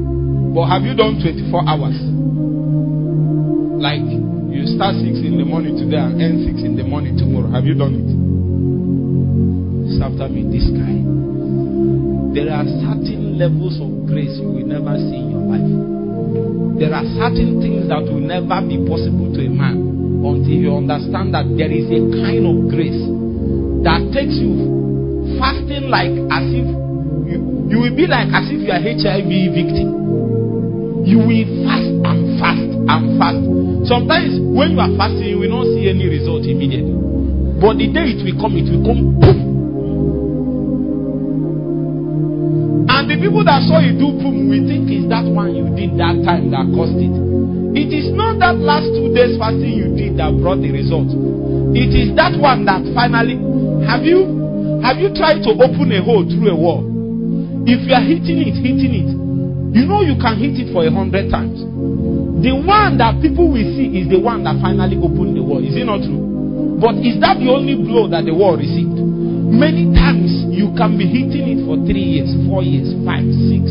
[0.55, 1.99] But have you done 24 hours?
[3.83, 4.07] Like
[4.55, 7.51] you start 6 in the morning today and end 6 in the morning tomorrow.
[7.51, 8.07] Have you done it?
[9.91, 10.95] It's after me, this guy.
[12.31, 15.67] There are certain levels of grace you will never see in your life
[16.75, 19.79] there are certain things that will never be possible to a man
[20.27, 23.14] until you understand that there is a kind of grace
[23.85, 26.65] that takes you fasting like as if
[27.29, 27.37] you,
[27.69, 29.87] you will be like as if you are HIV victim.
[31.05, 33.39] You will fast and fast and fast.
[33.85, 36.97] Sometimes when you are fasting, you will not see any result immediately.
[37.61, 39.37] But the day it will come, it will come boom.
[42.89, 45.93] And the people that saw you do boom will think it's that one you did
[46.01, 47.13] that time that caused it.
[47.77, 51.13] It is not that last two days fasting you did that brought the result.
[51.77, 53.35] It is that one that finally
[53.87, 56.83] have you have you tried to open a hole through a wall?
[57.65, 59.09] If you are hitting it, hitting it,
[59.73, 61.57] you know you can hit it for a hundred times.
[62.45, 65.63] The one that people will see is the one that finally opened the wall.
[65.65, 66.77] Is it not true?
[66.77, 68.93] But is that the only blow that the wall received?
[68.93, 73.63] Many times you can be hitting it for three years, four years, five, six,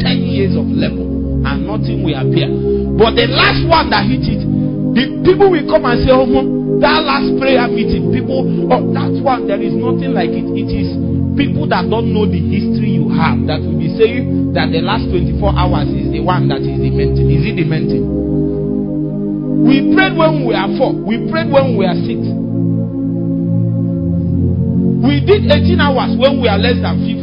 [0.00, 2.48] ten years of level, and nothing will appear.
[2.96, 4.40] But the last one that hit it,
[4.96, 9.46] the people will come and say, Oh, that last prayer meeting, people, oh, that one,
[9.46, 10.44] there is nothing like it.
[10.44, 10.90] It is
[11.38, 15.06] people that don't know the history you have that will be saying that the last
[15.08, 17.30] 24 hours is the one that is dementing.
[17.30, 18.02] Is it dementing?
[19.62, 22.20] We prayed when we were four, we prayed when we were six.
[25.06, 27.21] We did 18 hours when we are less than 50.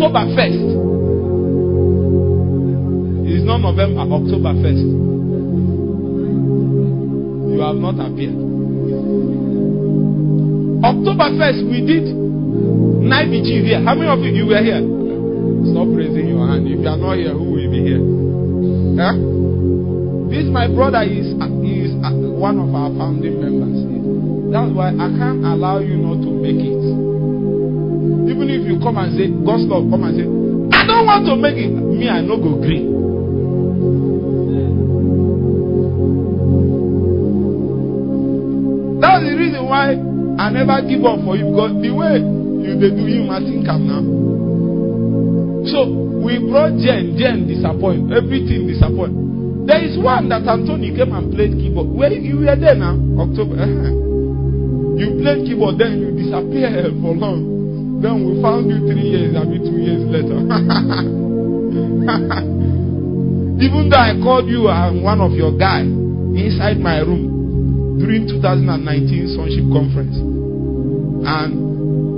[0.00, 0.64] October 1st.
[3.28, 4.80] It's not November, October 1st.
[7.52, 8.32] You have not appeared.
[10.80, 13.84] October 1st, we did night vigil here.
[13.84, 14.80] How many of you, you were here?
[15.68, 16.64] Stop raising your hand.
[16.64, 18.00] If you are not here, who will be here?
[18.96, 19.20] Huh?
[20.32, 21.92] This, my brother, is, is
[22.40, 23.84] one of our founding members.
[24.48, 26.79] That's why I can't allow you not to make it.
[28.80, 30.24] Come and say, God's love, come and say,
[30.72, 31.68] I don't want to make it.
[31.68, 32.88] Me, I no go green.
[39.00, 40.00] That's the reason why
[40.40, 43.68] I never give up for you because the way you they do you must think
[43.68, 44.00] I'm now.
[45.68, 45.92] So
[46.24, 49.68] we brought Jen, Jen disappoint, everything disappoint.
[49.68, 51.88] There is one that Anthony came and played keyboard.
[51.92, 53.60] Where you were there now, October.
[53.60, 53.96] Uh-huh.
[55.00, 57.49] You played keyboard, then you disappear for long.
[58.00, 60.40] Then we found you three years, I mean two years later.
[63.60, 69.36] Even though I called you and one of your guys inside my room during 2019
[69.36, 71.52] Sonship Conference, and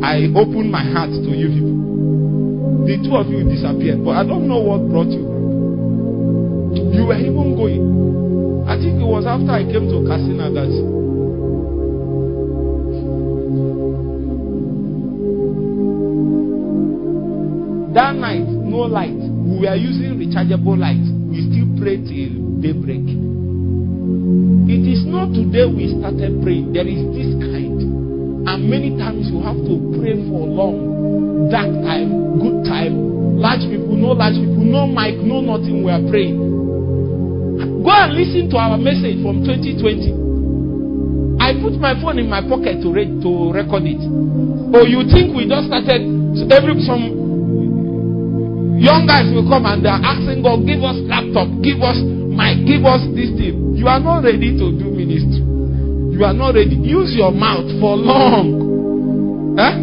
[0.06, 2.86] I opened my heart to you people.
[2.86, 6.94] The two of you disappeared, but I don't know what brought you back.
[6.94, 7.82] You were even going.
[8.70, 11.11] I think it was after I came to Casina that That
[18.88, 19.14] light.
[19.14, 21.02] We were using rechargeable light.
[21.30, 23.04] We still pray till daybreak.
[24.68, 26.72] It is not today we started praying.
[26.72, 27.78] There is this kind.
[28.48, 31.46] And many times you have to pray for long.
[31.50, 35.82] Dark time, good time, large people, no large people, no mic, no nothing.
[35.86, 36.38] We are praying.
[37.82, 41.38] Go and listen to our message from 2020.
[41.42, 43.98] I put my phone in my pocket to, to record it.
[44.74, 46.02] Oh, you think we just started
[46.50, 47.21] every some
[48.82, 52.66] Young guys will come and they are asking God, give us laptop, give us mic,
[52.66, 53.78] give us this thing.
[53.78, 55.38] You are not ready to do ministry.
[56.18, 56.74] You are not ready.
[56.82, 59.54] Use your mouth for long.
[59.54, 59.74] Eh?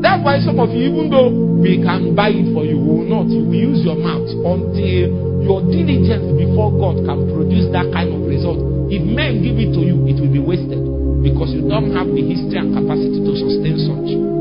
[0.00, 1.28] That's why some of you, even though
[1.60, 3.28] we can buy it for you, will not.
[3.28, 5.04] You will use your mouth until
[5.44, 8.60] your diligence before God can produce that kind of result.
[8.88, 10.80] If men give it to you, it will be wasted
[11.20, 14.35] because you don't have the history and capacity to sustain such.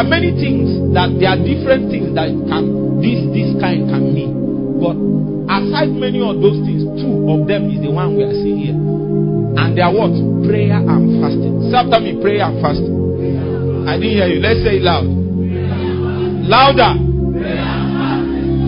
[0.00, 2.64] Are many things that there are different things that can
[3.04, 4.32] this this kind can mean.
[4.80, 4.96] But
[5.52, 8.78] aside many of those things, two of them is the one we are seeing here.
[9.60, 10.16] And they are what?
[10.48, 11.68] Prayer and fasting.
[11.68, 12.96] Say after me, prayer and fasting.
[13.84, 14.40] I didn't hear you.
[14.40, 15.04] Let's say it loud.
[16.48, 16.92] Louder.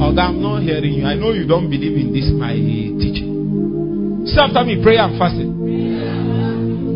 [0.04, 1.06] Oh, I'm not hearing you.
[1.06, 4.28] I know you don't believe in this my teaching.
[4.28, 5.52] Say after me, prayer and fasting.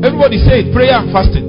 [0.04, 1.46] Everybody say it, prayer and fasting.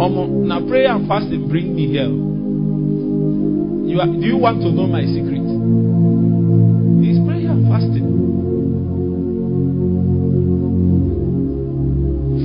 [0.00, 2.08] Um, now prayer and fasting bring me here.
[2.08, 5.44] You are, do you want to know my secret?
[7.04, 8.08] It's prayer and fasting.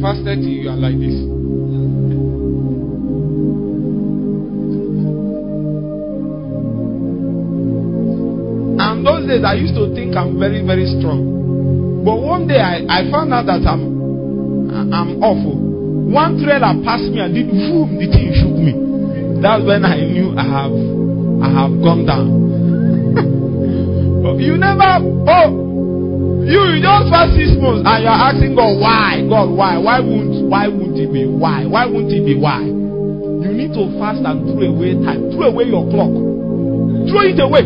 [0.04, 1.16] Fasted you are like this.
[8.84, 12.04] And those days I used to think I'm very, very strong.
[12.04, 13.96] But one day I, I found out that I'm
[14.92, 15.55] I'm awful.
[16.06, 18.74] One trailer passed me and did boom, the thing shook me.
[19.42, 20.74] That's when I knew I have
[21.42, 22.30] I have gone down.
[24.40, 25.66] you never oh
[26.46, 29.26] you, you just fast six months and you're asking God why?
[29.26, 29.82] God why?
[29.82, 31.66] Why won't why won't it be why?
[31.66, 32.62] Why won't it be why?
[32.62, 35.34] You need to fast and throw away time.
[35.34, 36.14] Throw away your clock.
[37.10, 37.66] Throw it away.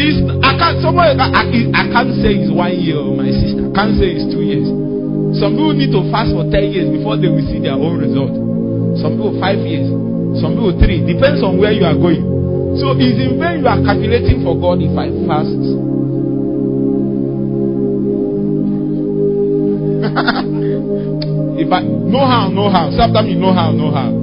[0.00, 1.44] It's, I can't somebody I, I,
[1.76, 3.68] I can't say it's one year, my sister.
[3.68, 4.89] I can't say it's two years.
[5.38, 8.34] Some people need to fast for 10 years before they will see their own result.
[8.98, 9.86] Some people 5 years.
[10.42, 11.06] Some people 3.
[11.06, 12.26] Depends on where you are going.
[12.78, 15.54] So it's in vain you are calculating for God if I fast.
[21.60, 22.90] if I know how, know how.
[22.90, 24.10] Sometimes you know how, know how.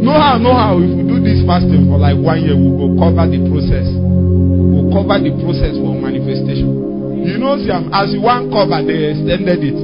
[0.00, 0.78] know how, know how.
[0.80, 3.84] If we do this fasting for like one year, we will cover the process.
[3.92, 6.85] We'll cover the process for manifestation.
[7.16, 9.78] You know, see, as you want cover, they extended it.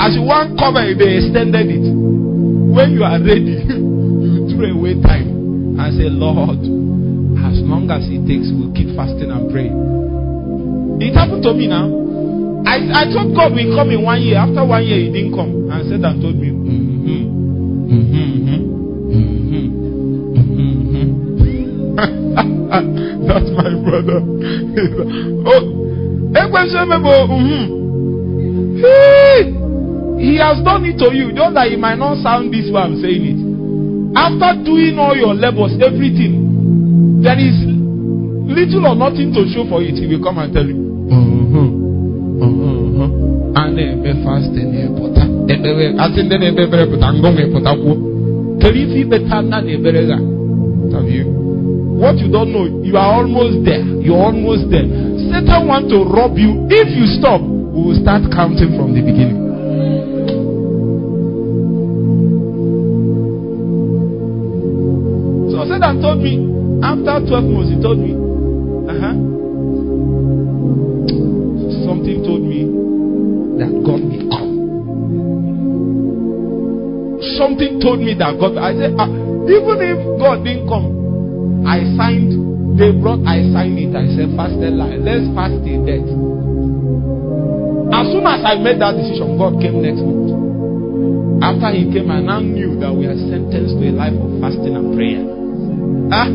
[0.00, 1.84] As you want cover, they extended it.
[1.84, 6.64] When you are ready, you throw away time and say, Lord,
[7.44, 9.76] as long as it takes, we'll keep fasting and praying.
[11.04, 11.92] It happened to me now.
[12.64, 14.38] I, I thought God will come in one year.
[14.38, 15.68] After one year, He didn't come.
[15.68, 17.28] And said and told me, mm-hmm,
[17.92, 19.92] mm-hmm, mm-hmm, mm-hmm.
[23.28, 24.18] That's my brother.
[25.46, 25.71] oh, mm-hmm.
[26.70, 27.82] Mm-hmm.
[30.22, 32.94] He has done it to you, just that it might not sound this way I'm
[33.02, 33.38] saying it.
[34.14, 37.56] After doing all your labors, everything, there is
[38.46, 39.98] little or nothing to show for it.
[39.98, 40.74] He will come and tell you.
[40.76, 41.68] Mm-hmm.
[42.38, 43.56] Mm-hmm.
[43.56, 45.22] Ana eme fasting na-epụta
[45.52, 47.94] ekpere asị ndị na-ebe ekpere pụta ngụ na-epụtakwuo
[48.60, 50.18] kedu ife ikpeta na na-ekpere ga
[52.02, 53.84] what you don't know you are almost there.
[54.02, 54.86] You are almost there
[55.32, 59.40] satan want to rob you if you stop we will start counting from the beginning
[65.50, 66.36] so satan told me
[66.84, 68.12] after 12 months he told me
[68.92, 69.32] uh-huh
[71.84, 72.64] something told me
[73.58, 74.50] that God will come.
[77.38, 78.56] Something told me that God.
[78.58, 82.41] I said, ah, even if God didn't come, I signed.
[82.78, 83.20] They brought.
[83.28, 83.92] I signed it.
[83.92, 85.04] I said, fasted line.
[85.04, 86.08] Let's fast till death.
[87.92, 90.32] As soon as I made that decision, God came next month.
[91.44, 94.74] After He came, I now knew that we are sentenced to a life of fasting
[94.78, 95.22] and prayer.
[96.12, 96.28] Ah,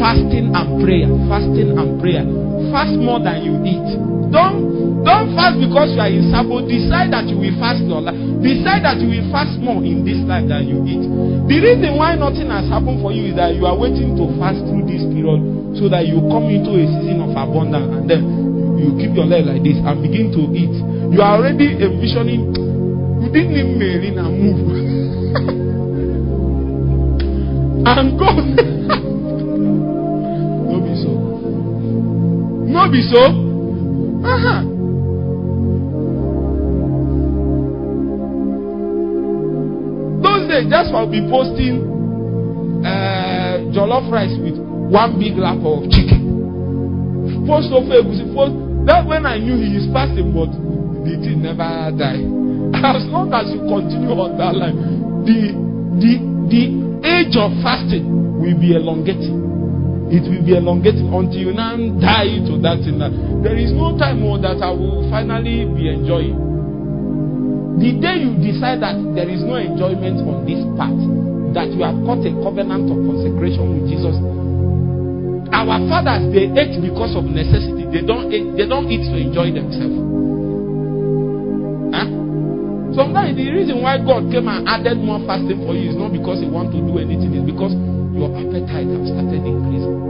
[0.00, 2.24] fasting and prayer, fasting and prayer.
[2.72, 3.88] Fast more than you eat.
[4.32, 4.75] Don't
[5.06, 6.66] don't fast because you are in Sabo.
[6.66, 8.18] Decide that you will fast your life.
[8.42, 11.06] Decide that you will fast more in this life than you eat.
[11.46, 14.58] The reason why nothing has happened for you is that you are waiting to fast
[14.66, 15.38] through this period
[15.78, 18.22] so that you come into a season of abundance and then
[18.76, 20.74] you, keep your leg like this and begin to eat.
[21.14, 22.50] You are already envisioning.
[23.22, 24.58] You didn't marry and move.
[27.86, 28.30] and go.
[30.66, 31.10] no be so.
[32.66, 33.22] No be so.
[34.26, 34.65] Uh-huh.
[40.96, 41.76] For be posting
[42.80, 44.56] uh, jollof rice with
[44.88, 47.44] one big lap of chicken.
[47.44, 48.24] Post of egusi.
[48.32, 48.56] Post
[48.88, 50.48] that when I knew he is fasting, but
[51.04, 52.24] the thing never die.
[52.96, 55.52] As long as you continue on that line, the
[56.00, 56.12] the
[56.48, 56.62] the
[57.04, 59.44] age of fasting will be elongating.
[60.08, 62.96] It will be elongating until you now die to that thing.
[63.44, 66.55] There is no time more that I will finally be enjoying.
[67.76, 70.96] The day you decide that there is no enjoyment on this path,
[71.52, 74.16] that you have got a covenant of consecration with Jesus.
[75.52, 77.84] Our fathers they ate because of necessity.
[77.92, 79.92] They don't eat, they don't eat to enjoy themselves.
[81.92, 82.08] Huh?
[82.96, 86.40] Sometimes the reason why God came and added more fasting for you is not because
[86.40, 87.76] He wants to do anything, it's because
[88.16, 90.00] your appetite has started increasing.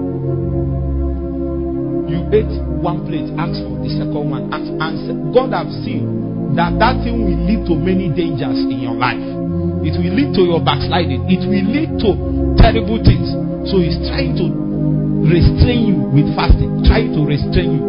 [2.14, 6.26] You ate one plate, ask for the second one, ask, and God have seen
[6.56, 9.20] that that thing will lead to many dangers in your life.
[9.84, 11.28] It will lead to your backsliding.
[11.28, 12.10] It will lead to
[12.58, 13.28] terrible things.
[13.68, 14.46] So he's trying to
[15.28, 17.84] restrain you with fasting, trying to restrain you.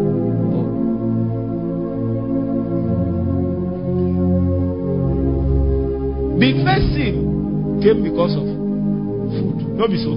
[6.38, 9.58] The first sin came because of food.
[9.74, 10.14] No be so.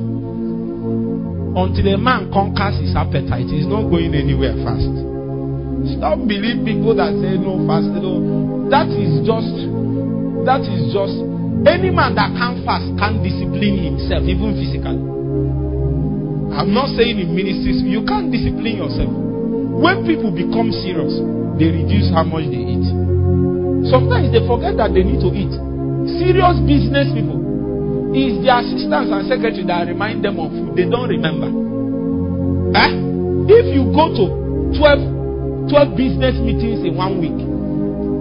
[1.57, 5.10] Until a man conquers his appetite, he's not going anywhere fast.
[5.97, 7.89] Stop believing people that say no fast.
[7.89, 9.55] No, that is just
[10.45, 11.17] that is just
[11.65, 15.01] any man that can fast can discipline himself, even physically.
[16.53, 19.09] I'm not saying in ministries you can't discipline yourself.
[19.09, 21.17] When people become serious,
[21.57, 22.85] they reduce how much they eat.
[23.89, 25.53] Sometimes they forget that they need to eat.
[26.21, 27.41] Serious business people
[28.13, 30.77] is their assistants and secretary that remind them of food.
[30.77, 31.49] They don't remember.
[32.77, 32.93] Eh?
[33.49, 34.25] If you go to
[34.77, 35.10] 12
[35.71, 37.39] 12 business meetings in one week.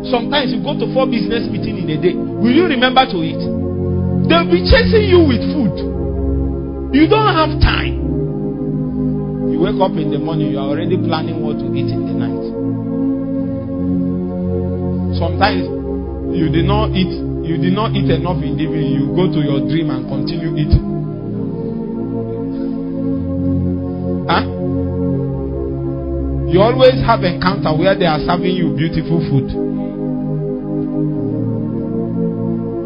[0.08, 2.14] Sometimes you go to four business meetings in a day.
[2.16, 3.42] Will you remember to eat?
[4.30, 5.76] They'll be chasing you with food.
[6.94, 8.00] You don't have time.
[9.52, 12.16] You wake up in the morning, you are already planning what to eat in the
[12.16, 12.44] night.
[15.20, 15.68] Sometimes
[16.38, 17.12] you did not eat,
[17.44, 20.56] you did not eat enough in the evening, you go to your dream and continue
[20.56, 20.89] eating.
[26.50, 29.54] You always have encounter where they are serving you beautiful food.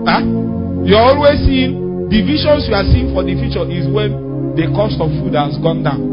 [0.03, 0.19] Huh?
[0.83, 4.99] You're always seeing the visions you are seeing for the future is when the cost
[4.99, 6.11] of food has gone down.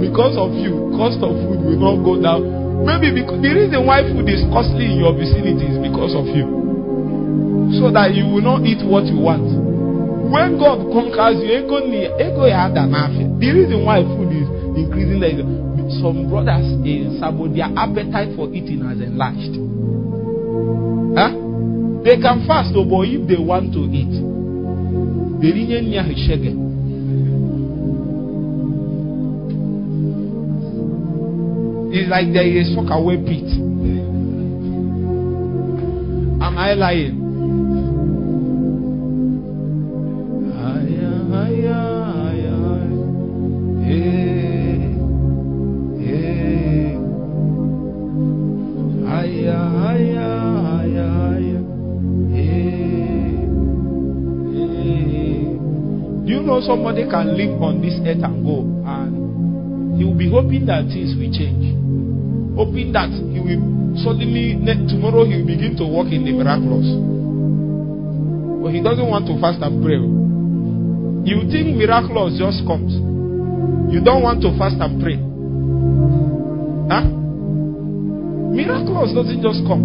[0.00, 4.02] because of you, cost of food will not go down Maybe because the reason why
[4.04, 6.44] food is costly in your vicinity is because of you.
[7.80, 9.46] So that you will not eat what you want.
[10.26, 15.40] When God conquers you, ego the reason why food is increasing is
[16.02, 19.54] some brothers in Sabo, their appetite for eating has enlarged.
[21.14, 21.32] Huh?
[22.02, 24.14] They can fast, oh, but if they want to eat,
[25.40, 25.52] they
[31.98, 33.48] It's like there is a soccer away pit.
[36.42, 37.22] Am I lying?
[56.26, 58.60] Do you know somebody can live on this earth and go?
[58.84, 61.65] And he will be hoping that things will change
[62.56, 64.56] hoping that he will suddenly
[64.88, 66.88] tomorrow he will begin to walk in the miraculous.
[68.64, 70.00] But he doesn't want to fast and pray.
[71.28, 72.90] You think miraculous just comes.
[73.92, 75.20] You don't want to fast and pray.
[76.90, 77.06] Huh?
[78.56, 79.84] Miraculous doesn't just come.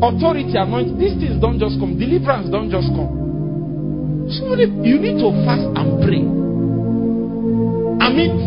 [0.00, 1.98] Authority, anointing, these things don't just come.
[1.98, 4.28] Deliverance don't just come.
[4.32, 6.39] Somebody, you need to fast and pray.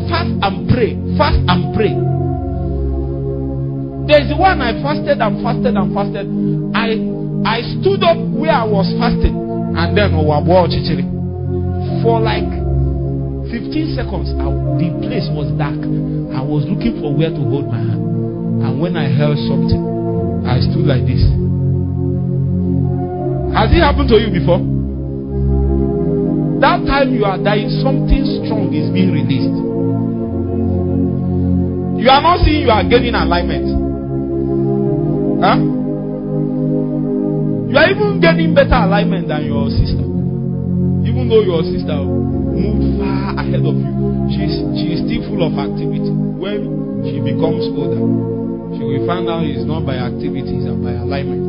[0.09, 0.95] Fast and pray.
[1.17, 1.93] Fast and pray.
[4.03, 6.27] There's the one I fasted and fasted and fasted.
[6.75, 6.99] I
[7.43, 9.35] I stood up where I was fasting
[9.75, 10.13] and then
[12.03, 12.47] for like
[13.47, 14.27] 15 seconds.
[14.35, 14.47] I,
[14.80, 15.80] the place was dark.
[16.35, 18.03] I was looking for where to hold my hand.
[18.63, 19.81] And when I held something,
[20.43, 21.23] I stood like this.
[23.55, 24.59] Has it happened to you before?
[26.59, 29.72] That time you are dying, something strong is being released.
[32.03, 33.63] You are not seeing you are gaining alignment.
[35.39, 35.55] Huh?
[37.71, 40.03] You are even getting better alignment than your sister.
[41.07, 43.93] Even though your sister moved far ahead of you,
[44.35, 46.11] she's she is still full of activity.
[46.11, 48.03] When she becomes older,
[48.75, 51.47] she will find out it's not by activities and by alignment.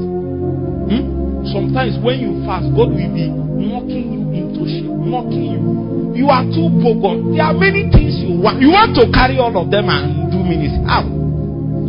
[0.86, 1.50] Hmm?
[1.50, 6.14] Sometimes when you fast, God will be knocking you into shape mocking you.
[6.14, 7.34] You are too bogus.
[7.34, 8.62] There are many things you want.
[8.62, 10.84] You want to carry all of them and ministry.
[10.86, 11.02] How?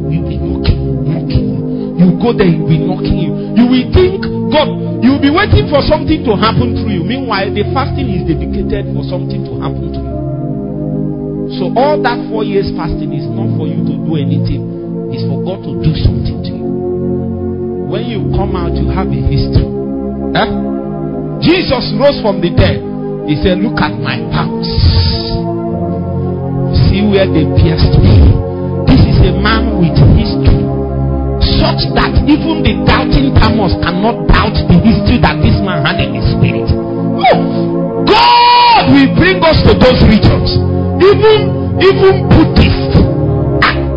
[0.09, 1.59] You'll be knocking, knocking you.
[1.95, 3.31] You go there, you'll be knocking you.
[3.55, 4.19] You will think,
[4.51, 4.67] God,
[5.03, 7.03] you'll be waiting for something to happen through you.
[7.03, 10.15] Meanwhile, the fasting is dedicated for something to happen to you.
[11.61, 14.65] So all that four years fasting is not for you to do anything.
[15.13, 16.67] It's for God to do something to you.
[17.87, 19.63] When you come out, you have a history.
[20.35, 20.49] Eh?
[21.39, 22.81] Jesus rose from the dead.
[23.29, 24.67] He said, Look at my palms.
[26.89, 28.24] See where they pierced me.
[29.25, 30.61] A man with history.
[31.57, 36.13] Such that even the doubting Thomas cannot doubt the history that this man had in
[36.13, 36.69] his spirit.
[38.05, 40.61] God will bring us to those regions.
[41.01, 43.01] Even even Buddhists,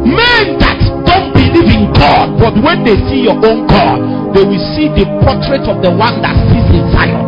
[0.08, 4.64] men that don't believe in God, but when they see your own God, they will
[4.74, 7.20] see the portrait of the one that sees in Zion.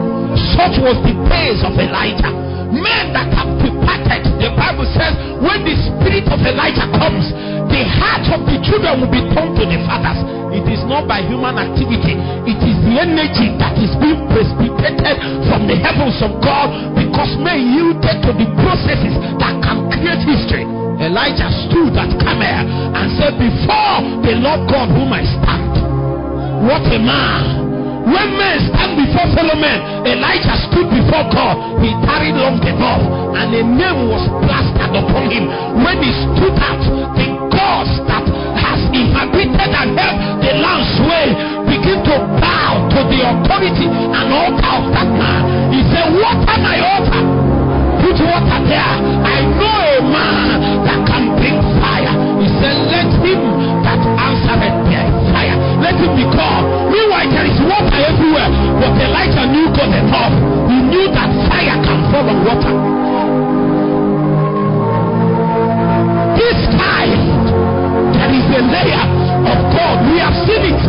[0.57, 2.33] Such was the pace of Elijah.
[2.71, 7.31] Men that have departed, the Bible says, when the spirit of Elijah comes,
[7.71, 10.19] the heart of the children will be turned to the fathers.
[10.51, 15.71] It is not by human activity, it is the energy that is being precipitated from
[15.71, 20.67] the heavens of God because men yielded to the processes that can create history.
[20.99, 22.67] Elijah stood at Carmel
[22.99, 25.73] and said, Before the Lord God whom I stand,
[26.67, 27.70] what a man!
[28.07, 29.79] When men stand before fellow men,
[30.09, 31.81] Elijah stood before God.
[31.85, 33.03] He tarried long above,
[33.37, 35.45] and a name was plastered upon him.
[35.85, 36.81] When he stood out,
[37.17, 38.25] the gods that
[38.57, 41.27] has inhabited and held the land sway
[41.69, 45.73] begin to bow to the authority and altar of that man.
[45.73, 47.23] He said, "What Water my altar.
[48.03, 48.97] Put water there.
[49.35, 52.15] I know a man that can bring fire.
[52.41, 53.41] He said, Let him
[53.85, 54.20] that.
[55.81, 56.65] Let him be called.
[56.93, 58.51] Meanwhile, there is water everywhere.
[58.81, 60.35] But Elijah knew God enough.
[60.69, 62.75] He knew that fire can fall on water.
[66.37, 67.21] This time,
[68.13, 69.05] there is a layer
[69.49, 69.97] of God.
[70.13, 70.81] We have seen it.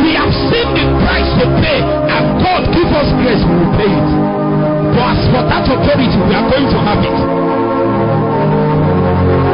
[0.00, 1.80] We have seen the price to pay.
[1.84, 4.08] And God give us grace, we will pay it.
[4.96, 7.49] But as for that authority, we are going to have it.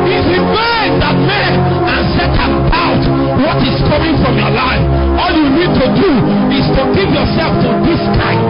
[0.07, 3.03] In vain that and
[3.43, 4.85] what is coming from your life.
[5.19, 6.11] All you need to do
[6.55, 8.43] is to give yourself to this kind.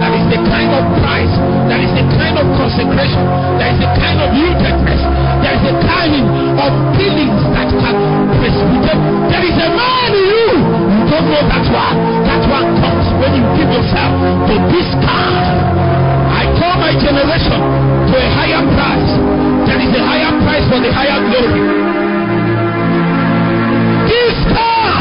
[0.00, 1.34] That is the kind of price,
[1.72, 3.24] that is the kind of consecration,
[3.56, 6.26] that is the kind of There is a timing
[6.60, 7.96] of killings that can
[8.36, 9.00] precipitate.
[9.32, 10.48] There is a man in you.
[10.52, 11.96] You don't know that one.
[12.28, 14.12] That one comes when you give yourself
[14.46, 15.48] to this car.
[16.28, 17.60] I call my generation
[18.08, 19.49] to a higher price.
[19.70, 21.62] There is a higher price for the higher glory.
[24.10, 24.98] This car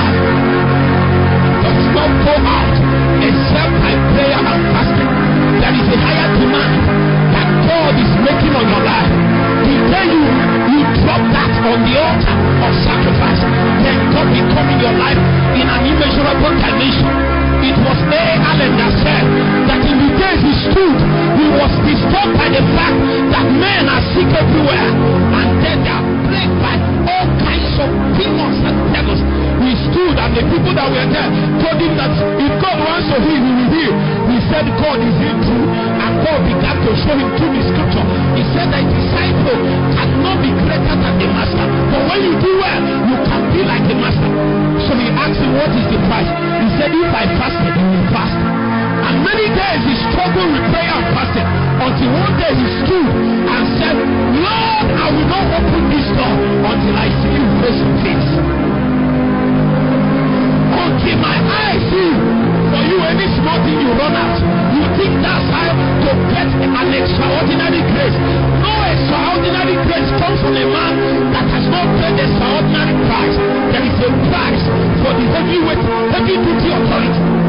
[1.65, 2.75] does not go out
[3.17, 5.11] except by prayer and fasting.
[5.57, 6.73] There is a higher demand
[7.33, 9.09] that God is making on your life.
[9.65, 10.21] The day you,
[10.69, 13.41] you drop that on the altar of sacrifice,
[13.81, 15.21] then God will come in your life
[15.57, 17.28] in an immeasurable dimension.
[17.69, 18.23] It was A.
[18.49, 19.25] Allen that said
[19.69, 20.97] that in the days he stood,
[21.37, 22.97] he was disturbed by the fact
[23.29, 26.75] that men are sick everywhere and they are plagued by
[27.05, 29.21] all kinds of demons and devils.
[29.61, 31.29] He stood and the people that were there
[31.61, 32.09] told him that
[32.41, 33.93] if God wants to heal, he will heal.
[34.33, 35.65] He said, God is in true.
[35.69, 38.05] And God began to show him through the scripture.
[38.33, 39.61] He said that disciple
[39.93, 41.65] cannot be greater than the master.
[41.93, 42.81] But when you do well,
[43.13, 44.29] you can be like the master.
[44.89, 46.31] So he asked him, What is the price?
[46.63, 48.37] He said, If I fasted, you will fast.
[49.09, 51.47] And many days he struggled with prayer and fasting
[51.79, 53.95] until one day he stood and said,
[54.39, 56.35] Lord, I will not open this door
[56.69, 58.29] until I see you face to face.
[60.69, 62.11] Until my eyes see
[62.69, 64.37] for you any small thing you run out.
[64.75, 68.17] You think that's how to get an extraordinary grace.
[68.61, 70.93] No extraordinary grace comes from a man
[71.33, 73.35] that has not paid the extraordinary price.
[73.73, 74.63] There is a price
[75.01, 75.81] for the heavyweight,
[76.13, 77.48] heavy duty authority.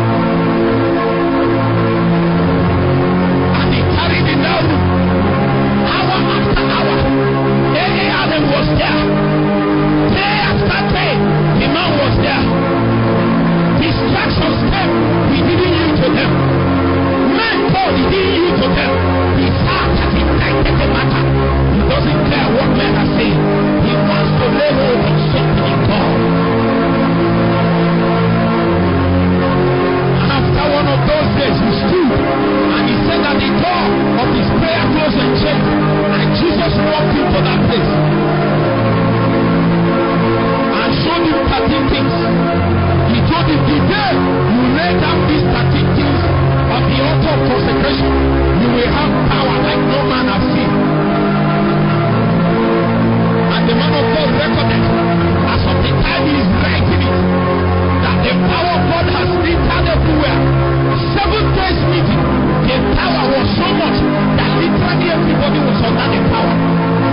[66.11, 66.55] the power.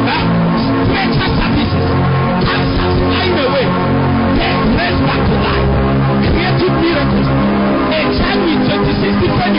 [0.07, 0.25] Uh,
[1.37, 1.87] services,
[5.03, 5.69] back to life,
[6.79, 7.29] miracles.
[7.29, 9.55] A child with 26 different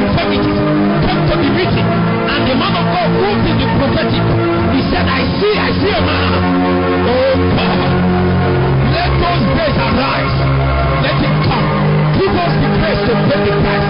[1.29, 4.25] to the meeting, and the man of God the.
[4.73, 6.31] He said, I see, I see man.
[7.05, 7.49] Oh.
[8.95, 9.43] Let those
[9.75, 10.37] arise.
[11.03, 11.67] Let come.
[12.15, 12.25] The
[13.05, 13.87] to pay the price.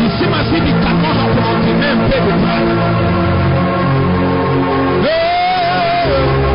[0.00, 0.08] You
[0.52, 1.16] if it cannot
[2.08, 3.43] pay the price.
[5.04, 6.53] Hey,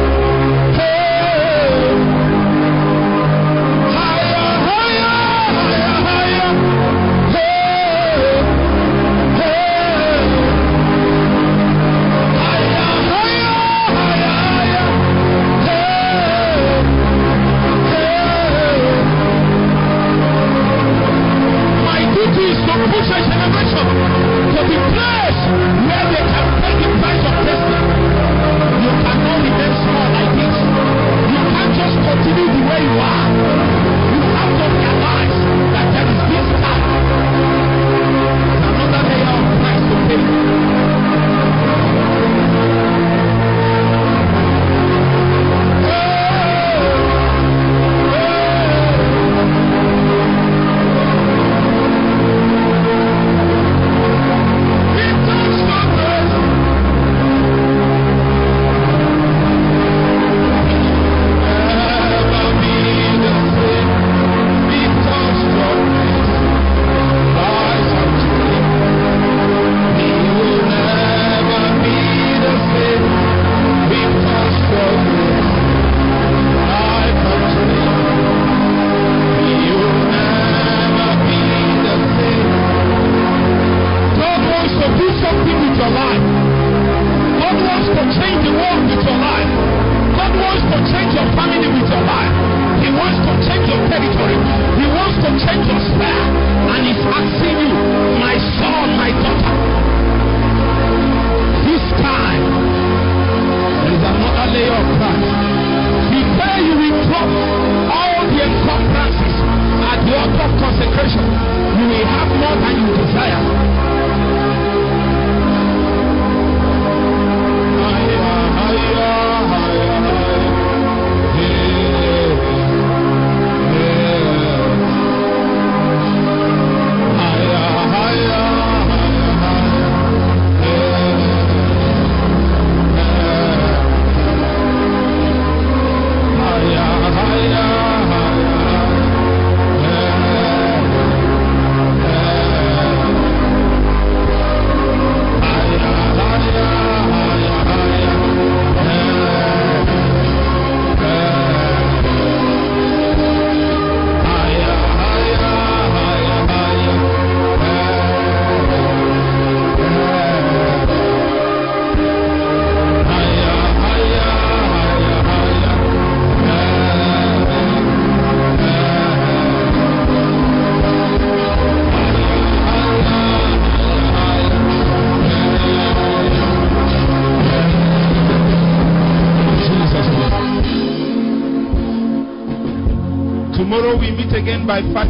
[184.69, 185.08] by five.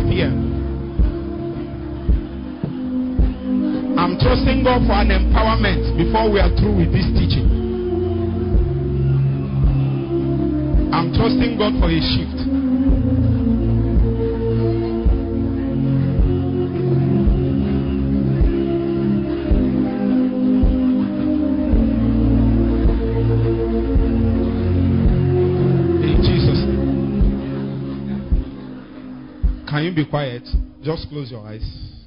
[30.82, 32.06] Just close your eyes.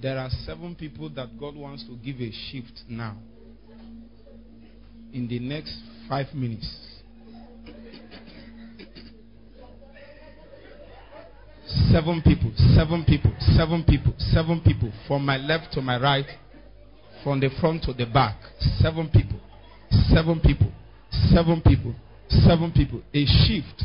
[0.00, 3.16] There are seven people that God wants to give a shift now.
[5.12, 5.76] In the next
[6.08, 6.66] five minutes.
[11.92, 14.92] Seven people, seven people, seven people, seven people.
[15.06, 16.26] From my left to my right,
[17.22, 18.36] from the front to the back.
[18.78, 19.38] Seven people,
[20.08, 20.70] seven people,
[21.32, 21.94] seven people,
[22.28, 23.02] seven people.
[23.14, 23.84] A shift,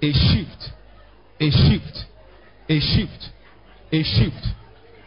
[0.00, 0.72] a shift,
[1.40, 1.98] a shift,
[2.68, 3.24] a shift,
[3.92, 4.46] a shift.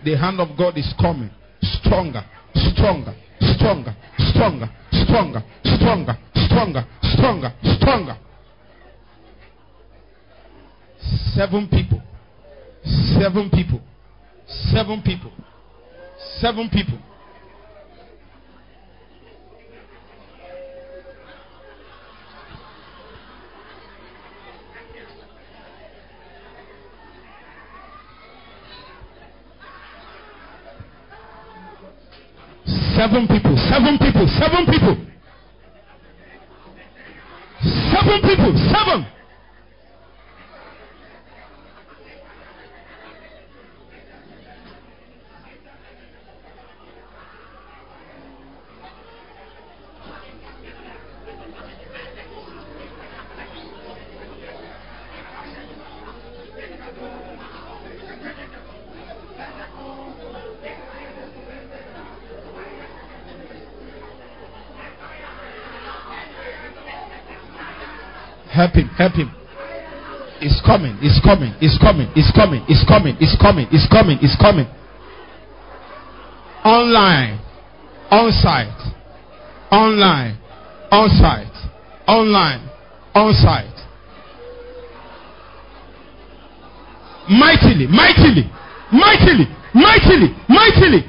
[0.04, 1.30] The hand of God is coming.
[1.62, 2.24] Stronger,
[2.56, 8.18] stronger, stronger, stronger, stronger, stronger, stronger, stronger, stronger.
[11.34, 12.02] Seven people,
[12.84, 13.82] seven people,
[14.72, 15.32] seven people,
[16.40, 17.00] seven people.
[33.02, 34.96] Seven people, seven people, seven people.
[37.90, 39.08] Seven people, seven.
[68.52, 69.34] Help him, help him.
[70.42, 74.38] It's coming, it's coming, it's coming, it's coming, it's coming, it's coming, it's coming, it's
[74.38, 74.66] coming.
[76.66, 77.38] Online,
[78.10, 78.82] on site,
[79.72, 80.38] online,
[80.92, 81.54] on site,
[82.08, 82.70] online,
[83.14, 83.70] on site.
[87.30, 88.50] Mightily, mightily,
[88.92, 91.02] mightily, mightily, mightily.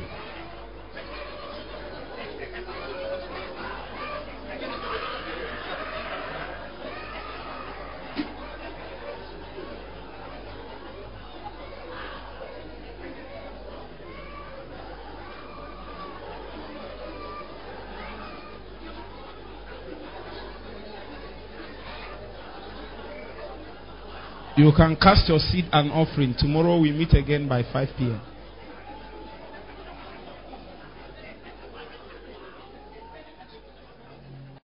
[24.63, 26.37] You can cast your seed and offering.
[26.39, 28.21] Tomorrow we meet again by 5 p.m.